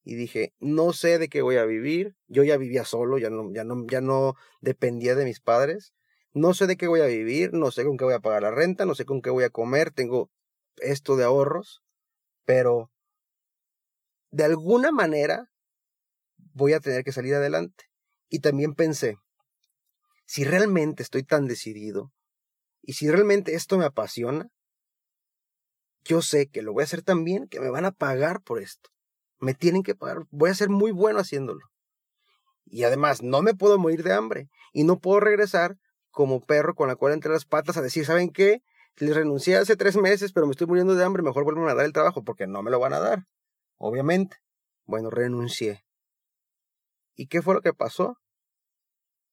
Y 0.03 0.15
dije, 0.15 0.53
no 0.59 0.93
sé 0.93 1.19
de 1.19 1.27
qué 1.27 1.41
voy 1.41 1.57
a 1.57 1.65
vivir. 1.65 2.15
Yo 2.27 2.43
ya 2.43 2.57
vivía 2.57 2.85
solo, 2.85 3.17
ya 3.17 3.29
no, 3.29 3.51
ya 3.51 3.63
no, 3.63 3.85
ya 3.87 4.01
no 4.01 4.35
dependía 4.59 5.15
de 5.15 5.25
mis 5.25 5.39
padres. 5.39 5.93
No 6.33 6.53
sé 6.53 6.67
de 6.67 6.77
qué 6.77 6.87
voy 6.87 7.01
a 7.01 7.05
vivir, 7.05 7.53
no 7.53 7.71
sé 7.71 7.83
con 7.83 7.97
qué 7.97 8.05
voy 8.05 8.13
a 8.13 8.19
pagar 8.19 8.43
la 8.43 8.51
renta, 8.51 8.85
no 8.85 8.95
sé 8.95 9.05
con 9.05 9.21
qué 9.21 9.29
voy 9.29 9.43
a 9.43 9.49
comer, 9.49 9.91
tengo 9.91 10.29
esto 10.77 11.17
de 11.17 11.25
ahorros, 11.25 11.83
pero 12.45 12.90
de 14.31 14.45
alguna 14.45 14.91
manera 14.91 15.49
voy 16.53 16.73
a 16.73 16.79
tener 16.79 17.03
que 17.03 17.11
salir 17.11 17.35
adelante. 17.35 17.85
Y 18.29 18.39
también 18.39 18.73
pensé, 18.73 19.17
si 20.25 20.43
realmente 20.43 21.03
estoy 21.03 21.23
tan 21.23 21.47
decidido 21.47 22.11
y 22.81 22.93
si 22.93 23.09
realmente 23.09 23.53
esto 23.53 23.77
me 23.77 23.85
apasiona, 23.85 24.49
yo 26.03 26.21
sé 26.21 26.47
que 26.47 26.61
lo 26.61 26.73
voy 26.73 26.81
a 26.81 26.85
hacer 26.85 27.03
tan 27.03 27.23
bien 27.23 27.47
que 27.47 27.59
me 27.59 27.69
van 27.69 27.85
a 27.85 27.91
pagar 27.91 28.41
por 28.41 28.59
esto. 28.59 28.89
Me 29.39 29.53
tienen 29.53 29.83
que 29.83 29.95
pagar. 29.95 30.23
Voy 30.31 30.49
a 30.49 30.55
ser 30.55 30.69
muy 30.69 30.91
bueno 30.91 31.19
haciéndolo. 31.19 31.61
Y 32.65 32.83
además, 32.83 33.21
no 33.21 33.41
me 33.41 33.53
puedo 33.53 33.77
morir 33.77 34.03
de 34.03 34.13
hambre. 34.13 34.49
Y 34.71 34.83
no 34.83 34.99
puedo 34.99 35.19
regresar 35.19 35.77
como 36.09 36.41
perro 36.41 36.73
con 36.73 36.87
la 36.87 36.95
cola 36.95 37.13
entre 37.13 37.31
las 37.31 37.45
patas 37.45 37.77
a 37.77 37.81
decir, 37.81 38.05
¿saben 38.05 38.31
qué? 38.31 38.63
Les 38.97 39.15
renuncié 39.15 39.57
hace 39.57 39.75
tres 39.75 39.97
meses, 39.97 40.31
pero 40.31 40.45
me 40.45 40.51
estoy 40.51 40.67
muriendo 40.67 40.95
de 40.95 41.03
hambre, 41.03 41.23
mejor 41.23 41.43
vuelven 41.43 41.67
a 41.67 41.75
dar 41.75 41.85
el 41.85 41.93
trabajo, 41.93 42.23
porque 42.23 42.47
no 42.47 42.61
me 42.61 42.71
lo 42.71 42.79
van 42.79 42.93
a 42.93 42.99
dar. 42.99 43.25
Obviamente. 43.83 44.37
Bueno, 44.85 45.09
renuncié. 45.09 45.83
¿Y 47.15 47.25
qué 47.27 47.41
fue 47.41 47.55
lo 47.55 47.61
que 47.61 47.73
pasó? 47.73 48.17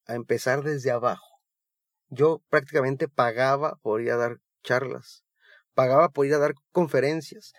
A 0.07 0.15
empezar 0.15 0.63
desde 0.63 0.91
abajo. 0.91 1.43
Yo 2.09 2.41
prácticamente 2.49 3.09
pagaba 3.09 3.77
por 3.83 4.01
ir 4.01 4.11
a 4.11 4.17
dar 4.17 4.39
charlas, 4.63 5.23
pagaba 5.75 6.09
por 6.09 6.25
ir 6.25 6.33
a 6.33 6.39
dar 6.39 6.55
conferencias. 6.73 7.53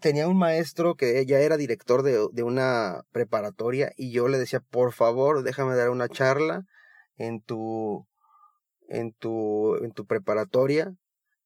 Tenía 0.00 0.26
un 0.26 0.36
maestro 0.36 0.96
que 0.96 1.24
ya 1.26 1.38
era 1.38 1.56
director 1.56 2.02
de, 2.02 2.26
de 2.32 2.42
una 2.42 3.04
preparatoria 3.12 3.92
y 3.96 4.10
yo 4.10 4.26
le 4.26 4.38
decía, 4.38 4.58
por 4.58 4.92
favor, 4.92 5.44
déjame 5.44 5.76
dar 5.76 5.90
una 5.90 6.08
charla 6.08 6.64
en 7.16 7.40
tu, 7.40 8.08
en 8.88 9.12
tu, 9.12 9.76
en 9.76 9.92
tu 9.92 10.06
preparatoria 10.06 10.92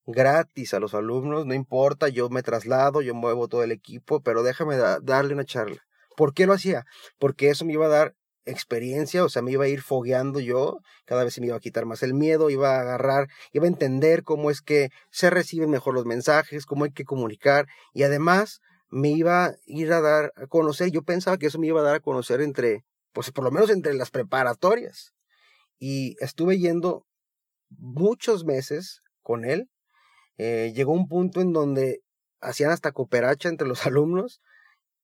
gratis 0.09 0.73
a 0.73 0.81
los 0.81 0.95
alumnos, 0.95 1.45
no 1.45 1.55
importa, 1.55 2.09
yo 2.09 2.31
me 2.31 2.43
traslado, 2.43 3.03
yo 3.03 3.15
muevo 3.15 3.47
todo 3.47 3.63
el 3.63 3.73
equipo, 3.73 4.21
pero 4.21 4.43
déjame 4.43 4.77
darle 4.77 5.35
una 5.35 5.45
charla. 5.45 5.83
¿Por 6.17 6.33
qué 6.33 6.47
lo 6.47 6.55
hacía? 6.55 6.85
Porque 7.19 7.51
eso 7.51 7.65
me 7.65 7.75
iba 7.75 7.87
a 7.87 7.91
dar 7.91 8.15
experiencia, 8.47 9.23
o 9.23 9.29
sea, 9.29 9.43
me 9.43 9.53
iba 9.53 9.65
a 9.65 9.69
ir 9.69 9.83
fogueando 9.83 10.41
yo, 10.41 10.79
cada 11.05 11.25
vez 11.25 11.35
se 11.35 11.43
me 11.43 11.49
iba 11.49 11.57
a 11.57 11.61
quitar 11.61 11.85
más 11.85 12.03
el 12.03 12.15
miedo, 12.15 12.49
iba 12.49 12.77
a 12.77 12.81
agarrar, 12.81 13.29
iba 13.53 13.67
a 13.67 13.69
entender 13.69 14.23
cómo 14.23 14.51
es 14.51 14.63
que 14.63 14.89
se 15.11 15.29
reciben 15.29 15.69
mejor 15.69 15.93
los 15.93 16.07
mensajes, 16.07 16.65
cómo 16.65 16.85
hay 16.85 16.93
que 16.93 17.05
comunicar, 17.05 17.67
y 17.93 18.05
además 18.05 18.61
me 18.89 19.11
iba 19.11 19.45
a 19.45 19.55
ir 19.67 19.93
a 19.93 20.01
dar 20.01 20.33
a 20.37 20.47
conocer, 20.47 20.91
yo 20.91 21.03
pensaba 21.03 21.37
que 21.37 21.47
eso 21.49 21.59
me 21.59 21.67
iba 21.67 21.81
a 21.81 21.85
dar 21.85 21.97
a 21.97 22.01
conocer 22.01 22.41
entre, 22.41 22.87
pues 23.13 23.31
por 23.31 23.45
lo 23.45 23.51
menos 23.51 23.69
entre 23.69 23.93
las 23.93 24.11
preparatorias. 24.11 25.13
Y 25.79 26.17
estuve 26.21 26.59
yendo 26.59 27.05
muchos 27.69 28.47
meses 28.47 29.03
con 29.23 29.45
él. 29.45 29.69
Eh, 30.39 30.73
llegó 30.75 30.93
un 30.93 31.09
punto 31.09 31.41
en 31.41 31.53
donde 31.53 32.01
hacían 32.41 32.71
hasta 32.71 32.93
cooperacha 32.93 33.49
entre 33.49 33.69
los 33.69 33.85
alumnos, 33.87 34.41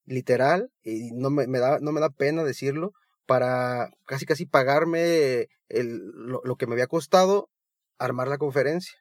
literal, 0.05 0.71
y 0.83 1.11
no 1.11 1.29
me, 1.29 1.45
da, 1.59 1.79
no 1.79 1.91
me 1.91 1.99
da 2.01 2.09
pena 2.09 2.43
decirlo, 2.43 2.93
para 3.25 3.89
casi 4.05 4.25
casi 4.25 4.45
pagarme 4.45 5.47
el, 5.67 5.97
lo, 6.43 6.55
que 6.55 6.67
me 6.67 6.73
había 6.73 6.87
costado 6.87 7.49
armar 7.97 8.27
la 8.27 8.37
conferencia. 8.37 8.97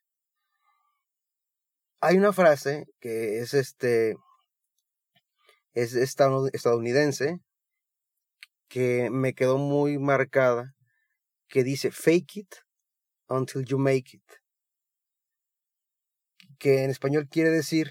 Hay 2.00 2.16
una 2.16 2.32
frase 2.32 2.86
que 3.00 3.38
es 3.38 3.54
este 3.54 4.16
es 5.72 5.94
estadounidense 5.94 7.40
que 8.68 9.10
me 9.10 9.34
quedó 9.34 9.58
muy 9.58 9.98
marcada 9.98 10.74
que 11.48 11.64
dice 11.64 11.90
fake 11.90 12.36
it 12.36 12.54
until 13.28 13.64
you 13.64 13.78
make 13.78 14.16
it 14.16 14.43
que 16.64 16.84
en 16.84 16.90
español 16.90 17.28
quiere 17.30 17.50
decir 17.50 17.86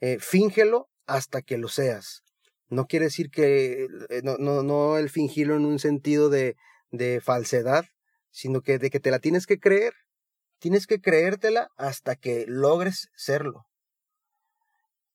eh, 0.00 0.18
fíngelo 0.20 0.88
hasta 1.06 1.42
que 1.42 1.58
lo 1.58 1.68
seas 1.68 2.24
no 2.68 2.86
quiere 2.86 3.06
decir 3.06 3.30
que, 3.30 3.86
eh, 4.10 4.20
no, 4.22 4.36
no, 4.38 4.62
no 4.62 4.98
el 4.98 5.10
fingirlo 5.10 5.56
en 5.56 5.64
un 5.64 5.78
sentido 5.78 6.28
de, 6.30 6.56
de 6.90 7.20
falsedad, 7.20 7.84
sino 8.30 8.62
que 8.62 8.78
de 8.78 8.90
que 8.90 9.00
te 9.00 9.10
la 9.10 9.18
tienes 9.18 9.46
que 9.46 9.58
creer. 9.58 9.94
Tienes 10.58 10.86
que 10.86 11.00
creértela 11.00 11.68
hasta 11.76 12.16
que 12.16 12.46
logres 12.48 13.10
serlo. 13.14 13.66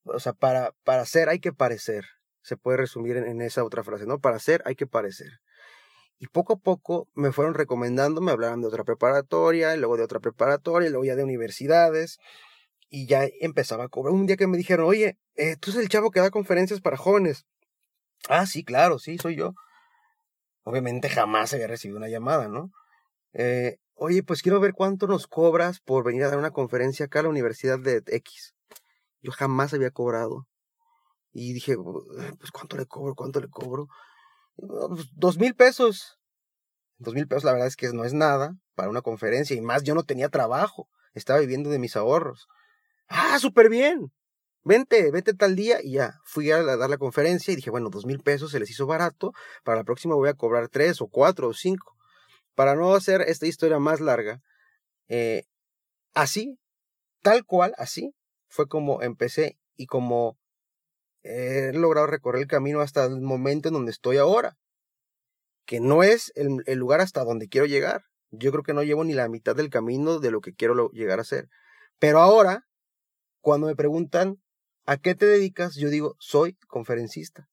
O 0.03 0.19
sea, 0.19 0.33
para, 0.33 0.73
para 0.83 1.05
ser 1.05 1.29
hay 1.29 1.39
que 1.39 1.53
parecer. 1.53 2.05
Se 2.41 2.55
puede 2.55 2.77
resumir 2.77 3.17
en, 3.17 3.25
en 3.25 3.41
esa 3.41 3.63
otra 3.63 3.83
frase, 3.83 4.05
¿no? 4.05 4.19
Para 4.19 4.39
ser 4.39 4.61
hay 4.65 4.75
que 4.75 4.87
parecer. 4.87 5.39
Y 6.19 6.27
poco 6.27 6.53
a 6.53 6.57
poco 6.57 7.07
me 7.13 7.31
fueron 7.31 7.53
recomendando, 7.53 8.21
me 8.21 8.31
hablaron 8.31 8.61
de 8.61 8.67
otra 8.67 8.83
preparatoria, 8.83 9.75
luego 9.75 9.97
de 9.97 10.03
otra 10.03 10.19
preparatoria, 10.19 10.89
luego 10.89 11.05
ya 11.05 11.15
de 11.15 11.23
universidades 11.23 12.19
y 12.89 13.05
ya 13.05 13.27
empezaba 13.39 13.85
a 13.85 13.89
cobrar. 13.89 14.13
Un 14.13 14.25
día 14.25 14.37
que 14.37 14.47
me 14.47 14.57
dijeron, 14.57 14.87
oye, 14.87 15.17
eh, 15.35 15.55
tú 15.57 15.71
eres 15.71 15.83
el 15.83 15.89
chavo 15.89 16.11
que 16.11 16.19
da 16.19 16.31
conferencias 16.31 16.81
para 16.81 16.97
jóvenes. 16.97 17.45
Ah, 18.27 18.45
sí, 18.45 18.63
claro, 18.63 18.99
sí, 18.99 19.17
soy 19.17 19.35
yo. 19.35 19.53
Obviamente 20.63 21.09
jamás 21.09 21.53
había 21.53 21.67
recibido 21.67 21.97
una 21.97 22.09
llamada, 22.09 22.47
¿no? 22.47 22.71
Eh, 23.33 23.77
oye, 23.93 24.23
pues 24.23 24.41
quiero 24.41 24.59
ver 24.59 24.73
cuánto 24.73 25.07
nos 25.07 25.27
cobras 25.27 25.79
por 25.79 26.03
venir 26.03 26.23
a 26.23 26.29
dar 26.29 26.39
una 26.39 26.51
conferencia 26.51 27.05
acá 27.05 27.19
a 27.19 27.23
la 27.23 27.29
Universidad 27.29 27.79
de 27.79 28.03
X. 28.05 28.53
Yo 29.21 29.31
jamás 29.31 29.73
había 29.73 29.91
cobrado. 29.91 30.47
Y 31.31 31.53
dije, 31.53 31.75
pues 31.77 32.51
cuánto 32.51 32.75
le 32.75 32.85
cobro, 32.85 33.15
cuánto 33.15 33.39
le 33.39 33.49
cobro. 33.49 33.87
Pues, 34.55 35.07
dos 35.13 35.37
mil 35.37 35.55
pesos. 35.55 36.19
Dos 36.97 37.13
mil 37.13 37.27
pesos 37.27 37.43
la 37.45 37.53
verdad 37.53 37.67
es 37.67 37.75
que 37.75 37.93
no 37.93 38.03
es 38.03 38.13
nada 38.13 38.55
para 38.75 38.89
una 38.89 39.01
conferencia 39.01 39.55
y 39.55 39.61
más 39.61 39.83
yo 39.83 39.95
no 39.95 40.03
tenía 40.03 40.29
trabajo, 40.29 40.89
estaba 41.13 41.39
viviendo 41.39 41.69
de 41.69 41.79
mis 41.79 41.95
ahorros. 41.95 42.47
Ah, 43.09 43.39
súper 43.39 43.69
bien. 43.69 44.11
Vente, 44.63 45.09
vete 45.11 45.33
tal 45.33 45.55
día 45.55 45.79
y 45.81 45.93
ya. 45.93 46.19
Fui 46.23 46.51
a 46.51 46.63
dar 46.63 46.89
la 46.89 46.97
conferencia 46.97 47.51
y 47.51 47.55
dije, 47.55 47.71
bueno, 47.71 47.89
dos 47.89 48.05
mil 48.05 48.19
pesos 48.19 48.51
se 48.51 48.59
les 48.59 48.69
hizo 48.69 48.85
barato. 48.85 49.33
Para 49.63 49.77
la 49.77 49.83
próxima 49.83 50.15
voy 50.15 50.29
a 50.29 50.35
cobrar 50.35 50.69
tres 50.69 51.01
o 51.01 51.07
cuatro 51.07 51.47
o 51.49 51.53
cinco. 51.53 51.95
Para 52.55 52.75
no 52.75 52.93
hacer 52.93 53.21
esta 53.21 53.47
historia 53.47 53.79
más 53.79 53.99
larga, 53.99 54.41
eh, 55.07 55.43
así, 56.13 56.59
tal 57.21 57.45
cual, 57.45 57.73
así, 57.77 58.13
fue 58.47 58.67
como 58.67 59.01
empecé 59.01 59.57
y 59.75 59.87
como 59.87 60.37
he 61.23 61.71
logrado 61.73 62.07
recorrer 62.07 62.43
el 62.43 62.47
camino 62.47 62.81
hasta 62.81 63.05
el 63.05 63.21
momento 63.21 63.69
en 63.69 63.73
donde 63.73 63.91
estoy 63.91 64.17
ahora. 64.17 64.57
Que 65.65 65.79
no 65.79 66.03
es 66.03 66.31
el, 66.35 66.63
lugar 66.77 67.01
hasta 67.01 67.23
donde 67.23 67.47
quiero 67.47 67.65
llegar. 67.65 68.03
Yo 68.31 68.51
creo 68.51 68.63
que 68.63 68.73
no 68.73 68.83
llevo 68.83 69.03
ni 69.03 69.13
la 69.13 69.29
mitad 69.29 69.55
del 69.55 69.69
camino 69.69 70.19
de 70.19 70.31
lo 70.31 70.41
que 70.41 70.53
quiero 70.53 70.89
llegar 70.91 71.19
a 71.19 71.23
ser. 71.23 71.47
Pero 71.99 72.19
ahora 72.19 72.68
cuando 73.41 73.67
me 73.67 73.75
preguntan, 73.75 74.37
¿a 74.85 74.97
qué 74.97 75.15
te 75.15 75.25
dedicas? 75.25 75.75
Yo 75.75 75.89
digo, 75.89 76.15
soy 76.19 76.53
conferencista. 76.67 77.47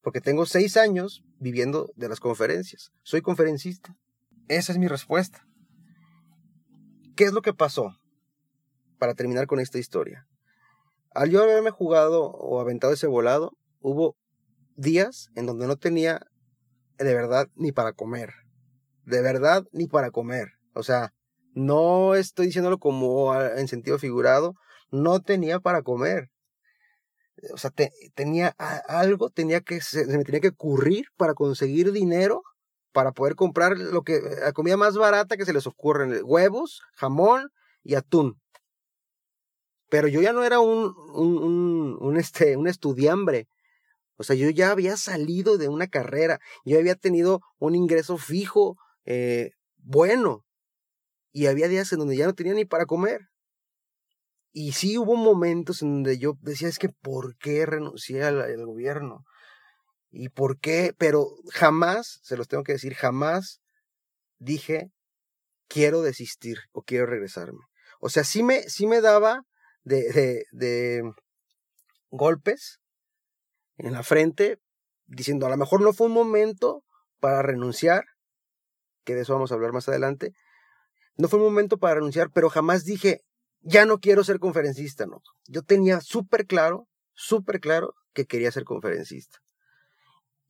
Porque 0.00 0.20
tengo 0.20 0.46
seis 0.46 0.76
años 0.76 1.22
viviendo 1.38 1.90
de 1.96 2.08
las 2.08 2.20
conferencias. 2.20 2.90
Soy 3.02 3.20
conferencista. 3.20 3.96
Esa 4.48 4.72
es 4.72 4.78
mi 4.78 4.88
respuesta. 4.88 5.44
¿Qué 7.16 7.24
es 7.24 7.32
lo 7.32 7.42
que 7.42 7.52
pasó? 7.52 7.96
Para 8.98 9.14
terminar 9.14 9.46
con 9.46 9.60
esta 9.60 9.78
historia. 9.78 10.26
Al 11.10 11.30
yo 11.30 11.42
haberme 11.42 11.70
jugado 11.70 12.26
o 12.26 12.60
aventado 12.60 12.92
ese 12.92 13.06
volado, 13.06 13.52
hubo 13.80 14.16
días 14.76 15.30
en 15.34 15.46
donde 15.46 15.66
no 15.66 15.76
tenía 15.76 16.20
de 16.96 17.14
verdad 17.14 17.48
ni 17.56 17.72
para 17.72 17.92
comer. 17.92 18.34
De 19.04 19.20
verdad 19.22 19.64
ni 19.72 19.88
para 19.88 20.10
comer. 20.10 20.52
O 20.74 20.82
sea, 20.82 21.12
no 21.54 22.14
estoy 22.14 22.46
diciéndolo 22.46 22.78
como 22.78 23.34
en 23.40 23.66
sentido 23.68 23.98
figurado, 23.98 24.54
no 24.90 25.20
tenía 25.20 25.60
para 25.60 25.82
comer. 25.82 26.30
O 27.52 27.56
sea, 27.58 27.72
tenía 28.14 28.48
algo, 28.88 29.30
tenía 29.30 29.60
que, 29.60 29.80
se, 29.80 30.06
me 30.06 30.24
tenía 30.24 30.40
que 30.40 30.48
ocurrir 30.48 31.06
para 31.16 31.34
conseguir 31.34 31.92
dinero 31.92 32.42
para 32.92 33.12
poder 33.12 33.36
comprar 33.36 33.78
lo 33.78 34.02
que, 34.02 34.20
la 34.20 34.52
comida 34.52 34.76
más 34.76 34.96
barata 34.96 35.36
que 35.36 35.44
se 35.44 35.52
les 35.52 35.66
ocurre, 35.66 36.22
huevos, 36.22 36.82
jamón 36.94 37.50
y 37.84 37.94
atún. 37.94 38.40
Pero 39.88 40.08
yo 40.08 40.20
ya 40.20 40.32
no 40.32 40.42
era 40.42 40.60
un, 40.60 40.94
un, 41.14 41.96
un, 42.00 42.16
este, 42.16 42.56
un 42.56 42.66
estudiambre. 42.66 43.46
O 44.16 44.24
sea, 44.24 44.34
yo 44.34 44.50
ya 44.50 44.72
había 44.72 44.96
salido 44.96 45.58
de 45.58 45.68
una 45.68 45.86
carrera, 45.86 46.40
yo 46.64 46.78
había 46.78 46.96
tenido 46.96 47.40
un 47.58 47.76
ingreso 47.76 48.18
fijo, 48.18 48.76
eh, 49.04 49.52
bueno, 49.76 50.44
y 51.32 51.46
había 51.46 51.68
días 51.68 51.92
en 51.92 52.00
donde 52.00 52.16
ya 52.16 52.26
no 52.26 52.34
tenía 52.34 52.54
ni 52.54 52.64
para 52.64 52.86
comer. 52.86 53.28
Y 54.52 54.72
sí 54.72 54.98
hubo 54.98 55.16
momentos 55.16 55.82
en 55.82 55.94
donde 55.94 56.18
yo 56.18 56.34
decía, 56.40 56.68
es 56.68 56.78
que 56.78 56.88
¿por 56.88 57.36
qué 57.36 57.66
renuncié 57.66 58.24
al, 58.24 58.64
gobierno? 58.64 59.24
¿Y 60.10 60.30
por 60.30 60.58
qué? 60.58 60.94
Pero 60.96 61.26
jamás, 61.52 62.20
se 62.22 62.36
los 62.36 62.48
tengo 62.48 62.64
que 62.64 62.72
decir, 62.72 62.94
jamás 62.94 63.60
dije, 64.38 64.90
quiero 65.68 66.02
desistir 66.02 66.58
o 66.72 66.82
quiero 66.82 67.06
regresarme. 67.06 67.60
O 68.00 68.08
sea, 68.08 68.24
sí 68.24 68.42
me, 68.42 68.62
sí 68.62 68.86
me 68.86 69.00
daba 69.00 69.42
de, 69.82 70.10
de, 70.12 70.44
de 70.52 71.02
golpes 72.10 72.80
en 73.76 73.92
la 73.92 74.02
frente, 74.02 74.58
diciendo, 75.06 75.46
a 75.46 75.50
lo 75.50 75.56
mejor 75.56 75.80
no 75.80 75.92
fue 75.92 76.06
un 76.06 76.14
momento 76.14 76.82
para 77.20 77.42
renunciar, 77.42 78.04
que 79.04 79.14
de 79.14 79.22
eso 79.22 79.34
vamos 79.34 79.52
a 79.52 79.54
hablar 79.54 79.72
más 79.72 79.88
adelante, 79.88 80.32
no 81.16 81.28
fue 81.28 81.38
un 81.38 81.46
momento 81.46 81.78
para 81.78 81.96
renunciar, 81.96 82.30
pero 82.32 82.50
jamás 82.50 82.84
dije, 82.84 83.22
ya 83.60 83.84
no 83.84 83.98
quiero 83.98 84.24
ser 84.24 84.38
conferencista, 84.38 85.06
no. 85.06 85.20
Yo 85.46 85.62
tenía 85.62 86.00
súper 86.00 86.46
claro, 86.46 86.86
súper 87.12 87.60
claro 87.60 87.94
que 88.12 88.26
quería 88.26 88.52
ser 88.52 88.64
conferencista. 88.64 89.38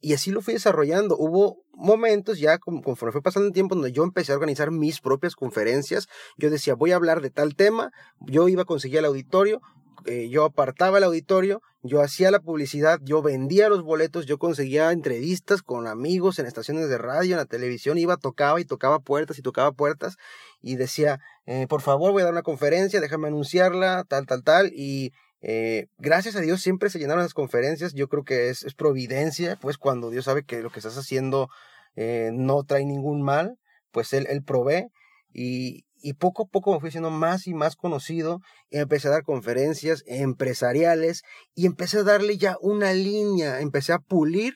Y 0.01 0.15
así 0.15 0.31
lo 0.31 0.43
fui 0.43 0.55
desarrollando. 0.55 1.17
Hubo 1.17 1.65
momentos 1.73 2.39
ya 2.39 2.59
conforme 2.59 3.13
fue 3.13 3.23
pasando 3.23 3.49
el 3.49 3.53
tiempo 3.53 3.75
donde 3.75 3.93
yo 3.93 4.05
empecé 4.05 4.33
a 4.33 4.37
organizar 4.37 4.71
mis 4.71 5.01
propias 5.01 5.35
conferencias. 5.35 6.07
Yo 6.37 6.51
decía, 6.51 6.75
voy 6.75 6.93
a 6.93 6.97
hablar 6.97 7.21
de 7.21 7.31
tal 7.31 7.57
tema, 7.57 7.91
yo 8.21 8.49
iba 8.49 8.63
a 8.63 8.67
conseguir 8.67 8.99
el 8.99 9.07
auditorio, 9.07 9.61
eh, 10.07 10.29
yo 10.29 10.45
apartaba 10.45 10.99
el 10.99 11.05
auditorio, 11.05 11.63
yo 11.83 12.01
hacía 12.01 12.31
la 12.31 12.41
publicidad, 12.41 12.99
yo 13.03 13.23
vendía 13.23 13.69
los 13.69 13.83
boletos, 13.83 14.27
yo 14.27 14.39
conseguía 14.39 14.91
entrevistas 14.93 15.63
con 15.63 15.87
amigos 15.87 16.39
en 16.39 16.47
estaciones 16.47 16.89
de 16.89 16.99
radio, 16.99 17.33
en 17.33 17.39
la 17.39 17.47
televisión, 17.47 17.99
iba, 17.99 18.17
tocaba 18.17 18.61
y 18.61 18.65
tocaba 18.65 18.99
puertas 19.01 19.39
y 19.39 19.43
tocaba 19.43 19.73
puertas 19.73 20.17
y 20.61 20.77
decía, 20.77 21.21
eh, 21.47 21.67
por 21.69 21.81
favor 21.81 22.13
voy 22.13 22.23
a 22.23 22.27
dar 22.27 22.35
una 22.35 22.43
conferencia, 22.43 23.01
déjame 23.01 23.29
anunciarla, 23.29 24.05
tal, 24.09 24.27
tal, 24.27 24.43
tal, 24.43 24.73
y 24.75 25.13
eh, 25.41 25.87
gracias 25.99 26.37
a 26.37 26.41
Dios 26.41 26.61
siempre 26.61 26.91
se 26.91 26.99
llenaron 26.99 27.23
las 27.23 27.35
conferencias, 27.35 27.95
yo 27.95 28.09
creo 28.09 28.25
que 28.25 28.49
es, 28.49 28.65
es 28.65 28.75
providencia, 28.75 29.57
pues 29.61 29.79
cuando 29.79 30.11
Dios 30.11 30.25
sabe 30.25 30.45
que 30.45 30.63
lo 30.63 30.71
que 30.71 30.81
estás 30.81 30.97
haciendo 30.99 31.49
no 31.97 32.63
trae 32.63 32.85
ningún 32.85 33.23
mal, 33.23 33.59
pues 33.91 34.13
Él, 34.13 34.29
él 34.31 34.45
provee 34.45 34.87
y, 35.33 35.85
y 36.01 36.15
poco 36.15 36.45
a 36.45 36.47
poco 36.47 36.73
me 36.73 36.81
fui 36.81 36.91
siendo 36.91 37.11
más 37.11 37.47
y 37.47 37.55
más 37.55 37.77
conocido, 37.77 38.41
empecé 38.71 39.09
a 39.09 39.13
dar 39.13 39.23
conferencias 39.23 40.05
empresariales 40.07 41.23
y 41.55 41.67
empecé 41.67 41.99
a 41.99 42.03
darle 42.05 42.39
ya 42.39 42.57
una 42.61 42.93
línea, 42.93 43.61
empecé 43.61 43.93
a 43.93 43.99
pulir 43.99 44.55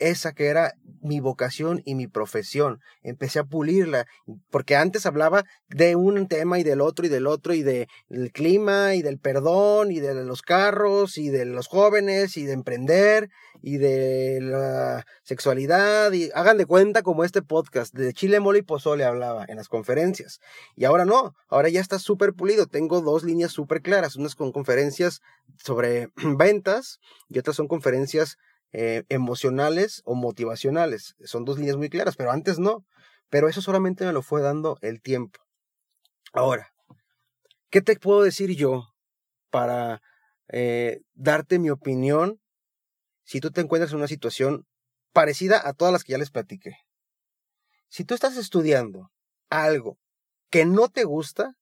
esa 0.00 0.32
que 0.32 0.46
era 0.46 0.74
mi 1.02 1.20
vocación 1.20 1.82
y 1.84 1.94
mi 1.94 2.06
profesión. 2.06 2.80
Empecé 3.02 3.38
a 3.38 3.44
pulirla, 3.44 4.06
porque 4.50 4.76
antes 4.76 5.06
hablaba 5.06 5.44
de 5.68 5.96
un 5.96 6.26
tema 6.28 6.58
y 6.58 6.62
del 6.62 6.80
otro 6.80 7.06
y 7.06 7.08
del 7.08 7.26
otro 7.26 7.54
y 7.54 7.62
del 7.62 7.86
clima 8.32 8.94
y 8.94 9.02
del 9.02 9.18
perdón 9.18 9.92
y 9.92 10.00
de 10.00 10.14
los 10.24 10.42
carros 10.42 11.16
y 11.16 11.28
de 11.28 11.44
los 11.44 11.68
jóvenes 11.68 12.36
y 12.36 12.44
de 12.44 12.52
emprender 12.52 13.30
y 13.62 13.78
de 13.78 14.40
la 14.40 15.04
sexualidad 15.22 16.12
y 16.12 16.30
hagan 16.34 16.58
de 16.58 16.66
cuenta 16.66 17.02
como 17.02 17.24
este 17.24 17.42
podcast 17.42 17.94
de 17.94 18.12
Chile, 18.12 18.40
Mole 18.40 18.60
y 18.60 18.62
Pozole 18.62 19.04
hablaba 19.04 19.44
en 19.48 19.56
las 19.56 19.68
conferencias. 19.68 20.40
Y 20.76 20.84
ahora 20.84 21.04
no, 21.04 21.34
ahora 21.48 21.68
ya 21.68 21.80
está 21.80 21.98
súper 21.98 22.34
pulido. 22.34 22.66
Tengo 22.66 23.00
dos 23.00 23.24
líneas 23.24 23.52
súper 23.52 23.82
claras, 23.82 24.16
unas 24.16 24.34
con 24.34 24.52
conferencias 24.52 25.20
sobre 25.62 26.08
ventas 26.38 27.00
y 27.28 27.38
otras 27.38 27.56
son 27.56 27.68
conferencias 27.68 28.36
eh, 28.72 29.04
emocionales 29.08 30.02
o 30.04 30.14
motivacionales. 30.14 31.16
Son 31.24 31.44
dos 31.44 31.58
líneas 31.58 31.76
muy 31.76 31.88
claras, 31.88 32.16
pero 32.16 32.30
antes 32.30 32.58
no. 32.58 32.84
Pero 33.28 33.48
eso 33.48 33.62
solamente 33.62 34.04
me 34.04 34.12
lo 34.12 34.22
fue 34.22 34.42
dando 34.42 34.78
el 34.80 35.00
tiempo. 35.00 35.40
Ahora, 36.32 36.72
¿qué 37.70 37.80
te 37.80 37.96
puedo 37.96 38.22
decir 38.22 38.56
yo 38.56 38.88
para 39.50 40.02
eh, 40.48 41.00
darte 41.14 41.58
mi 41.58 41.70
opinión 41.70 42.40
si 43.24 43.40
tú 43.40 43.50
te 43.50 43.60
encuentras 43.60 43.92
en 43.92 43.98
una 43.98 44.08
situación 44.08 44.66
parecida 45.12 45.66
a 45.66 45.72
todas 45.72 45.92
las 45.92 46.04
que 46.04 46.12
ya 46.12 46.18
les 46.18 46.30
platiqué? 46.30 46.76
Si 47.88 48.04
tú 48.04 48.14
estás 48.14 48.36
estudiando 48.36 49.10
algo 49.48 49.98
que 50.50 50.64
no 50.64 50.88
te 50.88 51.04
gusta, 51.04 51.56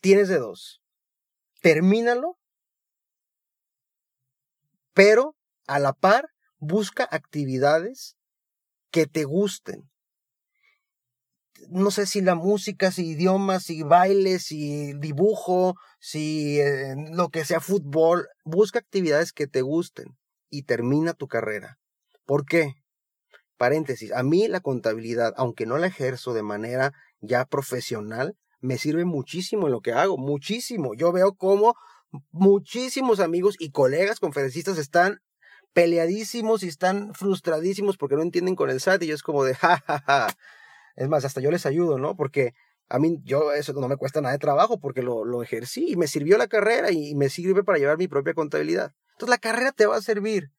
tienes 0.00 0.28
de 0.28 0.38
dos. 0.38 0.80
Termínalo 1.60 2.38
pero 4.98 5.36
a 5.68 5.78
la 5.78 5.92
par 5.92 6.28
busca 6.58 7.06
actividades 7.08 8.16
que 8.90 9.06
te 9.06 9.22
gusten. 9.22 9.88
No 11.68 11.92
sé 11.92 12.04
si 12.04 12.20
la 12.20 12.34
música, 12.34 12.90
si 12.90 13.10
idiomas, 13.10 13.62
si 13.62 13.84
bailes, 13.84 14.46
si 14.46 14.94
dibujo, 14.94 15.76
si 16.00 16.58
eh, 16.58 16.96
lo 17.12 17.28
que 17.28 17.44
sea 17.44 17.60
fútbol, 17.60 18.26
busca 18.44 18.80
actividades 18.80 19.32
que 19.32 19.46
te 19.46 19.62
gusten 19.62 20.18
y 20.50 20.64
termina 20.64 21.14
tu 21.14 21.28
carrera. 21.28 21.78
¿Por 22.26 22.44
qué? 22.44 22.74
Paréntesis, 23.56 24.10
a 24.12 24.24
mí 24.24 24.48
la 24.48 24.58
contabilidad, 24.58 25.32
aunque 25.36 25.64
no 25.64 25.78
la 25.78 25.86
ejerzo 25.86 26.34
de 26.34 26.42
manera 26.42 26.92
ya 27.20 27.44
profesional, 27.44 28.36
me 28.60 28.78
sirve 28.78 29.04
muchísimo 29.04 29.66
en 29.66 29.74
lo 29.74 29.80
que 29.80 29.92
hago, 29.92 30.18
muchísimo. 30.18 30.94
Yo 30.94 31.12
veo 31.12 31.34
cómo 31.34 31.76
muchísimos 32.30 33.20
amigos 33.20 33.56
y 33.58 33.70
colegas 33.70 34.20
conferencistas 34.20 34.78
están 34.78 35.20
peleadísimos 35.72 36.62
y 36.62 36.68
están 36.68 37.14
frustradísimos 37.14 37.96
porque 37.96 38.16
no 38.16 38.22
entienden 38.22 38.56
con 38.56 38.70
el 38.70 38.80
SAT 38.80 39.02
y 39.04 39.12
es 39.12 39.22
como 39.22 39.44
de 39.44 39.54
jajaja. 39.54 40.28
Es 40.96 41.08
más, 41.08 41.24
hasta 41.24 41.40
yo 41.40 41.50
les 41.50 41.66
ayudo, 41.66 41.98
¿no? 41.98 42.16
Porque 42.16 42.54
a 42.88 42.98
mí, 42.98 43.20
yo, 43.22 43.52
eso 43.52 43.72
no 43.74 43.88
me 43.88 43.96
cuesta 43.96 44.20
nada 44.20 44.32
de 44.32 44.38
trabajo 44.38 44.80
porque 44.80 45.02
lo, 45.02 45.24
lo 45.24 45.42
ejercí 45.42 45.92
y 45.92 45.96
me 45.96 46.08
sirvió 46.08 46.38
la 46.38 46.48
carrera 46.48 46.90
y 46.90 47.14
me 47.14 47.28
sirve 47.28 47.62
para 47.62 47.78
llevar 47.78 47.98
mi 47.98 48.08
propia 48.08 48.34
contabilidad. 48.34 48.92
Entonces 49.12 49.30
la 49.30 49.38
carrera 49.38 49.72
te 49.72 49.86
va 49.86 49.96
a 49.96 50.02
servir. 50.02 50.50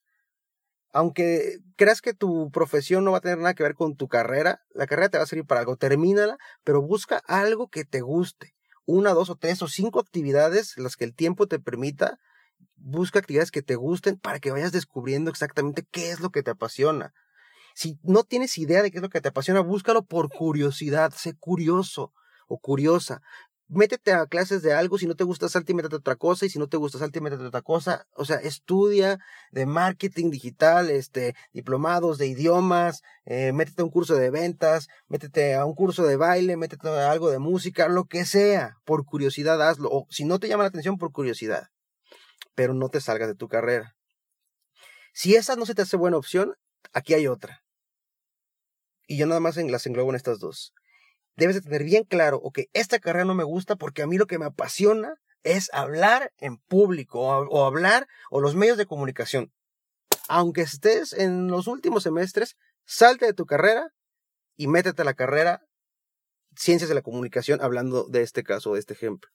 Aunque 0.92 1.60
creas 1.76 2.02
que 2.02 2.14
tu 2.14 2.50
profesión 2.52 3.04
no 3.04 3.12
va 3.12 3.18
a 3.18 3.22
tener 3.22 3.38
nada 3.38 3.54
que 3.54 3.64
ver 3.64 3.76
con 3.76 3.96
tu 3.96 4.08
carrera, 4.08 4.62
la 4.72 4.88
carrera 4.88 5.10
te 5.10 5.18
va 5.18 5.24
a 5.24 5.28
servir 5.28 5.46
para 5.46 5.62
algo. 5.62 5.76
Termínala, 5.76 6.38
pero 6.64 6.82
busca 6.82 7.22
algo 7.26 7.68
que 7.68 7.86
te 7.86 8.02
guste 8.02 8.56
una, 8.90 9.14
dos 9.14 9.30
o 9.30 9.36
tres 9.36 9.62
o 9.62 9.68
cinco 9.68 10.00
actividades, 10.00 10.78
las 10.78 10.98
que 10.98 11.06
el 11.06 11.14
tiempo 11.14 11.48
te 11.48 11.60
permita. 11.60 12.18
Busca 12.76 13.20
actividades 13.20 13.52
que 13.52 13.62
te 13.62 13.76
gusten 13.76 14.18
para 14.18 14.40
que 14.40 14.52
vayas 14.52 14.72
descubriendo 14.72 15.30
exactamente 15.30 15.86
qué 15.92 16.12
es 16.12 16.20
lo 16.20 16.32
que 16.32 16.42
te 16.42 16.52
apasiona. 16.52 17.14
Si 17.76 18.00
no 18.04 18.24
tienes 18.24 18.58
idea 18.58 18.82
de 18.82 18.90
qué 18.90 18.98
es 18.98 19.02
lo 19.04 19.10
que 19.10 19.22
te 19.22 19.30
apasiona, 19.30 19.60
búscalo 19.62 20.04
por 20.04 20.30
curiosidad, 20.30 21.14
sé 21.16 21.36
curioso 21.38 22.14
o 22.48 22.60
curiosa 22.60 23.22
métete 23.70 24.14
a 24.14 24.26
clases 24.26 24.62
de 24.64 24.74
algo, 24.74 24.98
si 24.98 25.06
no 25.06 25.16
te 25.16 25.24
gusta 25.24 25.48
salte 25.48 25.74
métete 25.74 25.96
a 25.96 26.00
otra 26.00 26.16
cosa, 26.16 26.46
y 26.46 26.50
si 26.50 26.60
no 26.60 26.68
te 26.68 26.78
gusta 26.78 26.98
salte 26.98 27.22
métete 27.22 27.44
a 27.44 27.48
otra 27.48 27.62
cosa, 27.62 28.08
o 28.16 28.26
sea, 28.26 28.38
estudia 28.38 29.20
de 29.52 29.66
marketing 29.66 30.32
digital, 30.32 30.90
este, 30.90 31.36
diplomados 31.54 32.18
de 32.18 32.28
idiomas, 32.28 33.04
eh, 33.26 33.54
métete 33.54 33.82
a 33.82 33.86
un 33.86 33.92
curso 33.92 34.16
de 34.16 34.32
ventas, 34.32 34.88
métete 35.08 35.56
a 35.56 35.66
un 35.66 35.76
curso 35.76 36.04
de 36.04 36.16
baile, 36.16 36.58
métete 36.58 36.90
a 36.90 37.12
algo 37.12 37.30
de 37.30 37.40
música, 37.40 37.88
lo 37.88 38.06
que 38.06 38.26
sea, 38.26 38.78
por 38.86 39.06
curiosidad 39.06 39.62
hazlo, 39.62 39.90
o 39.92 40.08
si 40.10 40.26
no 40.26 40.40
te 40.40 40.48
llama 40.48 40.64
la 40.64 40.70
atención, 40.70 40.98
por 40.98 41.12
curiosidad, 41.12 41.70
pero 42.56 42.74
no 42.74 42.90
te 42.90 43.02
salgas 43.02 43.28
de 43.28 43.36
tu 43.36 43.48
carrera. 43.48 43.96
Si 45.14 45.36
esa 45.36 45.56
no 45.56 45.66
se 45.66 45.76
te 45.76 45.84
hace 45.84 45.96
buena 45.96 46.18
opción, 46.18 46.56
aquí 46.92 47.14
hay 47.14 47.28
otra. 47.28 47.64
Y 49.08 49.18
yo 49.18 49.28
nada 49.28 49.40
más 49.40 49.58
las 49.58 49.86
englobo 49.86 50.10
en 50.10 50.16
estas 50.16 50.40
dos 50.40 50.74
debes 51.36 51.56
de 51.56 51.62
tener 51.62 51.84
bien 51.84 52.04
claro, 52.04 52.40
ok, 52.44 52.60
esta 52.74 53.00
carrera 53.00 53.26
no 53.26 53.36
me 53.36 53.44
gusta 53.44 53.76
porque 53.76 54.02
a 54.02 54.08
mí 54.08 54.18
lo 54.18 54.28
que 54.28 54.40
me 54.40 54.46
apasiona 54.46 55.16
es 55.44 55.70
hablar 55.74 56.32
en 56.38 56.58
público 56.58 57.22
o, 57.22 57.66
hablar 57.66 58.08
o 58.30 58.42
los 58.42 58.56
medios 58.56 58.78
de 58.78 58.86
comunicación. 58.86 59.52
Aunque 60.28 60.62
estés 60.62 61.14
en 61.14 61.48
los 61.48 61.68
últimos 61.68 62.04
semestres, 62.04 62.56
salte 62.86 63.26
de 63.26 63.34
tu 63.34 63.46
carrera 63.46 63.90
y 64.56 64.68
métete 64.68 65.02
a 65.02 65.06
la 65.06 65.14
carrera 65.14 65.62
Ciencias 66.56 66.90
de 66.90 66.96
la 66.96 67.02
Comunicación 67.02 67.62
hablando 67.62 68.08
de 68.10 68.22
este 68.22 68.44
caso, 68.44 68.74
de 68.74 68.80
este 68.80 68.94
ejemplo. 68.94 69.30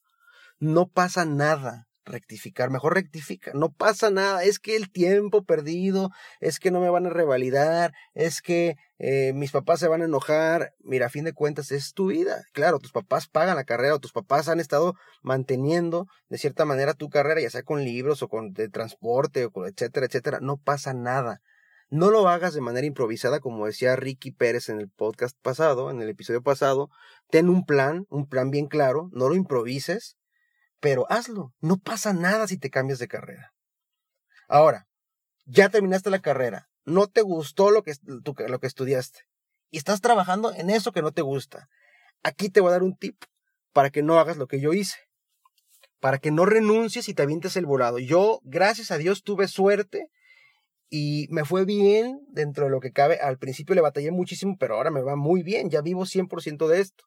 No 0.59 0.89
pasa 0.89 1.25
nada 1.25 1.87
rectificar, 2.05 2.71
mejor 2.71 2.95
rectifica, 2.95 3.53
no 3.55 3.73
pasa 3.73 4.11
nada, 4.11 4.45
es 4.45 4.59
que 4.59 4.77
el 4.77 4.91
tiempo 4.91 5.45
perdido, 5.45 6.11
es 6.41 6.59
que 6.59 6.71
no 6.71 6.81
me 6.81 6.91
van 6.91 7.07
a 7.07 7.11
revalidar, 7.11 7.93
es 8.13 8.43
que 8.43 8.77
eh, 9.07 9.35
mis 9.35 9.51
papás 9.51 9.81
se 9.81 9.89
van 9.89 10.01
a 10.01 10.07
enojar, 10.07 10.73
mira, 10.79 11.07
a 11.07 11.11
fin 11.11 11.25
de 11.25 11.35
cuentas 11.35 11.73
es 11.73 11.93
tu 11.93 12.07
vida, 12.07 12.45
claro, 12.55 12.79
tus 12.79 12.91
papás 12.91 13.29
pagan 13.29 13.55
la 13.55 13.65
carrera 13.65 13.97
o 13.97 13.99
tus 13.99 14.13
papás 14.13 14.49
han 14.49 14.61
estado 14.61 14.95
manteniendo 15.21 16.07
de 16.31 16.39
cierta 16.39 16.65
manera 16.65 16.95
tu 16.95 17.11
carrera, 17.11 17.43
ya 17.43 17.51
sea 17.51 17.65
con 17.65 17.85
libros 17.85 18.23
o 18.23 18.29
con 18.29 18.55
de 18.55 18.71
transporte 18.71 19.45
o 19.45 19.51
con 19.51 19.67
etcétera, 19.67 20.07
etcétera, 20.07 20.39
no 20.41 20.57
pasa 20.57 20.95
nada. 20.95 21.43
No 21.91 22.11
lo 22.11 22.27
hagas 22.31 22.55
de 22.55 22.63
manera 22.63 22.87
improvisada, 22.87 23.41
como 23.41 23.67
decía 23.67 23.95
Ricky 23.95 24.31
Pérez 24.31 24.71
en 24.71 24.81
el 24.81 24.89
podcast 24.89 25.37
pasado, 25.43 25.91
en 25.91 26.01
el 26.01 26.09
episodio 26.09 26.41
pasado. 26.41 26.89
Ten 27.29 27.51
un 27.51 27.67
plan, 27.67 28.07
un 28.09 28.27
plan 28.27 28.51
bien 28.51 28.69
claro, 28.69 29.11
no 29.13 29.29
lo 29.29 29.35
improvises, 29.35 30.17
pero 30.81 31.05
hazlo. 31.11 31.53
No 31.61 31.77
pasa 31.77 32.15
nada 32.15 32.47
si 32.47 32.57
te 32.57 32.71
cambias 32.71 33.01
de 33.01 33.09
carrera. 33.09 33.53
Ahora, 34.49 34.87
ya 35.45 35.69
terminaste 35.69 36.09
la 36.09 36.23
carrera, 36.23 36.71
no 36.85 37.07
te 37.07 37.23
gustó 37.23 37.71
lo 37.71 37.83
que, 37.83 37.95
lo 38.05 38.59
que 38.59 38.67
estudiaste 38.67 39.21
y 39.71 39.79
estás 39.79 40.01
trabajando 40.01 40.53
en 40.53 40.71
eso 40.71 40.93
que 40.93 41.03
no 41.03 41.11
te 41.11 41.23
gusta. 41.23 41.69
Aquí 42.23 42.49
te 42.49 42.61
voy 42.61 42.69
a 42.69 42.73
dar 42.73 42.85
un 42.85 42.97
tip 42.97 43.25
para 43.73 43.91
que 43.91 44.05
no 44.05 44.21
hagas 44.21 44.37
lo 44.37 44.47
que 44.47 44.61
yo 44.61 44.73
hice, 44.73 44.99
para 45.99 46.19
que 46.19 46.31
no 46.31 46.47
renuncies 46.47 47.09
y 47.09 47.15
te 47.15 47.23
avientes 47.23 47.57
el 47.57 47.67
volado. 47.67 47.99
Yo, 47.99 48.41
gracias 48.45 48.93
a 48.93 48.99
Dios, 48.99 49.25
tuve 49.25 49.49
suerte 49.49 50.11
y 50.89 51.27
me 51.31 51.45
fue 51.45 51.65
bien 51.65 52.21
dentro 52.29 52.67
de 52.67 52.71
lo 52.71 52.79
que 52.79 52.93
cabe. 52.93 53.19
Al 53.19 53.37
principio 53.37 53.75
le 53.75 53.81
batallé 53.81 54.13
muchísimo, 54.13 54.57
pero 54.61 54.77
ahora 54.77 54.93
me 54.93 55.03
va 55.03 55.17
muy 55.17 55.43
bien, 55.43 55.71
ya 55.71 55.81
vivo 55.81 56.07
100% 56.07 56.69
de 56.69 56.81
esto. 56.81 57.05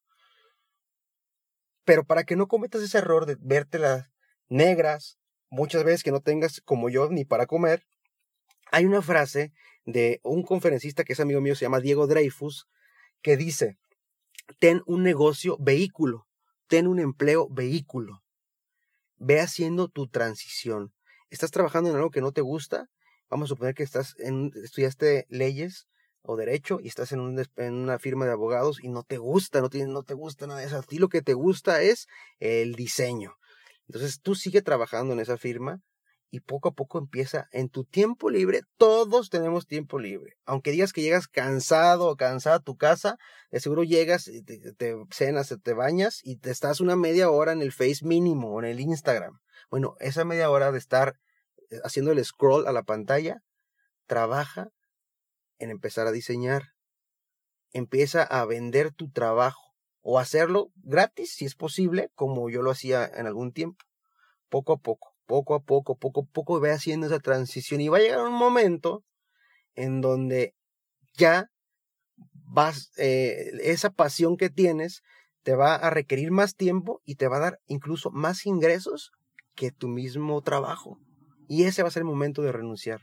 Pero 1.85 2.03
para 2.03 2.25
que 2.25 2.35
no 2.35 2.49
cometas 2.49 2.81
ese 2.81 2.97
error 2.97 3.25
de 3.25 3.37
vértelas 3.39 4.09
negras, 4.49 5.17
muchas 5.49 5.85
veces 5.85 6.03
que 6.03 6.11
no 6.11 6.19
tengas 6.19 6.59
como 6.59 6.89
yo 6.89 7.09
ni 7.09 7.23
para 7.23 7.45
comer, 7.45 7.85
hay 8.71 8.85
una 8.85 9.01
frase 9.01 9.51
de 9.85 10.19
un 10.23 10.43
conferencista 10.43 11.03
que 11.03 11.13
es 11.13 11.19
amigo 11.19 11.41
mío, 11.41 11.55
se 11.55 11.65
llama 11.65 11.79
Diego 11.79 12.07
Dreyfus, 12.07 12.67
que 13.21 13.37
dice, 13.37 13.77
ten 14.59 14.81
un 14.85 15.03
negocio 15.03 15.57
vehículo, 15.59 16.27
ten 16.67 16.87
un 16.87 16.99
empleo 16.99 17.47
vehículo, 17.49 18.23
ve 19.17 19.39
haciendo 19.39 19.87
tu 19.87 20.07
transición. 20.07 20.93
¿Estás 21.29 21.51
trabajando 21.51 21.89
en 21.89 21.95
algo 21.95 22.11
que 22.11 22.21
no 22.21 22.31
te 22.31 22.41
gusta? 22.41 22.89
Vamos 23.29 23.47
a 23.47 23.49
suponer 23.49 23.75
que 23.75 23.83
estás 23.83 24.15
en, 24.19 24.51
estudiaste 24.63 25.25
leyes, 25.29 25.87
o 26.27 26.35
derecho 26.35 26.79
y 26.81 26.87
estás 26.87 27.13
en, 27.13 27.21
una 27.21 27.99
firma 27.99 28.25
de 28.25 28.33
abogados 28.33 28.83
y 28.83 28.89
no 28.89 29.03
te 29.03 29.17
gusta, 29.17 29.61
no, 29.61 29.69
no 29.71 30.03
te 30.03 30.13
gusta 30.13 30.45
nada 30.45 30.59
de 30.59 30.67
eso. 30.67 30.77
A 30.77 30.83
ti 30.83 30.99
lo 30.99 31.09
que 31.09 31.21
te 31.21 31.33
gusta 31.33 31.81
es 31.81 32.07
el 32.39 32.75
diseño. 32.75 33.37
Entonces 33.87 34.19
tú 34.21 34.35
sigue 34.35 34.61
trabajando 34.61 35.13
en 35.13 35.21
esa 35.21 35.37
firma 35.37 35.81
y 36.29 36.41
poco 36.41 36.69
a 36.69 36.73
poco 36.73 36.97
empieza 36.97 37.47
en 37.51 37.69
tu 37.69 37.85
tiempo 37.85 38.29
libre. 38.29 38.61
Todos 38.77 39.29
tenemos 39.29 39.65
tiempo 39.65 39.99
libre. 39.99 40.37
Aunque 40.45 40.71
digas 40.71 40.91
que 40.91 41.01
llegas 41.01 41.27
cansado 41.27 42.07
o 42.07 42.15
cansada 42.17 42.57
a 42.57 42.63
tu 42.63 42.75
casa, 42.75 43.17
de 43.49 43.59
seguro 43.59 43.83
llegas, 43.83 44.25
te, 44.45 44.73
te 44.73 44.95
cenas, 45.11 45.55
te 45.61 45.73
bañas 45.73 46.19
y 46.23 46.37
te 46.37 46.51
estás 46.51 46.81
una 46.81 46.95
media 46.95 47.29
hora 47.29 47.53
en 47.53 47.61
el 47.61 47.71
Face 47.71 47.99
mínimo 48.03 48.53
o 48.53 48.59
en 48.59 48.65
el 48.65 48.79
Instagram. 48.79 49.39
Bueno, 49.69 49.95
esa 49.99 50.25
media 50.25 50.49
hora 50.49 50.71
de 50.71 50.77
estar 50.77 51.17
eh, 51.69 51.79
haciendo 51.83 52.11
el 52.11 52.23
scroll 52.23 52.67
a 52.67 52.71
la 52.71 52.83
pantalla, 52.83 53.41
trabaja 54.05 54.69
en 55.59 55.71
empezar 55.71 56.07
a 56.07 56.11
diseñar. 56.11 56.73
Empieza 57.71 58.23
a 58.23 58.45
vender 58.45 58.91
tu 58.91 59.11
trabajo 59.11 59.75
o 60.01 60.19
hacerlo 60.19 60.71
gratis 60.75 61.33
si 61.33 61.45
es 61.45 61.55
posible, 61.55 62.09
como 62.15 62.49
yo 62.49 62.61
lo 62.61 62.71
hacía 62.71 63.05
en 63.05 63.27
algún 63.27 63.53
tiempo. 63.53 63.85
Poco 64.49 64.73
a 64.73 64.77
poco 64.77 65.16
poco 65.27 65.53
a 65.53 65.59
poco, 65.59 65.95
poco 65.97 66.21
a 66.21 66.33
poco 66.33 66.59
ve 66.59 66.71
haciendo 66.71 67.05
esa 67.05 67.19
transición 67.19 67.81
y 67.81 67.89
va 67.89 67.97
a 67.97 68.01
llegar 68.01 68.21
un 68.21 68.33
momento 68.33 69.03
en 69.75 70.01
donde 70.01 70.55
ya 71.13 71.51
vas, 72.31 72.91
eh, 72.97 73.51
esa 73.61 73.91
pasión 73.91 74.37
que 74.37 74.49
tienes 74.49 75.03
te 75.43 75.53
va 75.53 75.75
a 75.75 75.89
requerir 75.89 76.31
más 76.31 76.55
tiempo 76.55 77.01
y 77.05 77.15
te 77.15 77.27
va 77.27 77.37
a 77.37 77.41
dar 77.41 77.59
incluso 77.67 78.09
más 78.11 78.45
ingresos 78.45 79.11
que 79.55 79.71
tu 79.71 79.87
mismo 79.87 80.41
trabajo. 80.41 80.97
Y 81.47 81.63
ese 81.63 81.83
va 81.83 81.89
a 81.89 81.91
ser 81.91 82.01
el 82.01 82.07
momento 82.07 82.41
de 82.41 82.51
renunciar. 82.51 83.01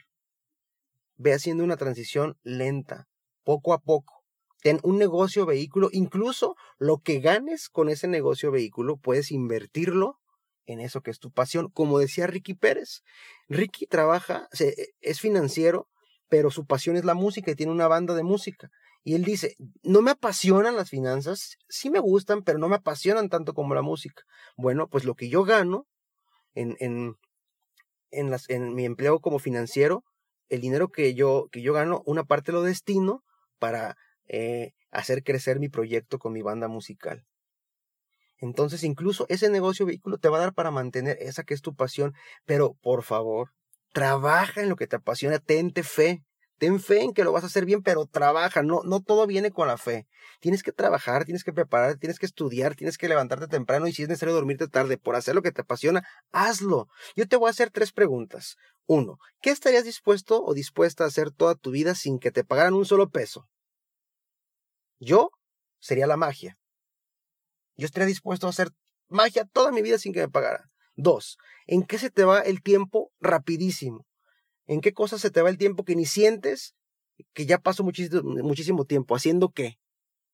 Ve 1.16 1.32
haciendo 1.32 1.64
una 1.64 1.76
transición 1.76 2.36
lenta, 2.42 3.06
poco 3.44 3.72
a 3.72 3.78
poco. 3.78 4.24
Ten 4.62 4.80
un 4.82 4.98
negocio 4.98 5.46
vehículo, 5.46 5.88
incluso 5.92 6.56
lo 6.78 6.98
que 6.98 7.20
ganes 7.20 7.68
con 7.68 7.88
ese 7.88 8.08
negocio 8.08 8.50
vehículo, 8.50 8.96
puedes 8.96 9.30
invertirlo 9.30 10.18
en 10.66 10.80
eso 10.80 11.00
que 11.00 11.10
es 11.10 11.18
tu 11.18 11.30
pasión. 11.30 11.68
Como 11.70 11.98
decía 11.98 12.26
Ricky 12.26 12.54
Pérez, 12.54 13.02
Ricky 13.48 13.86
trabaja, 13.86 14.48
e, 14.58 14.88
es 15.00 15.20
financiero, 15.20 15.88
pero 16.28 16.50
su 16.50 16.66
pasión 16.66 16.96
es 16.96 17.04
la 17.04 17.14
música 17.14 17.50
y 17.50 17.54
tiene 17.54 17.72
una 17.72 17.88
banda 17.88 18.14
de 18.14 18.22
música. 18.22 18.70
Y 19.02 19.14
él 19.14 19.24
dice, 19.24 19.56
no 19.82 20.00
me 20.00 20.12
apasionan 20.12 20.76
las 20.76 20.88
finanzas, 20.88 21.58
sí 21.68 21.90
me 21.90 22.00
gustan, 22.00 22.42
pero 22.42 22.58
no 22.58 22.68
me 22.68 22.76
apasionan 22.76 23.28
tanto 23.28 23.52
como 23.52 23.74
la 23.74 23.82
música. 23.82 24.22
Bueno, 24.56 24.88
pues 24.88 25.04
lo 25.04 25.14
que 25.14 25.28
yo 25.28 25.44
gano 25.44 25.86
en, 26.54 26.76
en, 26.80 27.16
en, 28.10 28.30
las, 28.30 28.48
en 28.48 28.74
mi 28.74 28.86
empleo 28.86 29.20
como 29.20 29.38
financiero, 29.38 30.04
el 30.48 30.62
dinero 30.62 30.88
que 30.88 31.14
yo, 31.14 31.48
que 31.52 31.60
yo 31.60 31.74
gano, 31.74 32.02
una 32.06 32.24
parte 32.24 32.52
lo 32.52 32.62
destino 32.62 33.22
para 33.58 33.96
eh, 34.26 34.72
hacer 34.90 35.22
crecer 35.22 35.60
mi 35.60 35.68
proyecto 35.68 36.18
con 36.18 36.32
mi 36.32 36.40
banda 36.40 36.68
musical. 36.68 37.26
Entonces, 38.44 38.84
incluso 38.84 39.24
ese 39.30 39.48
negocio 39.48 39.86
vehículo 39.86 40.18
te 40.18 40.28
va 40.28 40.36
a 40.36 40.40
dar 40.40 40.52
para 40.52 40.70
mantener 40.70 41.16
esa 41.20 41.44
que 41.44 41.54
es 41.54 41.62
tu 41.62 41.74
pasión, 41.74 42.12
pero 42.44 42.74
por 42.82 43.02
favor, 43.02 43.52
trabaja 43.92 44.60
en 44.60 44.68
lo 44.68 44.76
que 44.76 44.86
te 44.86 44.96
apasiona, 44.96 45.38
tente 45.38 45.82
fe. 45.82 46.22
Ten 46.58 46.78
fe 46.78 47.02
en 47.02 47.14
que 47.14 47.24
lo 47.24 47.32
vas 47.32 47.42
a 47.42 47.46
hacer 47.46 47.64
bien, 47.64 47.82
pero 47.82 48.06
trabaja, 48.06 48.62
no, 48.62 48.82
no 48.84 49.00
todo 49.00 49.26
viene 49.26 49.50
con 49.50 49.66
la 49.66 49.78
fe. 49.78 50.06
Tienes 50.40 50.62
que 50.62 50.72
trabajar, 50.72 51.24
tienes 51.24 51.42
que 51.42 51.54
preparar, 51.54 51.96
tienes 51.96 52.18
que 52.18 52.26
estudiar, 52.26 52.76
tienes 52.76 52.98
que 52.98 53.08
levantarte 53.08 53.48
temprano 53.48 53.88
y 53.88 53.92
si 53.92 54.02
es 54.02 54.08
necesario 54.08 54.34
dormirte 54.34 54.68
tarde 54.68 54.98
por 54.98 55.16
hacer 55.16 55.34
lo 55.34 55.42
que 55.42 55.50
te 55.50 55.62
apasiona, 55.62 56.06
hazlo. 56.30 56.86
Yo 57.16 57.26
te 57.26 57.36
voy 57.36 57.48
a 57.48 57.50
hacer 57.50 57.70
tres 57.70 57.92
preguntas. 57.92 58.56
Uno, 58.86 59.18
¿qué 59.40 59.50
estarías 59.50 59.84
dispuesto 59.84 60.44
o 60.44 60.52
dispuesta 60.52 61.04
a 61.04 61.06
hacer 61.06 61.30
toda 61.30 61.54
tu 61.54 61.70
vida 61.70 61.94
sin 61.94 62.18
que 62.18 62.30
te 62.30 62.44
pagaran 62.44 62.74
un 62.74 62.84
solo 62.84 63.08
peso? 63.08 63.48
Yo 65.00 65.30
sería 65.80 66.06
la 66.06 66.18
magia. 66.18 66.58
Yo 67.76 67.86
estaría 67.86 68.06
dispuesto 68.06 68.46
a 68.46 68.50
hacer 68.50 68.70
magia 69.08 69.44
toda 69.44 69.72
mi 69.72 69.82
vida 69.82 69.98
sin 69.98 70.12
que 70.12 70.20
me 70.20 70.28
pagara. 70.28 70.70
Dos, 70.96 71.38
¿en 71.66 71.82
qué 71.82 71.98
se 71.98 72.10
te 72.10 72.24
va 72.24 72.40
el 72.40 72.62
tiempo 72.62 73.12
rapidísimo? 73.20 74.06
¿En 74.66 74.80
qué 74.80 74.92
cosas 74.92 75.20
se 75.20 75.30
te 75.30 75.42
va 75.42 75.50
el 75.50 75.58
tiempo 75.58 75.84
que 75.84 75.96
ni 75.96 76.06
sientes 76.06 76.74
que 77.32 77.46
ya 77.46 77.58
pasó 77.58 77.84
muchísimo, 77.84 78.84
tiempo? 78.84 79.16
¿Haciendo 79.16 79.50
qué? 79.50 79.78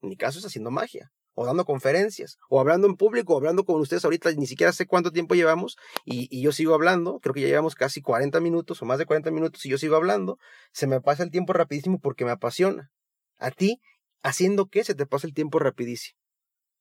En 0.03 0.11
mi 0.11 0.16
caso 0.16 0.38
es 0.38 0.45
haciendo 0.45 0.70
magia, 0.70 1.12
o 1.34 1.47
dando 1.47 1.64
conferencias, 1.64 2.38
o 2.49 2.61
hablando 2.61 2.86
en 2.86 2.97
público, 2.97 3.34
o 3.34 3.36
hablando 3.36 3.64
con 3.64 3.80
ustedes 3.80 4.05
ahorita, 4.05 4.32
ni 4.32 4.47
siquiera 4.47 4.72
sé 4.72 4.86
cuánto 4.86 5.11
tiempo 5.11 5.34
llevamos, 5.34 5.76
y, 6.05 6.28
y, 6.30 6.43
yo 6.43 6.53
sigo 6.53 6.74
hablando, 6.74 7.18
creo 7.20 7.34
que 7.34 7.43
ya 7.43 7.49
llevamos 7.49 7.74
casi 7.74 8.01
40 8.01 8.41
minutos 8.41 8.80
o 8.80 8.86
más 8.86 8.99
de 8.99 9.07
40 9.07 9.30
minutos, 9.30 9.64
y 9.66 9.70
yo 9.70 9.78
sigo 9.78 9.97
hablando, 9.97 10.38
se 10.72 10.86
me 10.86 11.01
pasa 11.01 11.22
el 11.22 11.30
tiempo 11.30 11.53
rapidísimo 11.53 11.99
porque 11.99 12.24
me 12.24 12.30
apasiona. 12.30 12.91
A 13.38 13.51
ti, 13.51 13.80
haciendo 14.22 14.66
qué, 14.68 14.84
se 14.84 14.95
te 14.95 15.07
pasa 15.07 15.26
el 15.26 15.34
tiempo 15.34 15.59
rapidísimo. 15.59 16.20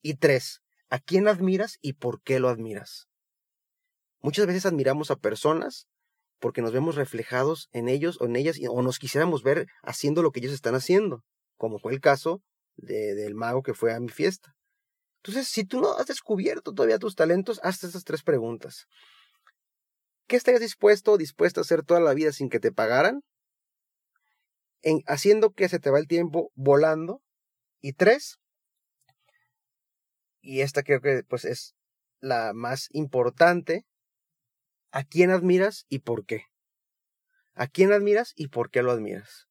Y 0.01 0.15
tres, 0.15 0.61
¿a 0.89 0.99
quién 0.99 1.27
admiras 1.27 1.77
y 1.81 1.93
por 1.93 2.21
qué 2.21 2.39
lo 2.39 2.49
admiras? 2.49 3.07
Muchas 4.21 4.47
veces 4.47 4.65
admiramos 4.65 5.11
a 5.11 5.15
personas 5.15 5.87
porque 6.39 6.61
nos 6.61 6.71
vemos 6.71 6.95
reflejados 6.95 7.69
en 7.71 7.89
ellos 7.89 8.19
o 8.21 8.25
en 8.25 8.35
ellas 8.35 8.57
o 8.69 8.81
nos 8.81 8.99
quisiéramos 8.99 9.43
ver 9.43 9.67
haciendo 9.83 10.21
lo 10.21 10.31
que 10.31 10.39
ellos 10.39 10.53
están 10.53 10.75
haciendo, 10.75 11.23
como 11.57 11.79
fue 11.79 11.93
el 11.93 11.99
caso 11.99 12.41
de, 12.75 13.13
del 13.15 13.35
mago 13.35 13.61
que 13.61 13.73
fue 13.73 13.93
a 13.93 13.99
mi 13.99 14.09
fiesta. 14.09 14.55
Entonces, 15.17 15.49
si 15.49 15.65
tú 15.65 15.81
no 15.81 15.93
has 15.97 16.07
descubierto 16.07 16.73
todavía 16.73 16.97
tus 16.97 17.15
talentos, 17.15 17.59
hazte 17.61 17.87
estas 17.87 18.05
tres 18.05 18.23
preguntas. 18.23 18.87
¿Qué 20.27 20.37
estarías 20.37 20.61
dispuesto 20.61 21.13
o 21.13 21.17
dispuesta 21.17 21.59
a 21.59 21.63
hacer 21.63 21.83
toda 21.83 21.99
la 21.99 22.13
vida 22.13 22.31
sin 22.31 22.49
que 22.49 22.59
te 22.59 22.71
pagaran? 22.71 23.21
En, 24.81 25.01
haciendo 25.07 25.51
que 25.51 25.67
se 25.67 25.79
te 25.79 25.89
va 25.89 25.99
el 25.99 26.07
tiempo 26.07 26.51
volando. 26.55 27.21
Y 27.81 27.93
tres, 27.93 28.39
y 30.41 30.61
esta 30.61 30.83
creo 30.83 31.01
que 31.01 31.23
pues 31.27 31.45
es 31.45 31.75
la 32.19 32.53
más 32.53 32.87
importante, 32.91 33.85
¿a 34.91 35.03
quién 35.03 35.31
admiras 35.31 35.85
y 35.89 35.99
por 35.99 36.25
qué? 36.25 36.43
¿A 37.53 37.67
quién 37.67 37.91
admiras 37.91 38.33
y 38.35 38.47
por 38.47 38.69
qué 38.69 38.81
lo 38.81 38.91
admiras? 38.91 39.47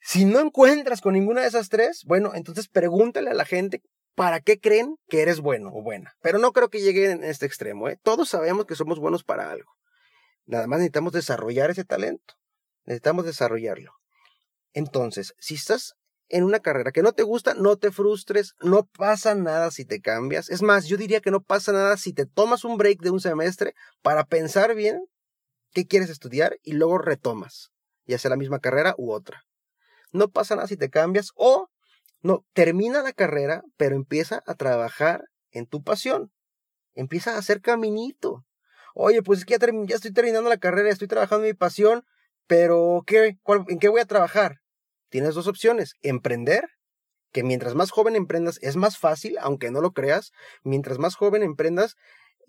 Si 0.00 0.24
no 0.24 0.40
encuentras 0.40 1.00
con 1.00 1.14
ninguna 1.14 1.42
de 1.42 1.48
esas 1.48 1.68
tres, 1.68 2.04
bueno, 2.04 2.32
entonces 2.34 2.68
pregúntale 2.68 3.30
a 3.30 3.34
la 3.34 3.44
gente 3.44 3.82
para 4.14 4.40
qué 4.40 4.58
creen 4.58 4.96
que 5.08 5.22
eres 5.22 5.40
bueno 5.40 5.70
o 5.72 5.82
buena. 5.82 6.14
Pero 6.20 6.38
no 6.38 6.52
creo 6.52 6.68
que 6.68 6.80
llegue 6.80 7.10
en 7.10 7.24
este 7.24 7.46
extremo. 7.46 7.88
¿eh? 7.88 7.98
Todos 8.02 8.28
sabemos 8.28 8.66
que 8.66 8.74
somos 8.74 8.98
buenos 8.98 9.24
para 9.24 9.50
algo. 9.50 9.72
Nada 10.44 10.66
más 10.66 10.78
necesitamos 10.78 11.12
desarrollar 11.12 11.70
ese 11.70 11.84
talento. 11.84 12.34
Necesitamos 12.84 13.24
desarrollarlo. 13.24 13.92
Entonces, 14.72 15.34
si 15.38 15.54
estás 15.54 15.96
en 16.28 16.44
una 16.44 16.60
carrera 16.60 16.92
que 16.92 17.02
no 17.02 17.12
te 17.12 17.22
gusta, 17.22 17.54
no 17.54 17.76
te 17.76 17.92
frustres, 17.92 18.54
no 18.60 18.86
pasa 18.86 19.34
nada 19.34 19.70
si 19.70 19.84
te 19.84 20.00
cambias. 20.00 20.50
Es 20.50 20.62
más, 20.62 20.86
yo 20.86 20.96
diría 20.96 21.20
que 21.20 21.30
no 21.30 21.40
pasa 21.40 21.72
nada 21.72 21.96
si 21.96 22.12
te 22.12 22.26
tomas 22.26 22.64
un 22.64 22.76
break 22.76 23.00
de 23.00 23.10
un 23.10 23.20
semestre 23.20 23.74
para 24.02 24.24
pensar 24.24 24.74
bien 24.74 25.04
qué 25.72 25.86
quieres 25.86 26.10
estudiar 26.10 26.58
y 26.62 26.72
luego 26.72 26.98
retomas, 26.98 27.70
ya 28.06 28.18
sea 28.18 28.30
la 28.30 28.36
misma 28.36 28.58
carrera 28.58 28.94
u 28.98 29.12
otra. 29.12 29.44
No 30.12 30.28
pasa 30.28 30.56
nada 30.56 30.68
si 30.68 30.76
te 30.76 30.90
cambias 30.90 31.30
o 31.34 31.68
no, 32.22 32.44
termina 32.54 33.02
la 33.02 33.12
carrera, 33.12 33.62
pero 33.76 33.94
empieza 33.94 34.42
a 34.46 34.54
trabajar 34.54 35.24
en 35.50 35.66
tu 35.66 35.82
pasión. 35.82 36.32
Empieza 36.94 37.34
a 37.34 37.38
hacer 37.38 37.60
caminito. 37.60 38.44
Oye, 38.94 39.22
pues 39.22 39.40
es 39.40 39.44
que 39.44 39.58
ya, 39.58 39.66
ya 39.86 39.94
estoy 39.94 40.12
terminando 40.12 40.48
la 40.48 40.56
carrera, 40.56 40.88
estoy 40.88 41.06
trabajando 41.06 41.44
en 41.44 41.50
mi 41.50 41.54
pasión, 41.54 42.04
pero 42.46 43.04
¿qué, 43.06 43.38
¿en 43.68 43.78
qué 43.78 43.88
voy 43.88 44.00
a 44.00 44.06
trabajar? 44.06 44.60
Tienes 45.08 45.34
dos 45.34 45.46
opciones. 45.46 45.94
Emprender, 46.02 46.64
que 47.32 47.42
mientras 47.42 47.74
más 47.74 47.90
joven 47.90 48.16
emprendas 48.16 48.58
es 48.62 48.76
más 48.76 48.98
fácil, 48.98 49.36
aunque 49.40 49.70
no 49.70 49.80
lo 49.80 49.92
creas. 49.92 50.32
Mientras 50.64 50.98
más 50.98 51.16
joven 51.16 51.42
emprendas, 51.42 51.96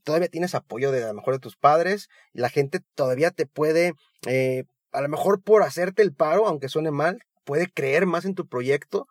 todavía 0.03 0.29
tienes 0.29 0.55
apoyo 0.55 0.91
de 0.91 1.03
a 1.03 1.07
lo 1.07 1.13
mejor 1.13 1.33
de 1.33 1.39
tus 1.39 1.57
padres. 1.57 2.07
La 2.33 2.49
gente 2.49 2.79
todavía 2.95 3.31
te 3.31 3.45
puede, 3.45 3.93
eh, 4.25 4.63
a 4.91 5.01
lo 5.01 5.09
mejor 5.09 5.41
por 5.43 5.63
hacerte 5.63 6.01
el 6.01 6.13
paro, 6.13 6.47
aunque 6.47 6.69
suene 6.69 6.91
mal, 6.91 7.19
puede 7.43 7.67
creer 7.67 8.05
más 8.05 8.25
en 8.25 8.35
tu 8.35 8.47
proyecto. 8.47 9.07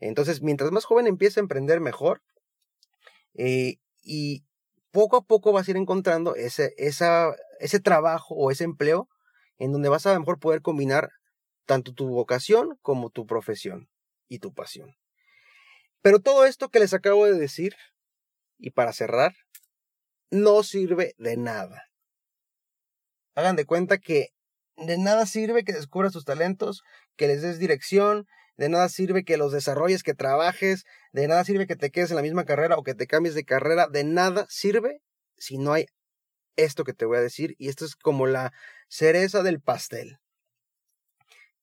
Entonces, 0.00 0.42
mientras 0.42 0.70
más 0.72 0.84
joven 0.84 1.06
empieza 1.06 1.40
a 1.40 1.42
emprender, 1.42 1.80
mejor. 1.80 2.20
Eh, 3.34 3.76
y 4.02 4.44
poco 4.90 5.16
a 5.16 5.22
poco 5.22 5.52
vas 5.52 5.66
a 5.66 5.70
ir 5.70 5.76
encontrando 5.76 6.34
ese, 6.36 6.74
ese 6.76 7.80
trabajo 7.80 8.34
o 8.34 8.50
ese 8.50 8.64
empleo 8.64 9.08
en 9.58 9.72
donde 9.72 9.88
vas 9.88 10.06
a, 10.06 10.10
a 10.10 10.14
lo 10.14 10.20
mejor 10.20 10.38
poder 10.38 10.60
combinar 10.62 11.10
tanto 11.66 11.92
tu 11.92 12.08
vocación 12.08 12.78
como 12.82 13.10
tu 13.10 13.26
profesión 13.26 13.88
y 14.28 14.38
tu 14.38 14.52
pasión. 14.52 14.96
Pero 16.02 16.20
todo 16.20 16.44
esto 16.44 16.68
que 16.68 16.80
les 16.80 16.92
acabo 16.92 17.24
de 17.24 17.34
decir, 17.34 17.74
y 18.58 18.70
para 18.70 18.92
cerrar, 18.92 19.34
no 20.30 20.62
sirve 20.62 21.14
de 21.18 21.36
nada. 21.36 21.90
Hagan 23.34 23.56
de 23.56 23.64
cuenta 23.64 23.98
que 23.98 24.30
de 24.76 24.98
nada 24.98 25.26
sirve 25.26 25.64
que 25.64 25.72
descubras 25.72 26.12
tus 26.12 26.24
talentos, 26.24 26.82
que 27.16 27.26
les 27.26 27.42
des 27.42 27.58
dirección, 27.58 28.26
de 28.56 28.68
nada 28.68 28.88
sirve 28.88 29.24
que 29.24 29.36
los 29.36 29.52
desarrolles, 29.52 30.02
que 30.02 30.14
trabajes, 30.14 30.84
de 31.12 31.26
nada 31.26 31.44
sirve 31.44 31.66
que 31.66 31.76
te 31.76 31.90
quedes 31.90 32.10
en 32.10 32.16
la 32.16 32.22
misma 32.22 32.44
carrera 32.44 32.76
o 32.76 32.82
que 32.82 32.94
te 32.94 33.06
cambies 33.06 33.34
de 33.34 33.44
carrera, 33.44 33.88
de 33.88 34.04
nada 34.04 34.46
sirve 34.48 35.00
si 35.36 35.58
no 35.58 35.72
hay 35.72 35.86
esto 36.56 36.84
que 36.84 36.92
te 36.92 37.04
voy 37.04 37.18
a 37.18 37.22
decir 37.22 37.56
y 37.58 37.68
esto 37.68 37.84
es 37.84 37.96
como 37.96 38.26
la 38.26 38.52
cereza 38.88 39.42
del 39.42 39.60
pastel 39.60 40.20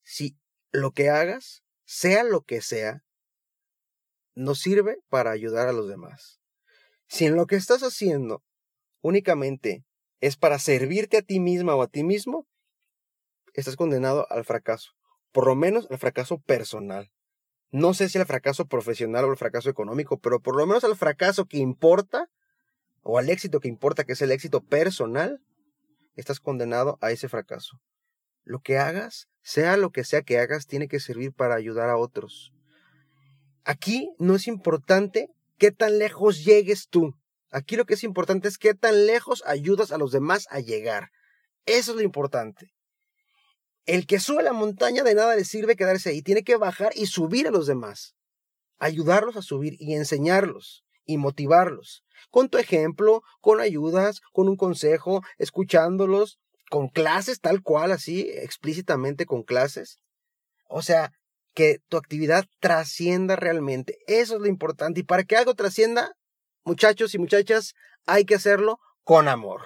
si 0.04 0.38
lo 0.72 0.91
que 0.91 1.10
hagas, 1.10 1.64
sea 1.86 2.24
lo 2.24 2.41
que 2.41 2.62
sea, 2.62 3.04
no 4.36 4.56
sirve 4.56 4.97
para 5.10 5.32
ayudar 5.32 5.68
a 5.68 5.74
los 5.74 5.88
demás. 5.88 6.39
Si 7.08 7.26
en 7.26 7.36
lo 7.36 7.47
que 7.47 7.56
estás 7.56 7.84
haciendo 7.84 8.43
únicamente 9.02 9.84
es 10.20 10.38
para 10.38 10.60
servirte 10.60 11.18
a 11.18 11.22
ti 11.22 11.39
misma 11.39 11.76
o 11.76 11.82
a 11.82 11.88
ti 11.88 12.04
mismo, 12.04 12.47
estás 13.54 13.76
condenado 13.76 14.28
al 14.30 14.45
fracaso. 14.45 14.91
Por 15.32 15.47
lo 15.47 15.56
menos 15.56 15.88
al 15.89 15.97
fracaso 15.97 16.39
personal. 16.39 17.12
No 17.72 17.93
sé 17.93 18.10
si 18.10 18.18
al 18.18 18.26
fracaso 18.26 18.66
profesional 18.66 19.26
o 19.26 19.32
al 19.32 19.38
fracaso 19.38 19.70
económico, 19.70 20.20
pero 20.20 20.41
por 20.41 20.56
lo 20.56 20.66
menos 20.66 20.84
al 20.84 20.95
fracaso 20.95 21.45
que 21.45 21.58
importa, 21.58 22.30
o 23.02 23.18
al 23.18 23.30
éxito 23.30 23.60
que 23.60 23.68
importa, 23.68 24.04
que 24.04 24.14
es 24.14 24.22
el 24.22 24.32
éxito 24.32 24.62
personal, 24.62 25.41
estás 26.16 26.39
condenado 26.39 26.97
a 27.02 27.12
ese 27.12 27.30
fracaso. 27.30 27.80
Lo 28.44 28.60
que 28.60 28.78
hagas, 28.78 29.28
sea 29.42 29.78
lo 29.78 29.92
que 29.92 30.04
sea 30.04 30.22
que 30.22 30.39
hagas, 30.39 30.68
tiene 30.68 30.88
que 30.88 31.00
servir 31.00 31.34
para 31.34 31.56
ayudar 31.56 31.89
a 31.89 31.98
otros. 31.98 32.52
Aquí 33.64 34.10
no 34.18 34.36
es 34.36 34.48
importante 34.48 35.30
qué 35.58 35.72
tan 35.72 36.00
lejos 36.00 36.44
llegues 36.44 36.88
tú. 36.89 37.14
Aquí 37.52 37.76
lo 37.76 37.86
que 37.86 37.96
es 37.96 38.04
importante 38.04 38.48
es 38.48 38.58
qué 38.58 38.74
tan 38.74 39.06
lejos 39.06 39.44
ayudas 39.46 39.92
a 39.92 39.98
los 39.98 40.12
demás 40.12 40.48
a 40.50 40.60
llegar. 40.60 41.12
Eso 41.66 41.92
es 41.92 41.98
lo 41.98 42.04
importante. 42.04 42.74
El 43.86 44.08
que 44.08 44.20
sube 44.20 44.44
la 44.44 44.54
montaña 44.54 45.04
de 45.04 45.16
nada 45.16 45.36
le 45.36 45.44
sirve 45.44 45.76
quedarse 45.76 46.10
ahí, 46.10 46.22
tiene 46.22 46.44
que 46.44 46.56
bajar 46.56 46.92
y 46.96 47.08
subir 47.08 47.48
a 47.48 47.52
los 47.52 47.68
demás. 47.68 48.16
Ayudarlos 48.80 49.36
a 49.38 49.42
subir 49.42 49.76
y 49.80 49.94
enseñarlos 49.94 50.84
y 51.06 51.18
motivarlos. 51.18 52.04
Con 52.30 52.50
tu 52.50 52.58
ejemplo, 52.58 53.22
con 53.42 53.60
ayudas, 53.60 54.22
con 54.34 54.48
un 54.48 54.56
consejo, 54.56 55.22
escuchándolos, 55.38 56.39
con 56.72 56.88
clases 56.88 57.42
tal 57.42 57.62
cual, 57.62 57.92
así, 57.92 58.30
explícitamente 58.30 59.26
con 59.26 59.44
clases. 59.44 60.00
O 60.70 60.82
sea, 60.82 61.12
que 61.54 61.80
tu 61.90 61.98
actividad 61.98 62.46
trascienda 62.62 63.36
realmente. 63.36 63.98
Eso 64.08 64.36
es 64.36 64.42
lo 64.42 64.48
importante. 64.48 65.02
Y 65.02 65.04
para 65.04 65.26
que 65.26 65.36
algo 65.36 65.54
trascienda, 65.54 66.16
muchachos 66.64 67.14
y 67.14 67.18
muchachas, 67.20 67.74
hay 68.06 68.24
que 68.24 68.36
hacerlo 68.36 68.80
con 69.04 69.28
amor. 69.28 69.64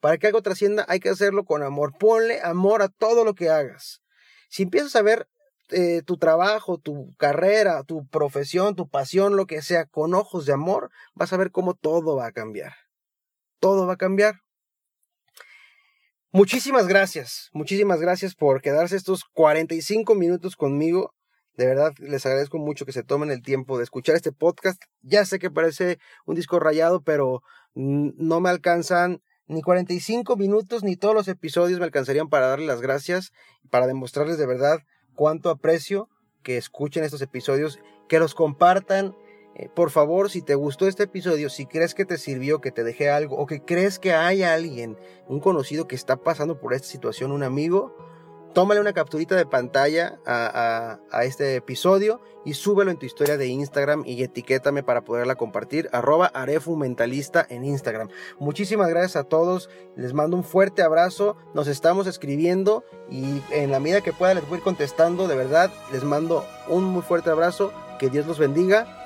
Para 0.00 0.18
que 0.18 0.26
algo 0.26 0.42
trascienda, 0.42 0.84
hay 0.88 1.00
que 1.00 1.08
hacerlo 1.08 1.46
con 1.46 1.62
amor. 1.62 1.94
Ponle 1.98 2.42
amor 2.42 2.82
a 2.82 2.90
todo 2.90 3.24
lo 3.24 3.34
que 3.34 3.48
hagas. 3.48 4.02
Si 4.50 4.64
empiezas 4.64 4.94
a 4.94 5.00
ver 5.00 5.26
eh, 5.70 6.02
tu 6.02 6.18
trabajo, 6.18 6.76
tu 6.76 7.14
carrera, 7.16 7.82
tu 7.82 8.06
profesión, 8.08 8.76
tu 8.76 8.90
pasión, 8.90 9.36
lo 9.36 9.46
que 9.46 9.62
sea, 9.62 9.86
con 9.86 10.12
ojos 10.12 10.44
de 10.44 10.52
amor, 10.52 10.90
vas 11.14 11.32
a 11.32 11.38
ver 11.38 11.50
cómo 11.50 11.72
todo 11.72 12.14
va 12.14 12.26
a 12.26 12.32
cambiar. 12.32 12.74
Todo 13.58 13.86
va 13.86 13.94
a 13.94 13.96
cambiar. 13.96 14.42
Muchísimas 16.36 16.86
gracias, 16.86 17.48
muchísimas 17.54 17.98
gracias 17.98 18.34
por 18.34 18.60
quedarse 18.60 18.94
estos 18.94 19.24
45 19.24 20.14
minutos 20.14 20.54
conmigo. 20.54 21.14
De 21.56 21.64
verdad, 21.64 21.94
les 21.96 22.26
agradezco 22.26 22.58
mucho 22.58 22.84
que 22.84 22.92
se 22.92 23.02
tomen 23.02 23.30
el 23.30 23.40
tiempo 23.40 23.78
de 23.78 23.84
escuchar 23.84 24.16
este 24.16 24.32
podcast. 24.32 24.82
Ya 25.00 25.24
sé 25.24 25.38
que 25.38 25.50
parece 25.50 25.98
un 26.26 26.34
disco 26.34 26.60
rayado, 26.60 27.00
pero 27.00 27.42
no 27.74 28.40
me 28.40 28.50
alcanzan 28.50 29.22
ni 29.46 29.62
45 29.62 30.36
minutos 30.36 30.84
ni 30.84 30.94
todos 30.94 31.14
los 31.14 31.26
episodios 31.28 31.78
me 31.78 31.86
alcanzarían 31.86 32.28
para 32.28 32.48
darles 32.48 32.68
las 32.68 32.82
gracias, 32.82 33.32
para 33.70 33.86
demostrarles 33.86 34.36
de 34.36 34.44
verdad 34.44 34.80
cuánto 35.14 35.48
aprecio 35.48 36.10
que 36.42 36.58
escuchen 36.58 37.02
estos 37.02 37.22
episodios, 37.22 37.78
que 38.10 38.18
los 38.18 38.34
compartan 38.34 39.16
eh, 39.58 39.70
por 39.72 39.90
favor, 39.90 40.30
si 40.30 40.42
te 40.42 40.54
gustó 40.54 40.86
este 40.86 41.04
episodio, 41.04 41.48
si 41.48 41.64
crees 41.64 41.94
que 41.94 42.04
te 42.04 42.18
sirvió, 42.18 42.60
que 42.60 42.72
te 42.72 42.84
dejé 42.84 43.08
algo, 43.08 43.38
o 43.38 43.46
que 43.46 43.62
crees 43.62 43.98
que 43.98 44.12
hay 44.12 44.42
alguien, 44.42 44.98
un 45.28 45.40
conocido 45.40 45.88
que 45.88 45.94
está 45.94 46.16
pasando 46.16 46.60
por 46.60 46.74
esta 46.74 46.88
situación, 46.88 47.32
un 47.32 47.42
amigo, 47.42 47.96
tómale 48.52 48.82
una 48.82 48.92
capturita 48.92 49.34
de 49.34 49.46
pantalla 49.46 50.18
a, 50.26 50.98
este 51.22 51.56
episodio 51.56 52.20
y 52.44 52.52
súbelo 52.52 52.90
en 52.90 52.98
tu 52.98 53.06
historia 53.06 53.38
de 53.38 53.46
Instagram 53.46 54.02
y 54.04 54.22
etiquétame 54.22 54.82
para 54.82 55.04
poderla 55.04 55.36
compartir. 55.36 55.88
Arroba 55.90 56.26
arefumentalista 56.26 57.46
en 57.48 57.64
Instagram. 57.64 58.08
Muchísimas 58.38 58.88
gracias 58.88 59.16
a 59.16 59.24
todos. 59.24 59.70
Les 59.96 60.12
mando 60.12 60.36
un 60.36 60.44
fuerte 60.44 60.82
abrazo. 60.82 61.36
Nos 61.54 61.66
estamos 61.66 62.06
escribiendo 62.06 62.84
y 63.10 63.42
en 63.50 63.70
la 63.70 63.80
medida 63.80 64.02
que 64.02 64.12
pueda 64.12 64.34
les 64.34 64.44
voy 64.44 64.56
a 64.56 64.58
ir 64.58 64.64
contestando. 64.64 65.28
De 65.28 65.36
verdad, 65.36 65.70
les 65.92 66.04
mando 66.04 66.44
un 66.68 66.84
muy 66.84 67.02
fuerte 67.02 67.30
abrazo. 67.30 67.72
Que 67.98 68.10
Dios 68.10 68.26
los 68.26 68.38
bendiga 68.38 69.05